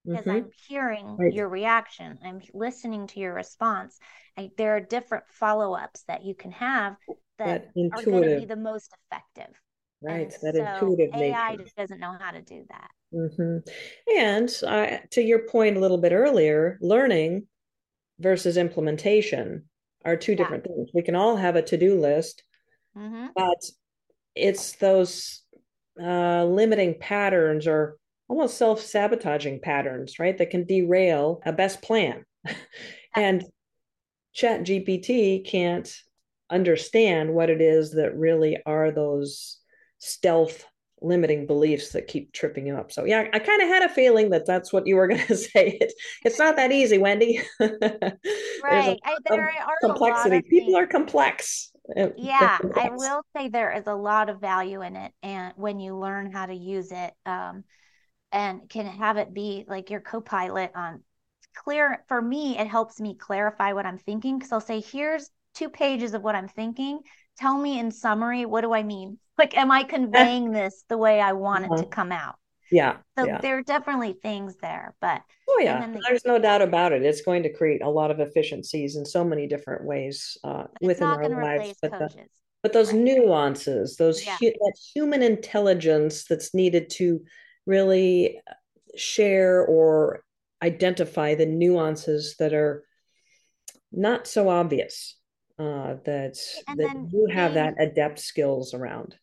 because 0.06 0.26
mm-hmm. 0.26 0.32
I'm 0.32 0.50
hearing 0.68 1.18
right. 1.18 1.34
your 1.34 1.48
reaction. 1.48 2.18
I'm 2.24 2.42
listening 2.54 3.08
to 3.08 3.20
your 3.20 3.34
response. 3.34 4.00
I, 4.38 4.52
there 4.58 4.76
are 4.76 4.80
different 4.80 5.26
follow 5.30 5.74
ups 5.74 6.04
that 6.08 6.26
you 6.26 6.34
can 6.34 6.52
have 6.52 6.96
that, 7.38 7.70
that 7.76 7.90
are 7.94 8.04
going 8.04 8.24
to 8.24 8.40
be 8.40 8.46
the 8.46 8.56
most 8.56 8.94
effective. 9.12 9.54
Right. 10.02 10.22
And 10.22 10.56
that 10.56 10.56
so 10.56 10.88
intuitive 10.88 11.14
AI 11.14 11.56
nature. 11.56 11.70
doesn't 11.78 12.00
know 12.00 12.16
how 12.20 12.32
to 12.32 12.42
do 12.42 12.66
that. 12.70 12.90
Mm-hmm. 13.14 14.18
And 14.18 14.50
uh, 14.66 14.98
to 15.12 15.22
your 15.22 15.48
point 15.48 15.78
a 15.78 15.80
little 15.80 16.00
bit 16.00 16.14
earlier, 16.14 16.80
learning 16.82 17.48
versus 18.20 18.58
implementation 18.58 19.66
are 20.06 20.16
two 20.16 20.36
different 20.36 20.66
yeah. 20.68 20.76
things. 20.76 20.90
We 20.94 21.02
can 21.02 21.16
all 21.16 21.36
have 21.36 21.56
a 21.56 21.62
to 21.62 21.78
do 21.78 22.00
list, 22.00 22.44
mm-hmm. 22.98 23.28
but 23.36 23.64
it's 24.36 24.74
those 24.74 25.42
uh, 26.02 26.46
limiting 26.46 26.98
patterns 27.00 27.68
or 27.68 27.98
almost 28.28 28.58
self 28.58 28.82
sabotaging 28.82 29.60
patterns, 29.60 30.20
right? 30.20 30.38
That 30.38 30.50
can 30.50 30.66
derail 30.66 31.42
a 31.46 31.54
best 31.54 31.82
plan. 31.82 32.26
and 33.16 33.44
Chat 34.34 34.62
GPT 34.62 35.46
can't 35.46 35.94
understand 36.50 37.34
what 37.34 37.50
it 37.50 37.62
is 37.62 37.92
that 37.92 38.16
really 38.16 38.58
are 38.66 38.92
those 38.92 39.60
stealth 40.00 40.66
limiting 41.02 41.48
beliefs 41.48 41.92
that 41.92 42.08
keep 42.08 42.32
tripping 42.32 42.68
you 42.68 42.76
up. 42.76 42.92
So 42.92 43.06
yeah, 43.06 43.28
I 43.34 43.40
kind 43.40 43.62
of 43.62 43.68
had 43.68 43.84
a 43.84 43.90
feeling 43.90 44.30
that 44.32 44.46
that's 44.46 44.72
what 44.72 44.88
you 44.88 44.96
were 44.96 45.08
going 45.10 45.26
to 45.28 45.36
say. 45.36 45.78
It, 45.82 45.94
it's 46.24 46.40
not 46.40 46.56
that 46.56 46.72
easy, 46.72 46.98
Wendy. 46.98 47.42
right. 47.60 49.00
I, 49.04 49.18
there 49.30 49.54
are 49.66 49.76
complexity. 49.82 50.42
People 50.42 50.76
are 50.76 50.88
complex. 50.88 51.72
Yeah, 52.18 52.60
I 52.76 52.90
will 52.92 53.24
say 53.36 53.50
there 53.50 53.72
is 53.72 53.88
a 53.88 53.96
lot 53.96 54.30
of 54.30 54.40
value 54.40 54.82
in 54.82 54.96
it, 54.96 55.12
and 55.24 55.54
when 55.58 55.80
you 55.80 55.98
learn 55.98 56.32
how 56.32 56.46
to 56.46 56.54
use 56.54 56.92
it, 56.92 57.14
um, 57.26 57.64
and 58.32 58.70
can 58.70 58.86
have 58.86 59.18
it 59.18 59.34
be 59.34 59.66
like 59.68 59.90
your 59.90 60.00
co-pilot 60.00 60.72
on 60.76 61.02
clear. 61.56 62.06
For 62.08 62.22
me, 62.22 62.58
it 62.58 62.68
helps 62.68 63.02
me 63.02 63.16
clarify 63.16 63.74
what 63.74 63.86
I'm 63.86 63.98
thinking 63.98 64.38
because 64.38 64.54
I'll 64.54 64.62
say, 64.62 64.80
"Here's 64.80 65.30
two 65.54 65.70
pages 65.70 66.14
of 66.14 66.22
what 66.22 66.36
I'm 66.36 66.48
thinking. 66.48 67.00
Tell 67.42 67.58
me 67.58 67.80
in 67.80 67.92
summary, 67.92 68.46
what 68.46 68.62
do 68.62 68.74
I 68.74 68.84
mean? 68.84 69.18
Like, 69.38 69.58
am 69.58 69.72
I 69.72 69.84
conveying 69.84 70.52
this 70.54 70.84
the 70.88 70.98
way 70.98 71.20
I 71.20 71.34
want 71.34 71.66
it 71.66 71.70
to 71.70 71.74
uh-huh. 71.74 71.86
come 71.86 72.12
out?" 72.12 72.36
Yeah. 72.72 72.98
So 73.18 73.26
yeah. 73.26 73.40
there 73.40 73.58
are 73.58 73.64
definitely 73.64 74.14
things 74.14 74.56
there, 74.62 74.96
but 75.02 75.22
oh 75.50 75.60
yeah, 75.62 75.86
the, 75.88 76.02
there's 76.08 76.26
no 76.26 76.40
doubt 76.40 76.62
about 76.62 76.94
it. 76.94 77.04
It's 77.04 77.22
going 77.22 77.44
to 77.44 77.52
create 77.52 77.82
a 77.82 77.90
lot 77.90 78.12
of 78.12 78.20
efficiencies 78.20 78.96
in 78.96 79.06
so 79.06 79.24
many 79.24 79.48
different 79.48 79.84
ways 79.84 80.38
uh, 80.44 80.66
within 80.82 81.08
our 81.08 81.28
lives. 81.28 81.78
But, 81.82 81.92
the, 81.92 82.10
but 82.64 82.74
those 82.74 82.94
right. 82.94 83.02
nuances, 83.02 83.98
those 83.98 84.26
yeah. 84.26 84.38
hu- 84.40 84.52
that 84.52 84.78
human 84.94 85.22
intelligence 85.22 86.26
that's 86.26 86.54
needed 86.54 86.90
to 86.92 87.22
really 87.66 88.40
share 88.96 89.66
or 89.66 90.24
identify 90.62 91.36
the 91.36 91.46
nuances 91.46 92.36
that 92.40 92.54
are 92.54 92.86
not 93.92 94.28
so 94.28 94.48
obvious. 94.48 95.18
Uh, 95.62 95.96
that 96.06 96.36
that 96.76 97.08
you 97.12 97.28
have 97.32 97.54
that 97.54 97.76
adept 97.80 98.18
skills 98.18 98.74
around. 98.74 99.16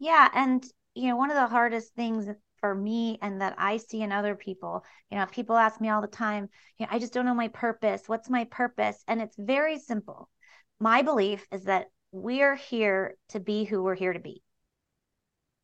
Yeah, 0.00 0.28
and 0.34 0.64
you 0.94 1.08
know, 1.08 1.16
one 1.16 1.30
of 1.30 1.36
the 1.36 1.46
hardest 1.46 1.94
things 1.94 2.26
for 2.58 2.74
me 2.74 3.20
and 3.22 3.40
that 3.40 3.54
I 3.56 3.76
see 3.76 4.02
in 4.02 4.10
other 4.10 4.34
people. 4.34 4.84
You 5.12 5.18
know, 5.18 5.26
people 5.26 5.56
ask 5.56 5.80
me 5.80 5.88
all 5.88 6.00
the 6.00 6.08
time, 6.08 6.48
you 6.76 6.86
know, 6.86 6.92
I 6.92 6.98
just 6.98 7.12
don't 7.12 7.24
know 7.24 7.34
my 7.34 7.48
purpose. 7.48 8.02
What's 8.06 8.28
my 8.28 8.44
purpose? 8.50 9.00
And 9.06 9.22
it's 9.22 9.36
very 9.38 9.78
simple. 9.78 10.28
My 10.80 11.02
belief 11.02 11.46
is 11.52 11.64
that 11.64 11.86
we're 12.10 12.56
here 12.56 13.16
to 13.28 13.38
be 13.38 13.62
who 13.62 13.84
we're 13.84 13.94
here 13.94 14.12
to 14.12 14.18
be. 14.18 14.42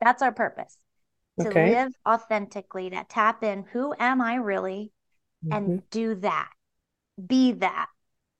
That's 0.01 0.23
our 0.23 0.33
purpose. 0.33 0.79
To 1.41 1.49
okay. 1.49 1.75
live 1.75 1.93
authentically, 2.09 2.91
to 2.91 3.05
tap 3.09 3.43
in 3.43 3.65
who 3.73 3.93
am 3.99 4.23
I 4.23 4.37
really 4.37 4.93
mm-hmm. 5.45 5.53
and 5.53 5.91
do 5.91 6.15
that. 6.17 6.49
Be 7.27 7.53
that 7.53 7.89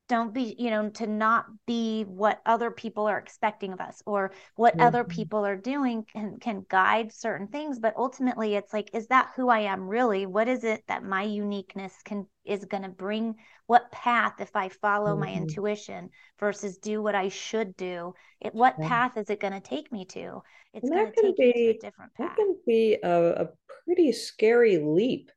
don't 0.09 0.33
be 0.33 0.55
you 0.59 0.71
know 0.71 0.89
to 0.91 1.07
not 1.07 1.47
be 1.67 2.05
what 2.05 2.41
other 2.47 2.71
people 2.71 3.07
are 3.07 3.19
expecting 3.19 3.73
of 3.73 3.81
us 3.81 4.03
or 4.07 4.33
what 4.55 4.75
mm-hmm. 4.75 4.87
other 4.87 5.05
people 5.05 5.45
are 5.45 5.57
doing 5.57 6.05
can 6.13 6.39
can 6.39 6.65
guide 6.69 7.13
certain 7.13 7.49
things 7.49 7.79
but 7.79 7.95
ultimately 7.97 8.55
it's 8.55 8.73
like 8.73 8.91
is 8.95 9.07
that 9.09 9.31
who 9.37 9.49
i 9.49 9.61
am 9.61 9.89
really 9.89 10.27
what 10.27 10.49
is 10.49 10.65
it 10.65 10.83
that 10.89 11.03
my 11.03 11.23
uniqueness 11.23 11.95
can 12.05 12.27
is 12.45 12.65
going 12.65 12.83
to 12.83 12.89
bring 12.89 13.35
what 13.67 13.91
path 13.91 14.35
if 14.41 14.55
i 14.55 14.69
follow 14.69 15.13
mm-hmm. 15.13 15.21
my 15.21 15.33
intuition 15.33 16.09
versus 16.39 16.79
do 16.79 17.03
what 17.03 17.15
i 17.15 17.29
should 17.29 17.77
do 17.77 18.15
it 18.41 18.55
what 18.55 18.75
yeah. 18.79 18.89
path 18.89 19.17
is 19.17 19.31
it 19.31 19.41
going 19.41 19.53
to 19.53 19.61
take 19.61 19.91
me 19.91 20.05
to 20.05 20.43
it's 20.73 20.89
going 20.89 21.13
to 21.13 21.23
take 21.23 21.37
be, 21.37 21.47
me 21.47 21.53
to 21.53 21.71
a 21.71 21.79
different 21.79 22.15
path 22.15 22.31
that 22.31 22.37
can 22.37 22.57
be 22.67 22.99
a, 23.03 23.43
a 23.43 23.49
pretty 23.85 24.13
scary 24.13 24.79
leap 24.79 25.31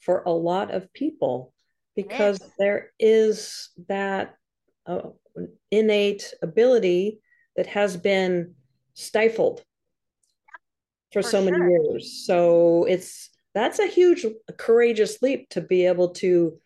for 0.00 0.22
a 0.26 0.30
lot 0.30 0.70
of 0.70 0.92
people 0.92 1.52
because 1.96 2.40
there 2.58 2.92
is 2.98 3.70
that 3.88 4.34
uh, 4.86 5.10
innate 5.70 6.32
ability 6.42 7.20
that 7.56 7.66
has 7.66 7.96
been 7.96 8.54
stifled 8.94 9.62
for, 11.12 11.22
for 11.22 11.28
so 11.28 11.42
sure. 11.42 11.50
many 11.50 11.72
years. 11.72 12.24
So 12.26 12.84
it's 12.84 13.30
that's 13.54 13.78
a 13.78 13.86
huge 13.86 14.24
courageous 14.56 15.20
leap 15.22 15.48
to 15.50 15.60
be 15.60 15.86
able 15.86 16.10
to 16.10 16.58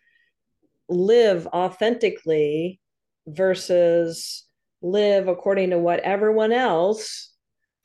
live 0.89 1.47
authentically 1.49 2.81
versus 3.27 4.45
live 4.83 5.29
according 5.29 5.71
to 5.71 5.79
what 5.79 6.01
everyone 6.01 6.53
else 6.53 7.34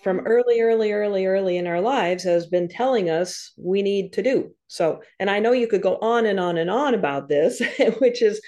from 0.02 0.22
early, 0.22 0.62
early, 0.62 0.94
early, 0.94 1.26
early 1.26 1.58
in 1.58 1.68
our 1.68 1.82
lives 1.82 2.24
has 2.24 2.48
been 2.48 2.70
telling 2.70 3.10
us 3.10 3.52
we 3.58 3.82
need 3.82 4.14
to 4.14 4.24
do. 4.24 4.56
So, 4.68 5.02
and 5.20 5.30
I 5.30 5.40
know 5.40 5.52
you 5.52 5.68
could 5.68 5.82
go 5.82 5.98
on 5.98 6.26
and 6.26 6.40
on 6.40 6.58
and 6.58 6.70
on 6.70 6.94
about 6.94 7.28
this, 7.28 7.62
which 8.00 8.22
is, 8.22 8.42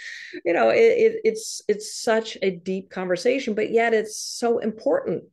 you 0.45 0.53
know, 0.53 0.69
it, 0.69 0.77
it, 0.77 1.21
it's 1.23 1.61
it's 1.67 2.01
such 2.01 2.37
a 2.41 2.51
deep 2.51 2.89
conversation, 2.89 3.53
but 3.53 3.71
yet 3.71 3.93
it's 3.93 4.17
so 4.17 4.59
important 4.59 5.23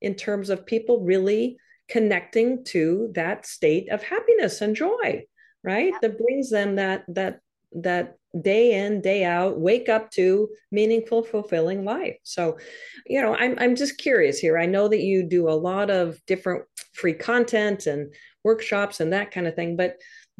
in 0.00 0.14
terms 0.14 0.48
of 0.48 0.64
people 0.64 1.00
really 1.00 1.58
connecting 1.88 2.64
to 2.64 3.10
that 3.14 3.46
state 3.46 3.90
of 3.90 4.02
happiness 4.02 4.60
and 4.60 4.74
joy, 4.74 5.24
right? 5.62 5.92
Yeah. 5.92 5.98
That 6.00 6.18
brings 6.18 6.50
them 6.50 6.76
that 6.76 7.04
that 7.08 7.40
that 7.72 8.16
day 8.42 8.84
in 8.84 9.00
day 9.00 9.24
out 9.24 9.58
wake 9.58 9.88
up 9.88 10.10
to 10.10 10.48
meaningful 10.70 11.22
fulfilling 11.22 11.84
life. 11.84 12.16
So 12.22 12.58
you 13.06 13.20
know 13.20 13.34
i'm 13.34 13.56
i'm 13.58 13.76
just 13.76 13.98
curious 13.98 14.38
here. 14.38 14.58
I 14.58 14.66
know 14.66 14.88
that 14.88 15.00
you 15.00 15.22
do 15.22 15.48
a 15.48 15.60
lot 15.70 15.90
of 15.90 16.18
different 16.26 16.64
free 16.92 17.14
content 17.14 17.86
and 17.86 18.12
workshops 18.44 19.00
and 19.00 19.12
that 19.12 19.30
kind 19.30 19.46
of 19.46 19.54
thing 19.54 19.76
but 19.76 19.96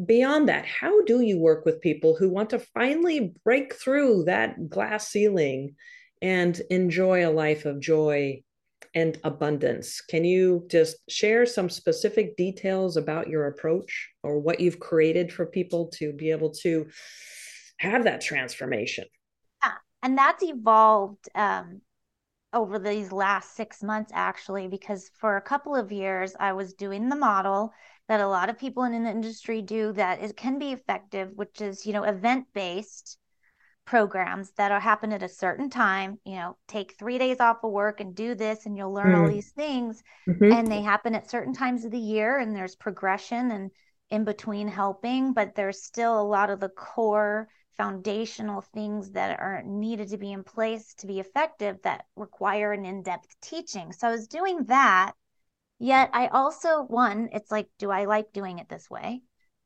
beyond 0.06 0.48
that 0.48 0.64
how 0.64 1.02
do 1.04 1.20
you 1.20 1.38
work 1.38 1.64
with 1.64 1.80
people 1.80 2.14
who 2.16 2.28
want 2.28 2.50
to 2.50 2.58
finally 2.58 3.34
break 3.44 3.74
through 3.74 4.24
that 4.24 4.68
glass 4.68 5.08
ceiling 5.08 5.74
and 6.22 6.60
enjoy 6.70 7.26
a 7.26 7.30
life 7.30 7.64
of 7.64 7.80
joy 7.80 8.40
and 8.94 9.18
abundance? 9.24 10.00
Can 10.00 10.24
you 10.24 10.66
just 10.68 10.96
share 11.08 11.46
some 11.46 11.68
specific 11.68 12.36
details 12.36 12.96
about 12.96 13.28
your 13.28 13.46
approach 13.46 14.10
or 14.22 14.38
what 14.38 14.60
you've 14.60 14.80
created 14.80 15.32
for 15.32 15.46
people 15.46 15.88
to 15.94 16.12
be 16.12 16.30
able 16.30 16.50
to 16.62 16.86
have 17.78 18.04
that 18.04 18.20
transformation. 18.20 19.04
Yeah. 19.64 19.72
And 20.02 20.16
that's 20.16 20.42
evolved 20.42 21.28
um, 21.34 21.80
over 22.52 22.78
these 22.78 23.12
last 23.12 23.54
six 23.54 23.82
months, 23.82 24.12
actually, 24.14 24.68
because 24.68 25.10
for 25.18 25.36
a 25.36 25.42
couple 25.42 25.74
of 25.74 25.92
years, 25.92 26.34
I 26.38 26.52
was 26.52 26.74
doing 26.74 27.08
the 27.08 27.16
model 27.16 27.72
that 28.08 28.20
a 28.20 28.28
lot 28.28 28.48
of 28.48 28.58
people 28.58 28.84
in 28.84 29.02
the 29.02 29.10
industry 29.10 29.62
do 29.62 29.92
that 29.92 30.22
it 30.22 30.36
can 30.36 30.58
be 30.58 30.72
effective, 30.72 31.30
which 31.34 31.60
is, 31.60 31.84
you 31.84 31.92
know, 31.92 32.04
event 32.04 32.46
based 32.54 33.18
programs 33.88 34.50
that 34.58 34.70
are 34.70 34.80
happen 34.80 35.14
at 35.14 35.22
a 35.22 35.28
certain 35.30 35.70
time 35.70 36.18
you 36.26 36.36
know 36.36 36.54
take 36.68 36.94
three 36.98 37.16
days 37.16 37.40
off 37.40 37.64
of 37.64 37.72
work 37.72 38.00
and 38.00 38.14
do 38.14 38.34
this 38.34 38.66
and 38.66 38.76
you'll 38.76 38.92
learn 38.92 39.14
mm. 39.14 39.18
all 39.18 39.26
these 39.26 39.52
things 39.52 40.02
mm-hmm. 40.28 40.52
and 40.52 40.70
they 40.70 40.82
happen 40.82 41.14
at 41.14 41.30
certain 41.30 41.54
times 41.54 41.86
of 41.86 41.90
the 41.90 41.98
year 41.98 42.38
and 42.38 42.54
there's 42.54 42.76
progression 42.76 43.50
and 43.50 43.70
in 44.10 44.24
between 44.24 44.68
helping 44.68 45.32
but 45.32 45.54
there's 45.54 45.82
still 45.82 46.20
a 46.20 46.22
lot 46.22 46.50
of 46.50 46.60
the 46.60 46.68
core 46.68 47.48
foundational 47.78 48.60
things 48.60 49.12
that 49.12 49.38
are 49.40 49.62
needed 49.64 50.08
to 50.08 50.18
be 50.18 50.32
in 50.32 50.44
place 50.44 50.94
to 50.94 51.06
be 51.06 51.20
effective 51.20 51.78
that 51.82 52.04
require 52.16 52.72
an 52.72 52.84
in-depth 52.84 53.34
teaching. 53.40 53.92
So 53.92 54.08
I 54.08 54.10
was 54.10 54.28
doing 54.28 54.64
that. 54.64 55.12
Yet 55.78 56.10
I 56.12 56.26
also 56.26 56.82
one, 56.82 57.28
it's 57.32 57.50
like, 57.52 57.68
do 57.78 57.90
I 57.90 58.04
like 58.06 58.32
doing 58.32 58.58
it 58.58 58.68
this 58.68 58.90
way? 58.90 59.22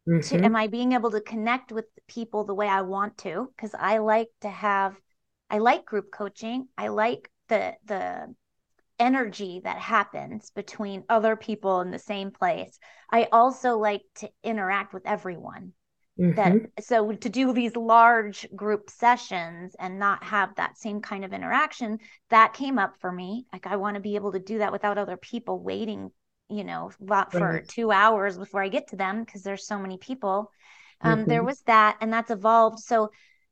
Mm-hmm. 0.06 0.36
To, 0.36 0.44
am 0.44 0.54
I 0.54 0.66
being 0.66 0.92
able 0.92 1.10
to 1.12 1.20
connect 1.22 1.72
with 1.72 1.86
people 2.06 2.44
the 2.44 2.54
way 2.54 2.68
I 2.68 2.82
want 2.82 3.16
to? 3.18 3.48
Because 3.56 3.74
I 3.78 3.98
like 3.98 4.28
to 4.42 4.50
have, 4.50 4.94
I 5.48 5.58
like 5.58 5.86
group 5.86 6.12
coaching. 6.12 6.68
I 6.76 6.88
like 6.88 7.30
the 7.48 7.74
the 7.86 8.34
energy 8.98 9.60
that 9.64 9.78
happens 9.78 10.50
between 10.50 11.04
other 11.08 11.34
people 11.34 11.80
in 11.80 11.90
the 11.90 11.98
same 11.98 12.30
place. 12.30 12.78
I 13.10 13.28
also 13.32 13.78
like 13.78 14.02
to 14.16 14.30
interact 14.44 14.94
with 14.94 15.06
everyone. 15.06 15.72
Mm-hmm. 16.22 16.34
That 16.36 16.84
so 16.84 17.10
to 17.10 17.28
do 17.28 17.52
these 17.52 17.74
large 17.74 18.46
group 18.54 18.88
sessions 18.90 19.74
and 19.78 19.98
not 19.98 20.22
have 20.22 20.54
that 20.54 20.78
same 20.78 21.00
kind 21.00 21.24
of 21.24 21.32
interaction, 21.32 21.98
that 22.30 22.54
came 22.54 22.78
up 22.78 22.94
for 23.00 23.10
me. 23.10 23.46
Like 23.52 23.66
I 23.66 23.76
want 23.76 23.96
to 23.96 24.00
be 24.00 24.14
able 24.14 24.32
to 24.32 24.38
do 24.38 24.58
that 24.58 24.72
without 24.72 24.98
other 24.98 25.16
people 25.16 25.58
waiting, 25.60 26.10
you 26.48 26.62
know, 26.62 26.90
for 26.98 27.40
right. 27.40 27.66
two 27.66 27.90
hours 27.90 28.38
before 28.38 28.62
I 28.62 28.68
get 28.68 28.88
to 28.88 28.96
them 28.96 29.24
because 29.24 29.42
there's 29.42 29.66
so 29.66 29.78
many 29.78 29.98
people. 29.98 30.50
Um, 31.00 31.20
mm-hmm. 31.20 31.30
There 31.30 31.42
was 31.42 31.60
that, 31.62 31.96
and 32.00 32.12
that's 32.12 32.30
evolved. 32.30 32.78
So 32.78 33.10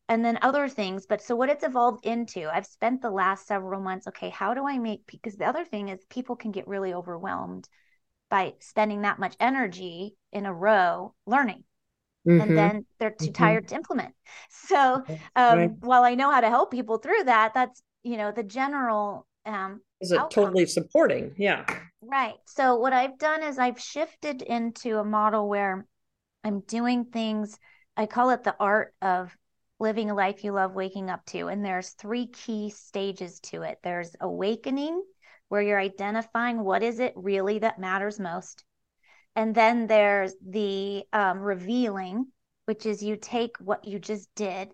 and 0.09 0.25
then 0.25 0.39
other 0.43 0.69
things. 0.69 1.07
But 1.07 1.23
so 1.23 1.37
what 1.37 1.51
it's 1.51 1.65
evolved 1.65 2.05
into, 2.05 2.49
I've 2.53 2.67
spent 2.67 3.01
the 3.01 3.11
last 3.11 3.47
several 3.47 3.81
months, 3.81 4.09
okay, 4.09 4.29
how 4.29 4.55
do 4.55 4.67
I 4.69 4.77
make, 4.79 5.07
because 5.07 5.37
the 5.37 5.47
other 5.47 5.65
thing 5.65 5.89
is 5.89 6.05
people 6.11 6.35
can 6.35 6.51
get 6.51 6.67
really 6.67 6.93
overwhelmed 6.93 7.69
by 8.29 8.55
spending 8.59 9.03
that 9.03 9.21
much 9.21 9.37
energy 9.41 10.17
in 10.33 10.47
a 10.47 10.53
row 10.53 11.15
learning. 11.27 11.63
Mm-hmm. 12.29 12.41
And 12.41 12.59
then 12.59 12.87
they're 12.99 13.11
too 13.11 13.27
mm-hmm. 13.27 13.33
tired 13.33 13.69
to 13.69 13.75
implement. 13.75 14.15
So 14.51 15.03
um, 15.37 15.59
right. 15.59 15.71
while 15.81 16.05
I 16.05 16.15
know 16.15 16.31
how 16.31 16.41
to 16.41 16.49
help 16.49 16.71
people 16.71 16.99
through 16.99 17.25
that, 17.25 17.53
that's, 17.55 17.83
you 18.03 18.17
know, 18.17 18.31
the 18.31 18.43
general 18.43 19.27
um, 19.47 19.81
is 20.01 20.13
it 20.13 20.19
outcome. 20.19 20.45
totally 20.45 20.67
supporting 20.67 21.33
yeah 21.37 21.65
right 22.03 22.35
so 22.47 22.77
what 22.77 22.93
i've 22.93 23.19
done 23.19 23.43
is 23.43 23.59
i've 23.59 23.81
shifted 23.81 24.43
into 24.43 24.99
a 24.99 25.05
model 25.05 25.49
where 25.49 25.87
i'm 26.45 26.61
doing 26.61 27.05
things 27.05 27.59
i 27.97 28.07
call 28.07 28.31
it 28.31 28.43
the 28.43 28.57
art 28.59 28.95
of 29.03 29.35
living 29.79 30.11
a 30.11 30.15
life 30.15 30.45
you 30.45 30.53
love 30.53 30.75
waking 30.75 31.11
up 31.11 31.25
to 31.27 31.49
and 31.49 31.65
there's 31.65 31.91
three 31.91 32.27
key 32.27 32.71
stages 32.71 33.41
to 33.41 33.63
it 33.63 33.79
there's 33.83 34.15
awakening 34.21 35.03
where 35.49 35.63
you're 35.63 35.81
identifying 35.81 36.63
what 36.63 36.83
is 36.83 36.99
it 36.99 37.13
really 37.17 37.59
that 37.59 37.79
matters 37.79 38.21
most 38.21 38.65
and 39.37 39.55
then 39.55 39.87
there's 39.87 40.35
the 40.47 41.05
um, 41.13 41.39
revealing 41.39 42.27
which 42.71 42.87
is 42.87 43.03
you 43.03 43.17
take 43.17 43.57
what 43.59 43.85
you 43.85 43.99
just 43.99 44.33
did 44.37 44.69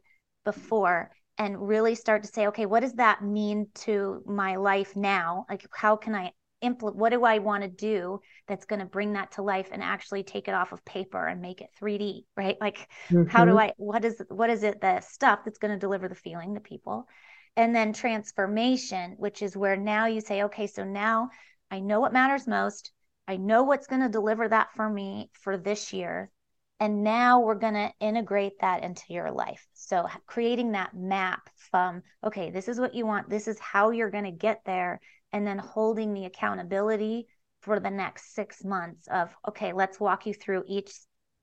before 0.45 1.11
and 1.39 1.67
really 1.67 1.95
start 1.95 2.23
to 2.23 2.29
say, 2.29 2.49
okay, 2.49 2.67
what 2.67 2.81
does 2.81 2.93
that 2.93 3.25
mean 3.25 3.69
to 3.75 4.23
my 4.27 4.57
life 4.57 4.95
now? 4.95 5.47
Like, 5.49 5.67
how 5.73 5.97
can 5.97 6.15
I 6.15 6.33
implement? 6.61 6.99
What 6.99 7.11
do 7.11 7.25
I 7.25 7.39
want 7.39 7.63
to 7.63 7.71
do 7.71 8.21
that's 8.49 8.67
going 8.67 8.81
to 8.81 8.85
bring 8.85 9.15
that 9.15 9.33
to 9.33 9.43
life 9.43 9.71
and 9.73 9.83
actually 9.83 10.25
take 10.25 10.47
it 10.47 10.53
off 10.53 10.73
of 10.73 10.85
paper 10.85 11.27
and 11.27 11.41
make 11.41 11.63
it 11.63 11.71
3D, 11.81 12.25
right? 12.37 12.59
Like, 12.61 12.87
mm-hmm. 13.09 13.31
how 13.31 13.47
do 13.47 13.53
mm-hmm. 13.53 13.61
I? 13.61 13.73
What 13.79 14.05
is 14.05 14.23
what 14.29 14.51
is 14.51 14.63
it? 14.63 14.83
The 14.83 15.01
stuff 15.01 15.41
that's 15.47 15.59
going 15.59 15.73
to 15.73 15.81
deliver 15.81 16.07
the 16.07 16.15
feeling 16.15 16.55
to 16.55 16.61
people, 16.61 17.09
and 17.57 17.75
then 17.75 17.95
transformation, 17.95 19.15
which 19.17 19.41
is 19.41 19.57
where 19.57 19.79
now 19.79 20.05
you 20.05 20.21
say, 20.21 20.43
okay, 20.43 20.67
so 20.67 20.85
now 20.85 21.31
I 21.71 21.81
know 21.81 22.01
what 22.01 22.13
matters 22.13 22.47
most. 22.47 22.93
I 23.29 23.37
know 23.37 23.65
what's 23.65 23.87
going 23.87 24.03
to 24.03 24.09
deliver 24.09 24.49
that 24.49 24.69
for 24.75 24.89
me 24.89 25.31
for 25.41 25.57
this 25.57 25.93
year. 25.93 26.31
And 26.79 27.03
now 27.03 27.41
we're 27.41 27.55
going 27.55 27.75
to 27.75 27.93
integrate 28.01 28.61
that 28.61 28.85
into 28.85 29.05
your 29.09 29.31
life. 29.31 29.67
So, 29.73 30.07
creating 30.27 30.73
that 30.73 30.95
map 30.95 31.49
from, 31.71 32.03
okay, 32.23 32.51
this 32.51 32.69
is 32.69 32.79
what 32.79 32.95
you 32.95 33.07
want, 33.07 33.31
this 33.31 33.49
is 33.49 33.59
how 33.59 33.91
you're 33.91 34.11
going 34.11 34.25
to 34.25 34.31
get 34.31 34.61
there, 34.67 35.01
and 35.33 35.47
then 35.47 35.59
holding 35.59 36.13
the 36.13 36.27
accountability 36.27 37.29
for 37.63 37.81
the 37.81 37.91
next 37.91 38.35
six 38.35 38.63
months 38.63 39.09
of, 39.09 39.35
okay, 39.49 39.73
let's 39.73 39.99
walk 39.99 40.27
you 40.27 40.35
through 40.35 40.65
each 40.69 40.93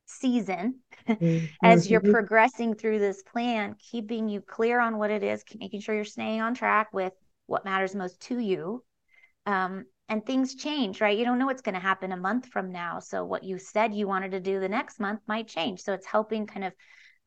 season 0.06 0.80
mm-hmm. 1.08 1.46
as 1.64 1.90
you're 1.90 2.00
progressing 2.00 2.76
through 2.76 3.00
this 3.00 3.24
plan, 3.24 3.76
keeping 3.92 4.30
you 4.30 4.42
clear 4.42 4.80
on 4.80 4.98
what 4.98 5.12
it 5.12 5.24
is, 5.24 5.44
making 5.58 5.82
sure 5.82 5.96
you're 5.96 6.06
staying 6.06 6.42
on 6.42 6.54
track 6.54 6.94
with 6.94 7.14
what 7.48 7.66
matters 7.66 7.96
most 7.96 8.20
to 8.22 8.38
you. 8.38 8.84
Um, 9.46 9.86
and 10.14 10.24
things 10.24 10.54
change, 10.54 11.02
right? 11.02 11.18
You 11.18 11.26
don't 11.26 11.40
know 11.40 11.48
what's 11.48 11.64
going 11.64 11.74
to 11.74 11.82
happen 11.82 12.12
a 12.12 12.18
month 12.18 12.50
from 12.50 12.72
now. 12.72 13.00
So 13.00 13.26
what 13.26 13.44
you 13.44 13.58
said 13.58 13.96
you 13.96 14.08
wanted 14.08 14.34
to 14.34 14.40
do 14.40 14.60
the 14.60 14.70
next 14.70 15.00
month 15.00 15.22
might 15.28 15.48
change. 15.48 15.82
So 15.82 15.92
it's 15.92 16.06
helping 16.06 16.46
kind 16.46 16.66
of 16.66 16.74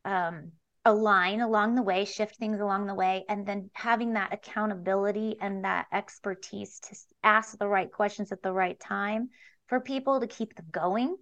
um, 0.05 0.53
align 0.85 1.41
along 1.41 1.75
the 1.75 1.83
way, 1.83 2.05
shift 2.05 2.37
things 2.37 2.61
along 2.61 2.87
the 2.87 2.95
way, 2.95 3.25
and 3.29 3.45
then 3.45 3.71
having 3.73 4.13
that 4.13 4.33
accountability 4.33 5.35
and 5.41 5.65
that 5.65 5.87
expertise 5.93 6.79
to 6.79 6.97
ask 7.25 7.59
the 7.59 7.67
right 7.67 7.91
questions 7.91 8.31
at 8.31 8.41
the 8.41 8.53
right 8.53 8.79
time 8.79 9.31
for 9.67 9.81
people 9.81 10.21
to 10.21 10.29
keep 10.29 10.55
them 10.55 10.67
going 10.71 11.17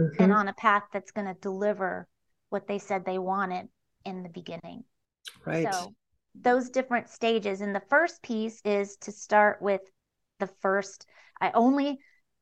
mm-hmm. 0.00 0.22
and 0.22 0.32
on 0.32 0.46
a 0.46 0.54
path 0.54 0.84
that's 0.92 1.10
going 1.10 1.26
to 1.26 1.34
deliver 1.40 2.06
what 2.50 2.68
they 2.68 2.78
said 2.78 3.04
they 3.04 3.18
wanted 3.18 3.66
in 4.04 4.22
the 4.22 4.28
beginning. 4.28 4.84
Right. 5.44 5.66
So 5.72 5.92
those 6.36 6.70
different 6.70 7.08
stages. 7.08 7.60
And 7.60 7.74
the 7.74 7.82
first 7.90 8.22
piece 8.22 8.60
is 8.64 8.96
to 8.98 9.10
start 9.10 9.60
with 9.60 9.80
the 10.38 10.46
first 10.46 11.06
i 11.40 11.50
only 11.52 11.98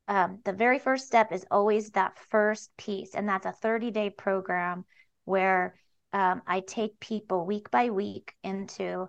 um, 0.09 0.39
the 0.45 0.53
very 0.53 0.79
first 0.79 1.05
step 1.05 1.33
is 1.33 1.45
always 1.51 1.91
that 1.91 2.17
first 2.29 2.71
piece 2.77 3.13
and 3.13 3.27
that's 3.27 3.45
a 3.45 3.51
30 3.51 3.91
day 3.91 4.09
program 4.09 4.85
where 5.25 5.75
um, 6.13 6.41
i 6.47 6.61
take 6.61 6.99
people 6.99 7.45
week 7.45 7.69
by 7.71 7.89
week 7.89 8.33
into 8.43 9.07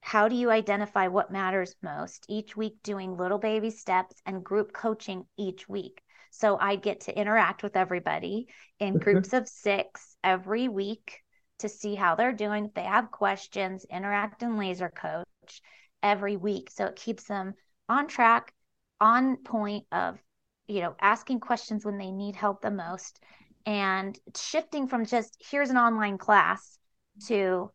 how 0.00 0.28
do 0.28 0.36
you 0.36 0.50
identify 0.50 1.08
what 1.08 1.30
matters 1.30 1.74
most 1.82 2.24
each 2.28 2.56
week 2.56 2.76
doing 2.82 3.16
little 3.16 3.38
baby 3.38 3.70
steps 3.70 4.14
and 4.24 4.44
group 4.44 4.72
coaching 4.72 5.24
each 5.36 5.68
week. 5.68 6.00
So 6.30 6.56
i 6.58 6.76
get 6.76 7.00
to 7.02 7.18
interact 7.18 7.62
with 7.62 7.76
everybody 7.76 8.46
in 8.78 8.94
mm-hmm. 8.94 9.02
groups 9.02 9.32
of 9.32 9.48
six 9.48 10.16
every 10.22 10.68
week 10.68 11.20
to 11.58 11.68
see 11.68 11.94
how 11.94 12.14
they're 12.14 12.32
doing. 12.32 12.66
If 12.66 12.74
they 12.74 12.84
have 12.84 13.10
questions 13.10 13.84
interact 13.90 14.42
and 14.42 14.58
laser 14.58 14.88
coach 14.88 15.60
every 16.02 16.36
week. 16.36 16.70
So 16.70 16.86
it 16.86 16.96
keeps 16.96 17.24
them 17.24 17.54
on 17.88 18.08
track, 18.08 18.52
on 19.00 19.36
point 19.38 19.84
of, 19.92 20.18
you 20.66 20.80
know, 20.80 20.94
asking 21.00 21.40
questions 21.40 21.84
when 21.84 21.98
they 21.98 22.10
need 22.10 22.36
help 22.36 22.60
the 22.60 22.70
most 22.70 23.20
and 23.66 24.18
shifting 24.36 24.88
from 24.88 25.04
just 25.04 25.36
here's 25.50 25.70
an 25.70 25.76
online 25.76 26.16
class 26.16 26.78
to 27.26 27.70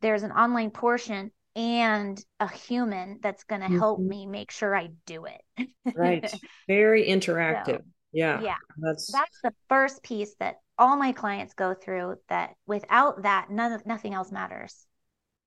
there's 0.00 0.22
an 0.22 0.32
online 0.32 0.70
portion 0.70 1.30
and 1.56 2.22
a 2.38 2.48
human 2.48 3.18
that's 3.22 3.44
going 3.44 3.62
to 3.62 3.66
mm-hmm. 3.66 3.78
help 3.78 3.98
me 3.98 4.26
make 4.26 4.50
sure 4.50 4.76
I 4.76 4.90
do 5.06 5.26
it. 5.26 5.68
right. 5.96 6.32
Very 6.68 7.08
interactive. 7.08 7.78
So, 7.78 7.84
yeah. 8.12 8.40
Yeah. 8.40 8.54
That's 8.78 9.10
that's 9.10 9.40
the 9.42 9.52
first 9.68 10.02
piece 10.02 10.34
that 10.38 10.56
all 10.78 10.96
my 10.96 11.12
clients 11.12 11.54
go 11.54 11.74
through 11.74 12.16
that 12.28 12.50
without 12.66 13.22
that 13.22 13.50
none 13.50 13.80
nothing 13.86 14.14
else 14.14 14.30
matters. 14.30 14.86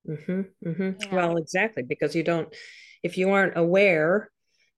Mm-hmm, 0.10 0.42
mm-hmm. 0.68 0.82
You 0.82 0.92
know? 1.12 1.16
Well, 1.16 1.38
exactly, 1.38 1.84
because 1.84 2.16
you 2.16 2.24
don't 2.24 2.54
if 3.04 3.18
you 3.18 3.32
aren't 3.32 3.58
aware 3.58 4.30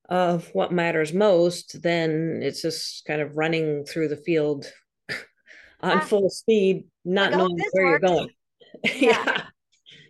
of 0.09 0.49
what 0.53 0.71
matters 0.71 1.13
most, 1.13 1.81
then 1.81 2.39
it's 2.43 2.61
just 2.61 3.05
kind 3.05 3.21
of 3.21 3.37
running 3.37 3.85
through 3.85 4.09
the 4.09 4.17
field 4.17 4.65
on 5.81 6.01
full 6.01 6.29
speed, 6.29 6.85
not 7.05 7.31
knowing 7.31 7.57
where 7.71 7.85
works. 7.85 8.01
you're 8.01 8.15
going. 8.15 8.29
Yeah. 8.83 9.23
yeah. 9.25 9.43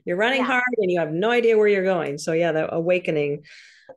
You're 0.05 0.18
running 0.18 0.39
yeah. 0.39 0.47
hard 0.47 0.64
and 0.78 0.91
you 0.91 0.99
have 0.99 1.11
no 1.11 1.30
idea 1.30 1.57
where 1.57 1.68
you're 1.68 1.84
going. 1.84 2.18
So 2.18 2.34
yeah, 2.34 2.51
the 2.51 2.74
awakening 2.74 3.43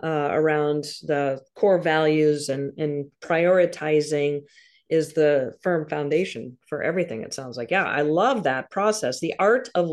uh, 0.02 0.28
around 0.32 0.84
the 1.02 1.40
core 1.54 1.78
values 1.78 2.48
and, 2.48 2.78
and 2.78 3.10
prioritizing 3.20 4.42
is 4.88 5.14
the 5.14 5.54
firm 5.62 5.88
foundation 5.88 6.56
for 6.68 6.82
everything 6.82 7.22
it 7.22 7.34
sounds 7.34 7.56
like 7.56 7.72
yeah 7.72 7.84
i 7.84 8.02
love 8.02 8.44
that 8.44 8.70
process 8.70 9.18
the 9.18 9.34
art 9.38 9.68
of 9.74 9.90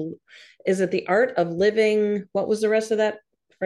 is 0.67 0.81
it 0.81 0.91
the 0.91 1.07
art 1.07 1.33
of 1.37 1.49
living 1.49 2.25
what 2.31 2.47
was 2.47 2.61
the 2.61 2.69
rest 2.69 2.91
of 2.91 2.99
that 2.99 3.17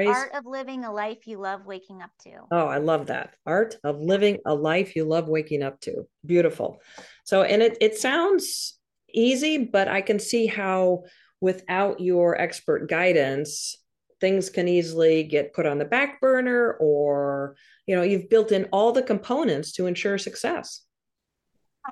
Art 0.05 0.33
of 0.33 0.45
living 0.45 0.85
a 0.85 0.91
life 0.91 1.25
you 1.25 1.39
love 1.39 1.65
waking 1.65 2.01
up 2.01 2.11
to. 2.23 2.41
Oh, 2.51 2.67
I 2.67 2.77
love 2.77 3.07
that. 3.07 3.35
Art 3.45 3.77
of 3.83 3.99
living 3.99 4.37
a 4.45 4.53
life 4.53 4.95
you 4.95 5.05
love 5.05 5.27
waking 5.27 5.63
up 5.63 5.79
to. 5.81 6.07
Beautiful. 6.25 6.81
So, 7.23 7.43
and 7.43 7.61
it, 7.61 7.77
it 7.81 7.97
sounds 7.97 8.77
easy, 9.11 9.57
but 9.57 9.87
I 9.87 10.01
can 10.01 10.19
see 10.19 10.45
how 10.45 11.03
without 11.41 11.99
your 11.99 12.39
expert 12.39 12.89
guidance, 12.89 13.75
things 14.19 14.49
can 14.49 14.67
easily 14.67 15.23
get 15.23 15.53
put 15.53 15.65
on 15.65 15.77
the 15.77 15.85
back 15.85 16.19
burner 16.21 16.73
or, 16.79 17.55
you 17.85 17.95
know, 17.95 18.03
you've 18.03 18.29
built 18.29 18.51
in 18.51 18.65
all 18.65 18.91
the 18.91 19.03
components 19.03 19.71
to 19.73 19.85
ensure 19.85 20.17
success. 20.17 20.81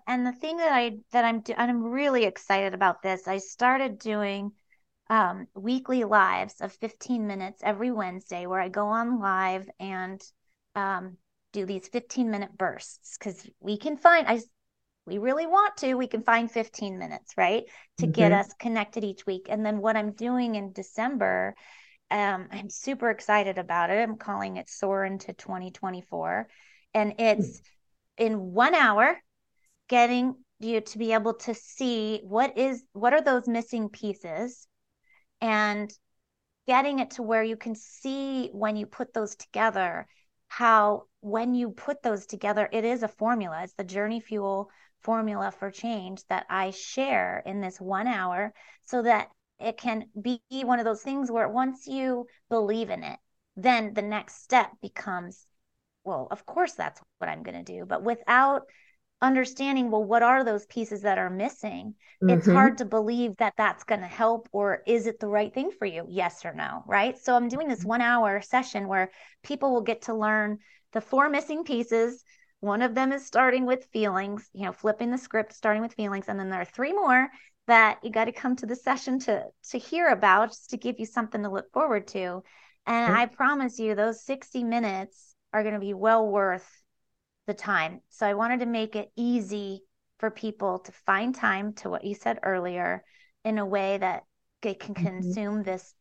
And 0.08 0.26
the 0.26 0.34
thing 0.34 0.58
that 0.58 0.74
I 0.74 0.97
that 1.14 1.24
I'm 1.24 1.41
I'm 1.58 1.82
really 1.82 2.26
excited 2.26 2.74
about 2.74 3.01
this. 3.01 3.28
I 3.28 3.38
started 3.38 3.97
doing 3.97 4.51
um, 5.10 5.47
weekly 5.53 6.03
lives 6.03 6.56
of 6.62 6.74
15 6.74 7.28
minutes 7.28 7.62
every 7.64 7.91
Wednesday 7.91 8.47
where 8.47 8.60
I 8.60 8.70
go 8.70 8.88
on 8.88 9.20
live 9.20 9.70
and 9.80 10.22
um, 10.76 11.18
do 11.53 11.66
these 11.66 11.88
15 11.88 12.32
minute 12.32 12.58
bursts 12.58 13.18
because 13.18 13.47
we 13.60 13.78
can 13.78 13.97
find, 13.97 14.28
I, 14.28 14.41
we 15.06 15.20
really 15.20 15.45
want 15.45 15.78
to, 15.78 15.93
we 15.93 16.08
can 16.08 16.24
find 16.24 16.49
15 16.49 16.97
minutes, 16.97 17.34
right? 17.38 17.64
To 17.99 18.06
mm-hmm. 18.06 18.12
get 18.12 18.32
us 18.32 18.51
connected 18.60 19.03
each 19.03 19.26
week. 19.26 19.47
And 19.49 19.66
then 19.66 19.78
what 19.78 19.95
I'm 19.95 20.14
doing 20.14 20.56
in 20.56 20.74
December, 20.74 21.56
um, 22.10 22.47
I'm 22.51 22.70
super 22.70 23.12
excited 23.12 23.60
about 23.60 23.91
it. 23.91 24.01
I'm 24.01 24.18
calling 24.18 24.58
it 24.58 24.70
Soar 24.70 25.06
into 25.06 25.34
2024. 25.34 26.47
And 26.95 27.14
it's 27.20 27.60
mm-hmm. 27.60 28.26
in 28.26 28.53
one 28.53 28.74
hour, 28.74 29.20
getting 29.88 30.36
you 30.60 30.82
to 30.82 30.97
be 30.97 31.14
able 31.14 31.36
to 31.36 31.53
see 31.53 32.22
what 32.24 32.58
is 32.58 32.84
what 32.93 33.14
are 33.14 33.22
those 33.22 33.47
missing 33.47 33.89
pieces 33.89 34.68
and 35.46 35.93
getting 36.66 36.98
it 37.00 37.12
to 37.12 37.22
where 37.22 37.43
you 37.43 37.56
can 37.56 37.76
see 37.76 38.50
when 38.52 38.76
you 38.76 38.88
put 38.88 39.14
those 39.14 39.36
together 39.36 40.08
how 40.48 41.04
when 41.22 41.54
you 41.54 41.70
put 41.70 42.02
those 42.02 42.26
together 42.26 42.68
it 42.72 42.84
is 42.84 43.04
a 43.04 43.08
formula. 43.08 43.62
It's 43.64 43.74
the 43.74 43.84
journey 43.84 44.20
fuel 44.20 44.70
formula 45.02 45.52
for 45.52 45.70
change 45.70 46.24
that 46.30 46.48
i 46.50 46.72
share 46.72 47.43
in 47.46 47.62
this 47.62 47.80
one 47.80 48.08
hour 48.08 48.54
so 48.86 49.04
that 49.04 49.30
it 49.60 49.78
can 49.78 50.06
be 50.20 50.41
one 50.50 50.80
of 50.80 50.86
those 50.86 51.04
things 51.04 51.32
where 51.32 51.48
once 51.48 51.86
you 51.86 52.26
believe 52.50 52.89
in 52.89 53.04
it 53.04 53.20
then 53.56 53.93
the 53.93 54.02
next 54.02 54.41
step 54.43 54.72
becomes 54.82 55.46
well 56.04 56.28
of 56.32 56.46
course 56.46 56.74
that's 56.74 57.00
what 57.20 57.30
i'm 57.30 57.43
going 57.43 57.64
to 57.64 57.72
do. 57.74 57.86
But 57.86 58.04
without 58.04 58.64
understanding 59.22 59.89
well 59.89 60.03
what 60.03 60.24
are 60.24 60.43
those 60.43 60.66
pieces 60.66 61.01
that 61.01 61.18
are 61.18 61.30
missing? 61.30 61.95
Mm-hmm. 62.24 62.30
it's 62.30 62.47
hard 62.47 62.78
to 62.78 62.86
believe 62.86 63.38
that 63.38 63.53
that's 63.57 63.84
going 63.84 64.01
to 64.01 64.07
help 64.07 64.47
or 64.51 64.84
is 64.86 65.07
it 65.07 65.20
the 65.20 65.28
right 65.28 65.53
thing 65.53 65.72
for 65.72 65.86
you? 65.86 66.05
Yes 66.09 66.45
or 66.45 66.53
no 66.53 66.84
right? 66.88 67.18
So 67.18 67.36
i'm 67.36 67.47
doing 67.47 67.68
this 67.68 67.84
one 67.84 68.01
hour 68.01 68.41
session 68.41 68.88
where 68.88 69.11
people 69.43 69.74
will 69.74 69.82
get 69.82 70.03
to 70.03 70.13
learn 70.13 70.59
the 70.93 71.01
four 71.01 71.30
missing 71.30 71.63
pieces. 71.63 72.24
One 72.59 72.82
of 72.82 72.95
them 72.95 73.11
is 73.11 73.26
starting 73.26 73.66
with 73.66 73.88
feelings 73.91 74.49
you 74.53 74.66
know 74.66 74.72
flipping 74.72 75.11
the 75.11 75.18
script 75.18 75.53
starting 75.53 75.82
with 75.82 75.93
feelings 75.93 76.26
and 76.28 76.39
then 76.39 76.49
there 76.49 76.61
are 76.61 76.66
three 76.66 76.93
more 76.93 77.30
that 77.68 77.99
you 78.03 78.11
got 78.11 78.26
to 78.26 78.32
come 78.32 78.55
to 78.57 78.66
the 78.66 78.76
session 78.76 79.20
to 79.20 79.43
to 79.72 79.78
hear 79.78 80.07
about 80.09 80.49
just 80.49 80.70
to 80.70 80.78
give 80.78 80.99
you 80.99 81.05
something 81.05 81.43
to 81.43 81.49
look 81.49 81.72
forward 81.72 82.07
to. 82.07 82.43
And 82.86 83.11
mm-hmm. 83.11 83.22
i 83.22 83.26
promise 83.26 83.80
you 83.80 83.95
those 83.95 84.24
60 84.24 84.63
minutes 84.63 85.36
are 85.53 85.63
going 85.63 85.74
to 85.74 85.80
be 85.80 85.93
well 85.93 86.28
worth 86.28 86.70
the 87.48 87.54
time. 87.54 88.02
So 88.10 88.26
I 88.26 88.34
wanted 88.34 88.62
to 88.62 88.66
make 88.66 88.96
it 88.96 89.12
easy 89.16 89.82
for 90.20 90.32
people 90.32 90.80
to 90.80 90.91
find 90.91 91.36
time 91.36 91.74
to 91.74 91.89
what 91.89 92.04
you 92.04 92.16
said 92.16 92.39
earlier 92.43 93.04
in 93.43 93.58
a 93.58 93.66
way 93.66 93.98
that 93.98 94.24
they 94.62 94.74
can 94.74 94.96
mm-hmm. 94.96 95.06
consume 95.06 95.64
this 95.64 95.93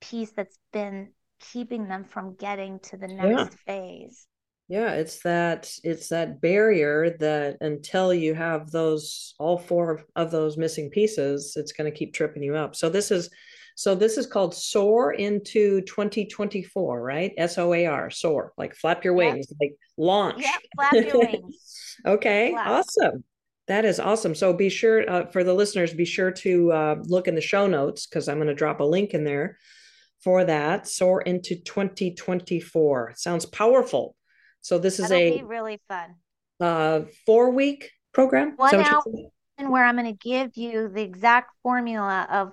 piece 0.00 0.32
that's 0.32 0.58
been 0.72 1.10
keeping 1.52 1.88
them 1.88 2.04
from 2.04 2.34
getting 2.36 2.78
to 2.80 2.96
the 2.96 3.08
next 3.08 3.56
yeah. 3.66 3.74
phase. 3.74 4.26
Yeah, 4.68 4.92
it's 4.92 5.20
that 5.22 5.70
it's 5.84 6.08
that 6.08 6.40
barrier 6.40 7.16
that 7.18 7.58
until 7.60 8.14
you 8.14 8.32
have 8.34 8.70
those 8.70 9.34
all 9.38 9.58
four 9.58 10.02
of 10.16 10.30
those 10.30 10.56
missing 10.56 10.88
pieces, 10.88 11.54
it's 11.56 11.72
going 11.72 11.90
to 11.90 11.96
keep 11.96 12.14
tripping 12.14 12.42
you 12.42 12.54
up. 12.56 12.74
So 12.74 12.88
this 12.88 13.10
is 13.10 13.28
so 13.74 13.94
this 13.94 14.18
is 14.18 14.26
called 14.26 14.54
Soar 14.54 15.12
into 15.12 15.80
2024, 15.82 17.02
right? 17.02 17.32
S 17.36 17.58
O 17.58 17.72
A 17.72 17.86
R, 17.86 18.10
soar, 18.10 18.52
like 18.56 18.74
flap 18.74 19.04
your 19.04 19.14
wings, 19.14 19.46
yep. 19.50 19.56
like 19.60 19.76
launch. 19.96 20.42
Yeah, 20.42 20.56
flap 20.76 20.92
your 20.92 21.18
wings. 21.30 21.96
okay, 22.06 22.50
flap. 22.50 22.66
awesome. 22.66 23.24
That 23.68 23.84
is 23.84 24.00
awesome. 24.00 24.34
So 24.34 24.52
be 24.52 24.68
sure 24.68 25.08
uh, 25.08 25.26
for 25.26 25.44
the 25.44 25.54
listeners, 25.54 25.94
be 25.94 26.04
sure 26.04 26.30
to 26.30 26.72
uh, 26.72 26.96
look 27.04 27.28
in 27.28 27.34
the 27.34 27.40
show 27.40 27.66
notes 27.66 28.06
because 28.06 28.28
I'm 28.28 28.36
going 28.36 28.48
to 28.48 28.54
drop 28.54 28.80
a 28.80 28.84
link 28.84 29.14
in 29.14 29.24
there 29.24 29.56
for 30.22 30.44
that. 30.44 30.88
Soar 30.88 31.22
into 31.22 31.56
2024. 31.56 33.14
Sounds 33.16 33.46
powerful. 33.46 34.16
So 34.60 34.78
this 34.78 34.98
is 34.98 35.08
That'll 35.08 35.40
a 35.40 35.44
really 35.44 35.80
fun. 35.88 36.16
Uh, 36.60 37.02
four 37.24 37.50
week 37.50 37.90
program. 38.12 38.54
One 38.56 38.74
out 38.74 39.04
where 39.58 39.84
I'm 39.84 39.96
going 39.96 40.06
to 40.06 40.18
give 40.18 40.56
you 40.56 40.88
the 40.88 41.02
exact 41.02 41.52
formula 41.62 42.26
of 42.30 42.52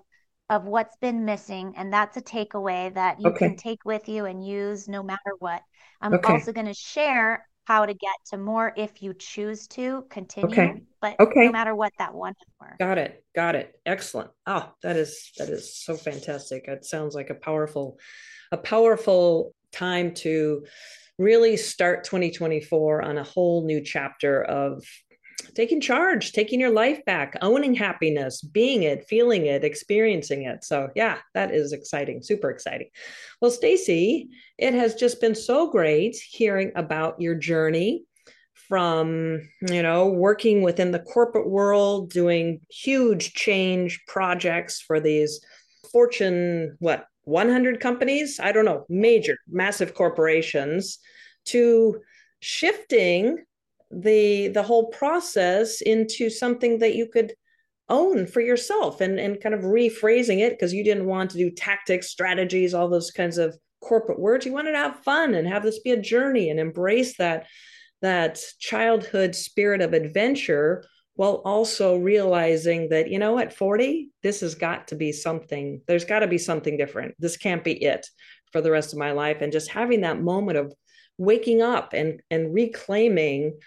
of 0.50 0.66
what's 0.66 0.96
been 0.98 1.26
missing 1.26 1.74
and 1.78 1.94
that's 1.94 2.18
a 2.18 2.22
takeaway 2.22 2.94
that 2.94 3.20
you 3.20 3.30
okay. 3.30 3.50
can 3.50 3.56
take 3.56 3.84
with 3.86 4.10
you 4.10 4.26
and 4.26 4.46
use 4.46 4.88
no 4.88 5.04
matter 5.04 5.34
what 5.40 5.62
i'm 6.02 6.14
okay. 6.14 6.34
also 6.34 6.52
going 6.52 6.66
to 6.66 6.74
share 6.74 7.46
how 7.66 7.86
to 7.86 7.94
get 7.94 8.16
to 8.26 8.38
more 8.38 8.74
if 8.76 9.04
you 9.04 9.14
choose 9.14 9.68
to 9.68 10.04
continue 10.10 10.50
okay. 10.50 10.82
but 11.02 11.20
okay. 11.20 11.46
no 11.46 11.52
matter 11.52 11.76
what 11.76 11.94
that 12.00 12.14
one 12.14 12.34
more. 12.60 12.76
got 12.80 12.98
it 12.98 13.24
got 13.36 13.56
it 13.56 13.80
excellent 13.86 14.32
oh 14.48 14.72
that 14.82 14.96
is 14.96 15.32
that 15.38 15.50
is 15.50 15.76
so 15.78 15.96
fantastic 15.96 16.68
it 16.68 16.84
sounds 16.84 17.14
like 17.14 17.30
a 17.30 17.36
powerful 17.36 17.98
a 18.52 18.58
powerful 18.58 19.54
time 19.72 20.14
to 20.14 20.66
really 21.20 21.58
start 21.58 22.06
2024 22.06 23.04
on 23.04 23.18
a 23.18 23.24
whole 23.24 23.66
new 23.66 23.84
chapter 23.84 24.42
of 24.42 24.84
taking 25.54 25.82
charge, 25.82 26.32
taking 26.32 26.60
your 26.60 26.72
life 26.72 27.04
back, 27.06 27.36
owning 27.42 27.74
happiness, 27.74 28.42
being 28.42 28.84
it, 28.84 29.08
feeling 29.08 29.46
it, 29.46 29.64
experiencing 29.64 30.44
it. 30.44 30.64
So, 30.64 30.90
yeah, 30.96 31.18
that 31.34 31.54
is 31.54 31.74
exciting, 31.74 32.22
super 32.22 32.50
exciting. 32.50 32.90
Well, 33.42 33.52
Stacy, 33.52 34.30
it 34.58 34.74
has 34.74 34.96
just 34.96 35.22
been 35.22 35.36
so 35.36 35.70
great 35.70 36.16
hearing 36.16 36.72
about 36.76 37.20
your 37.22 37.36
journey 37.36 38.06
from, 38.68 39.42
you 39.68 39.82
know, 39.82 40.10
working 40.10 40.62
within 40.62 40.92
the 40.92 41.00
corporate 41.00 41.50
world, 41.50 42.12
doing 42.12 42.62
huge 42.70 43.34
change 43.34 44.04
projects 44.08 44.80
for 44.80 45.00
these 45.00 45.42
Fortune 45.92 46.78
what 46.80 47.06
100 47.24 47.80
companies, 47.80 48.40
I 48.40 48.52
don't 48.52 48.66
know, 48.66 48.86
major, 48.90 49.38
massive 49.48 49.94
corporations 49.94 51.00
to 51.46 52.00
shifting 52.40 53.44
the 53.92 54.50
the 54.50 54.64
whole 54.64 54.88
process 54.88 55.82
into 55.82 56.30
something 56.30 56.80
that 56.80 56.96
you 56.96 57.08
could 57.08 57.34
own 57.90 58.28
for 58.28 58.42
yourself 58.42 59.02
and 59.02 59.20
and 59.20 59.42
kind 59.42 59.56
of 59.56 59.62
rephrasing 59.62 60.40
it 60.40 60.52
because 60.52 60.74
you 60.74 60.84
didn't 60.84 61.06
want 61.06 61.32
to 61.32 61.38
do 61.38 61.50
tactics 61.50 62.10
strategies 62.10 62.74
all 62.74 62.88
those 62.88 63.12
kinds 63.12 63.38
of 63.38 63.58
corporate 63.82 64.20
words. 64.20 64.46
You 64.46 64.54
wanted 64.54 64.74
to 64.74 64.78
have 64.78 65.04
fun 65.04 65.34
and 65.34 65.48
have 65.48 65.64
this 65.64 65.80
be 65.80 65.92
a 65.92 66.02
journey 66.02 66.50
and 66.50 66.60
embrace 66.60 67.18
that 67.18 67.48
that 68.02 68.40
childhood 68.60 69.36
spirit 69.36 69.82
of 69.82 69.94
adventure 69.94 70.86
while 71.16 71.42
also 71.44 71.98
realizing 71.98 72.90
that 72.90 73.10
you 73.10 73.20
know 73.20 73.40
at 73.40 73.54
40 73.54 74.10
this 74.24 74.40
has 74.42 74.56
got 74.56 74.88
to 74.88 74.96
be 74.96 75.12
something 75.12 75.82
there's 75.88 76.06
got 76.06 76.20
to 76.20 76.28
be 76.28 76.38
something 76.38 76.78
different. 76.78 77.16
This 77.20 77.38
can't 77.38 77.64
be 77.64 77.74
it 77.84 78.08
for 78.52 78.62
the 78.62 78.72
rest 78.72 78.94
of 78.94 79.00
my 79.00 79.12
life. 79.12 79.42
And 79.42 79.52
just 79.52 79.70
having 79.70 80.02
that 80.02 80.22
moment 80.22 80.58
of 80.58 80.74
waking 81.18 81.62
up 81.62 81.94
and 81.94 82.22
and 82.30 82.54
reclaiming 82.54 83.58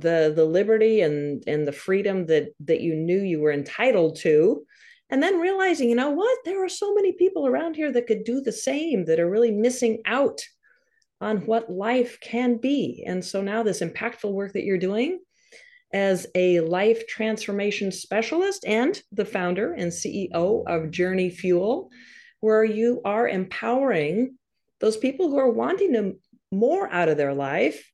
the 0.00 0.32
the 0.34 0.44
liberty 0.44 1.00
and 1.00 1.42
and 1.46 1.66
the 1.66 1.72
freedom 1.72 2.26
that 2.26 2.48
that 2.60 2.80
you 2.80 2.94
knew 2.94 3.20
you 3.20 3.40
were 3.40 3.52
entitled 3.52 4.16
to. 4.20 4.64
And 5.10 5.22
then 5.22 5.40
realizing 5.40 5.88
you 5.88 5.96
know 5.96 6.10
what? 6.10 6.38
There 6.44 6.64
are 6.64 6.68
so 6.68 6.94
many 6.94 7.12
people 7.12 7.46
around 7.46 7.76
here 7.76 7.92
that 7.92 8.06
could 8.06 8.24
do 8.24 8.40
the 8.40 8.52
same 8.52 9.04
that 9.06 9.20
are 9.20 9.30
really 9.30 9.50
missing 9.50 10.02
out 10.04 10.40
on 11.20 11.38
what 11.46 11.70
life 11.70 12.18
can 12.20 12.58
be. 12.58 13.04
And 13.06 13.24
so 13.24 13.42
now 13.42 13.62
this 13.62 13.80
impactful 13.80 14.32
work 14.32 14.52
that 14.52 14.64
you're 14.64 14.78
doing 14.78 15.18
as 15.92 16.26
a 16.34 16.60
life 16.60 17.06
transformation 17.06 17.90
specialist 17.90 18.64
and 18.66 19.00
the 19.10 19.24
founder 19.24 19.72
and 19.72 19.90
CEO 19.90 20.62
of 20.66 20.90
Journey 20.90 21.30
Fuel 21.30 21.90
where 22.40 22.64
you 22.64 23.00
are 23.04 23.28
empowering 23.28 24.36
those 24.80 24.96
people 24.96 25.28
who 25.28 25.38
are 25.38 25.50
wanting 25.50 25.92
to 25.94 26.16
more 26.52 26.88
out 26.92 27.08
of 27.08 27.16
their 27.16 27.34
life 27.34 27.90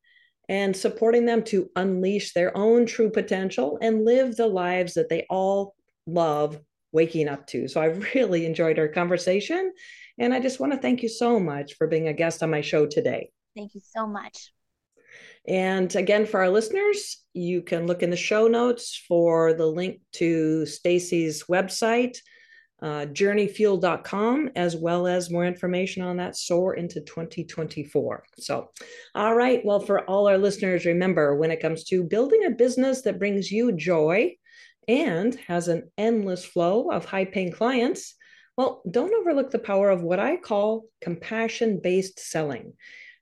and 0.49 0.77
supporting 0.77 1.25
them 1.25 1.43
to 1.45 1.71
unleash 1.77 2.33
their 2.33 2.57
own 2.57 2.87
true 2.87 3.11
potential 3.11 3.79
and 3.81 4.05
live 4.05 4.37
the 4.37 4.47
lives 4.47 4.95
that 4.95 5.09
they 5.09 5.27
all 5.31 5.75
love 6.07 6.61
waking 6.93 7.29
up 7.29 7.47
to. 7.49 7.69
So 7.69 7.81
I've 7.81 8.15
really 8.15 8.47
enjoyed 8.47 8.79
our 8.79 8.89
conversation. 8.89 9.73
And 10.19 10.33
I 10.33 10.41
just 10.41 10.61
want 10.61 10.73
to 10.73 10.79
thank 10.79 11.03
you 11.03 11.09
so 11.09 11.41
much 11.41 11.75
for 11.75 11.87
being 11.87 12.09
a 12.09 12.13
guest 12.13 12.43
on 12.43 12.51
my 12.51 12.61
show 12.61 12.87
today. 12.87 13.31
Thank 13.57 13.75
you 13.75 13.81
so 13.83 14.07
much. 14.07 14.53
And 15.47 15.95
again, 15.95 16.25
for 16.25 16.41
our 16.41 16.49
listeners, 16.49 17.23
you 17.35 17.63
can 17.63 17.87
look 17.87 18.03
in 18.03 18.11
the 18.11 18.17
show 18.17 18.47
notes 18.47 19.03
for 19.09 19.53
the 19.53 19.67
link 19.67 20.01
to 20.13 20.65
Stacy's 20.67 21.45
website 21.45 22.19
uh, 22.85 23.07
journeyfuel.com, 23.07 24.51
as 24.57 24.77
well 24.77 25.07
as 25.07 25.31
more 25.31 25.47
information 25.47 26.03
on 26.03 26.19
that 26.19 26.37
soar 26.37 26.75
into 26.75 27.01
2024. 27.01 28.25
So, 28.37 28.69
all 29.15 29.35
right. 29.35 29.65
Well, 29.65 29.81
for 29.81 30.05
all 30.05 30.29
our 30.29 30.37
listeners, 30.37 30.85
remember 30.85 31.35
when 31.35 31.51
it 31.51 31.63
comes 31.63 31.85
to 31.85 32.05
building 32.05 32.45
a 32.45 32.51
business 32.51 33.01
that 33.03 33.19
brings 33.19 33.51
you 33.51 33.73
joy 33.73 34.37
and 34.87 35.35
has 35.47 35.69
an 35.69 35.91
endless 35.97 36.45
flow 36.45 36.91
of 36.91 37.07
high 37.07 37.25
paying 37.25 37.53
clients, 37.53 38.17
well, 38.59 38.83
don't 38.91 39.15
overlook 39.15 39.51
the 39.51 39.59
power 39.59 39.89
of 39.89 40.03
what 40.03 40.21
I 40.21 40.37
call 40.37 40.85
compassion 41.01 41.81
based 41.83 42.21
selling, 42.21 42.75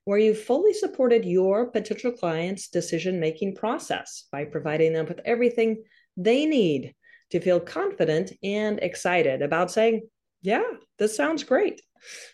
where 0.03 0.19
you've 0.19 0.43
fully 0.43 0.73
supported 0.73 1.23
your 1.23 1.67
potential 1.67 2.11
client's 2.11 2.67
decision 2.67 3.21
making 3.21 3.55
process 3.55 4.27
by 4.29 4.43
providing 4.43 4.91
them 4.91 5.05
with 5.05 5.21
everything 5.23 5.85
they 6.17 6.45
need 6.45 6.93
to 7.33 7.41
feel 7.41 7.59
confident 7.59 8.31
and 8.43 8.79
excited 8.79 9.41
about 9.41 9.71
saying, 9.71 10.07
Yeah, 10.43 10.63
this 10.99 11.17
sounds 11.17 11.43
great. 11.43 11.81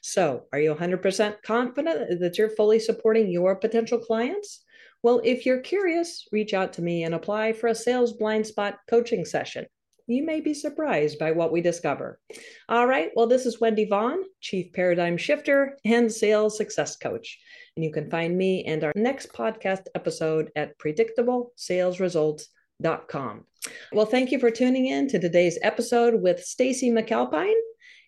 So, 0.01 0.43
are 0.51 0.59
you 0.59 0.75
100% 0.75 1.41
confident 1.41 2.19
that 2.19 2.37
you're 2.37 2.49
fully 2.49 2.79
supporting 2.79 3.31
your 3.31 3.55
potential 3.55 3.99
clients? 3.99 4.65
Well, 5.01 5.21
if 5.23 5.45
you're 5.45 5.61
curious, 5.61 6.27
reach 6.33 6.53
out 6.53 6.73
to 6.73 6.81
me 6.81 7.05
and 7.05 7.15
apply 7.15 7.53
for 7.53 7.67
a 7.67 7.75
sales 7.75 8.11
blind 8.11 8.45
spot 8.45 8.79
coaching 8.89 9.23
session. 9.23 9.67
You 10.05 10.25
may 10.25 10.41
be 10.41 10.53
surprised 10.53 11.17
by 11.17 11.31
what 11.31 11.53
we 11.53 11.61
discover. 11.61 12.19
All 12.67 12.85
right, 12.85 13.11
well, 13.15 13.27
this 13.27 13.45
is 13.45 13.61
Wendy 13.61 13.85
Vaughn, 13.85 14.23
Chief 14.41 14.73
Paradigm 14.73 15.15
Shifter 15.15 15.77
and 15.85 16.11
Sales 16.11 16.57
Success 16.57 16.97
Coach. 16.97 17.39
And 17.77 17.85
you 17.85 17.93
can 17.93 18.09
find 18.09 18.37
me 18.37 18.65
and 18.65 18.83
our 18.83 18.91
next 18.97 19.31
podcast 19.31 19.83
episode 19.95 20.51
at 20.57 20.77
predictablesalesresults.com. 20.77 23.45
Well, 23.91 24.05
thank 24.05 24.31
you 24.31 24.39
for 24.39 24.51
tuning 24.51 24.85
in 24.85 25.07
to 25.09 25.19
today's 25.19 25.57
episode 25.61 26.21
with 26.21 26.43
Stacy 26.43 26.91
McAlpine. 26.91 27.59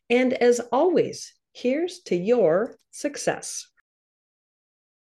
And 0.09 0.33
as 0.33 0.59
always, 0.71 1.33
here's 1.53 1.99
to 2.01 2.15
your 2.15 2.75
success. 2.91 3.70